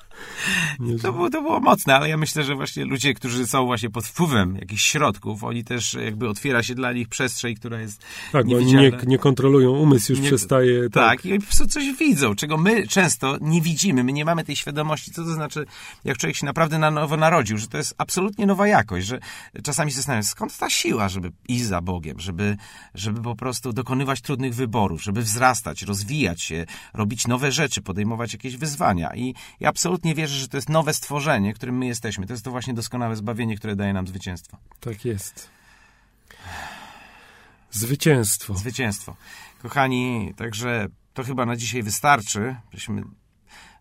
To 1.03 1.13
było, 1.13 1.31
to 1.31 1.43
było 1.43 1.61
mocne, 1.61 1.97
ale 1.97 2.09
ja 2.09 2.17
myślę, 2.17 2.45
że 2.45 2.55
właśnie 2.55 2.85
ludzie, 2.85 3.15
którzy 3.15 3.47
są 3.47 3.67
właśnie 3.67 3.91
pod 3.91 4.07
wpływem 4.07 4.57
jakichś 4.57 4.83
środków, 4.83 5.45
oni 5.45 5.65
też 5.65 5.95
jakby 5.95 6.29
otwiera 6.29 6.63
się 6.63 6.75
dla 6.75 6.93
nich 6.93 7.09
przestrzeń, 7.09 7.55
która 7.55 7.81
jest 7.81 8.03
tak, 8.33 8.47
bo 8.47 8.57
oni 8.57 8.75
nie, 8.75 8.93
nie 9.07 9.19
kontrolują, 9.19 9.71
umysł 9.71 10.13
już 10.13 10.21
Nie- 10.21 10.29
przestaje... 10.29 10.91
Tak. 10.91 11.05
Tak, 11.05 11.27
i 11.27 11.31
oni 11.31 11.41
po 11.41 11.47
prostu 11.47 11.67
coś 11.67 11.85
widzą, 11.99 12.35
czego 12.35 12.57
my 12.57 12.87
często 12.87 13.39
nie 13.41 13.61
widzimy. 13.61 14.05
My 14.05 14.13
nie 14.13 14.25
mamy 14.25 14.45
tej 14.45 14.57
świadomości, 14.57 15.11
co 15.11 15.25
to 15.25 15.35
znaczy, 15.35 15.67
jak 16.05 16.19
człowiek 16.19 16.37
się 16.37 16.47
naprawdę 16.47 16.79
na 16.79 16.91
nowo 16.91 17.17
narodził, 17.17 17.59
że 17.59 17.67
to 17.67 17.77
jest 17.77 17.95
absolutnie 17.99 18.47
nowa 18.47 18.69
jakość, 18.69 19.07
że 19.07 19.19
czasami 19.63 19.91
się 19.91 19.97
zastanawiam, 19.97 20.25
skąd 20.25 20.59
ta 20.59 20.71
siła, 20.71 21.09
żeby 21.09 21.33
iść 21.49 21.65
za 21.65 21.81
Bogiem, 21.81 22.21
żeby, 22.21 22.57
żeby 22.95 23.23
po 23.23 23.37
prostu 23.37 23.73
dokonywać 23.73 24.21
trudnych 24.21 24.55
wyborów, 24.55 25.03
żeby 25.03 25.23
wzrastać, 25.23 25.83
rozwijać 25.83 26.43
się, 26.43 26.67
robić 26.95 27.27
nowe 27.27 27.53
rzeczy, 27.53 27.83
podejmować 27.83 28.33
jakieś 28.33 28.57
wyzwania. 28.57 29.15
I 29.15 29.35
ja 29.61 29.69
absolutnie 29.69 30.15
wierzę, 30.15 30.34
że 30.39 30.49
to 30.49 30.57
jest 30.57 30.69
nowe 30.69 30.95
stworzenie, 30.95 31.55
którym 31.55 31.79
my 31.79 31.87
jesteśmy. 31.87 32.27
To 32.27 32.33
jest 32.33 32.45
to 32.45 32.51
właśnie 32.51 32.75
doskonałe 32.75 33.17
zbawienie, 33.17 33.57
które 33.57 33.77
daje 33.77 33.93
nam 33.93 34.07
zwycięstwo. 34.07 34.57
Tak 34.81 35.05
jest. 35.05 35.49
Zwycięstwo. 37.71 38.55
Zwycięstwo. 38.55 39.17
Kochani, 39.63 40.33
także 40.37 40.87
to 41.15 41.23
chyba 41.25 41.47
na 41.47 41.57
dzisiaj 41.57 41.83
wystarczy. 41.83 42.57
Żeśmy 42.73 43.03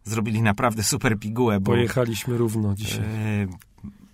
zrobili 0.04 0.42
naprawdę 0.42 0.84
super 0.84 1.20
pigułę, 1.20 1.60
bo 1.60 1.72
Pojechaliśmy 1.72 2.38
równo 2.38 2.76
dzisiaj. 2.76 3.00
e, 3.06 3.48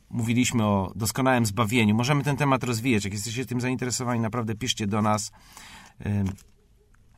mówiliśmy 0.09 0.63
o 0.65 0.91
doskonałym 0.95 1.45
zbawieniu. 1.45 1.95
Możemy 1.95 2.23
ten 2.23 2.37
temat 2.37 2.63
rozwijać. 2.63 3.03
Jak 3.03 3.13
jesteście 3.13 3.45
tym 3.45 3.61
zainteresowani, 3.61 4.19
naprawdę 4.19 4.55
piszcie 4.55 4.87
do 4.87 5.01
nas. 5.01 5.31
E, 6.05 6.23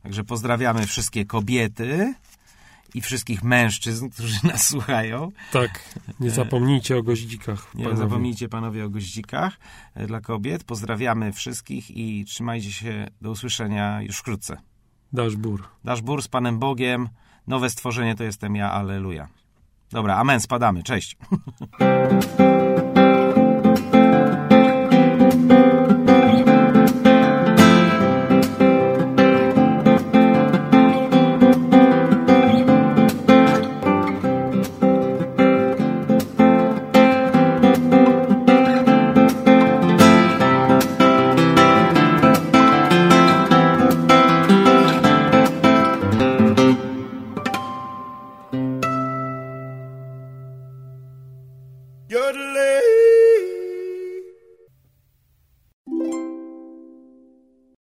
Także 0.03 0.24
pozdrawiamy 0.24 0.88
wszystkie 0.88 1.26
kobiety 1.26 2.13
i 2.95 3.01
wszystkich 3.01 3.43
mężczyzn, 3.43 4.09
którzy 4.09 4.35
nas 4.47 4.67
słuchają. 4.67 5.31
Tak, 5.51 5.95
nie 6.19 6.31
zapomnijcie 6.31 6.97
o 6.97 7.03
goździkach. 7.03 7.75
Nie 7.75 7.83
panowie. 7.83 8.03
zapomnijcie 8.03 8.49
panowie 8.49 8.85
o 8.85 8.89
goździkach 8.89 9.57
e, 9.95 10.07
dla 10.07 10.21
kobiet. 10.21 10.63
Pozdrawiamy 10.63 11.33
wszystkich 11.33 11.91
i 11.91 12.25
trzymajcie 12.25 12.71
się. 12.71 13.07
Do 13.21 13.31
usłyszenia 13.31 14.01
już 14.01 14.17
wkrótce. 14.17 14.57
Dasz 15.13 15.35
bór. 15.35 15.67
Dasz 15.83 16.01
bór 16.01 16.21
z 16.21 16.27
Panem 16.27 16.59
Bogiem. 16.59 17.09
Nowe 17.47 17.69
stworzenie 17.69 18.15
to 18.15 18.23
jestem 18.23 18.55
ja. 18.55 18.71
Aleluja. 18.71 19.27
Dobra, 19.91 20.15
amen. 20.15 20.39
Spadamy. 20.39 20.83
Cześć. 20.83 21.17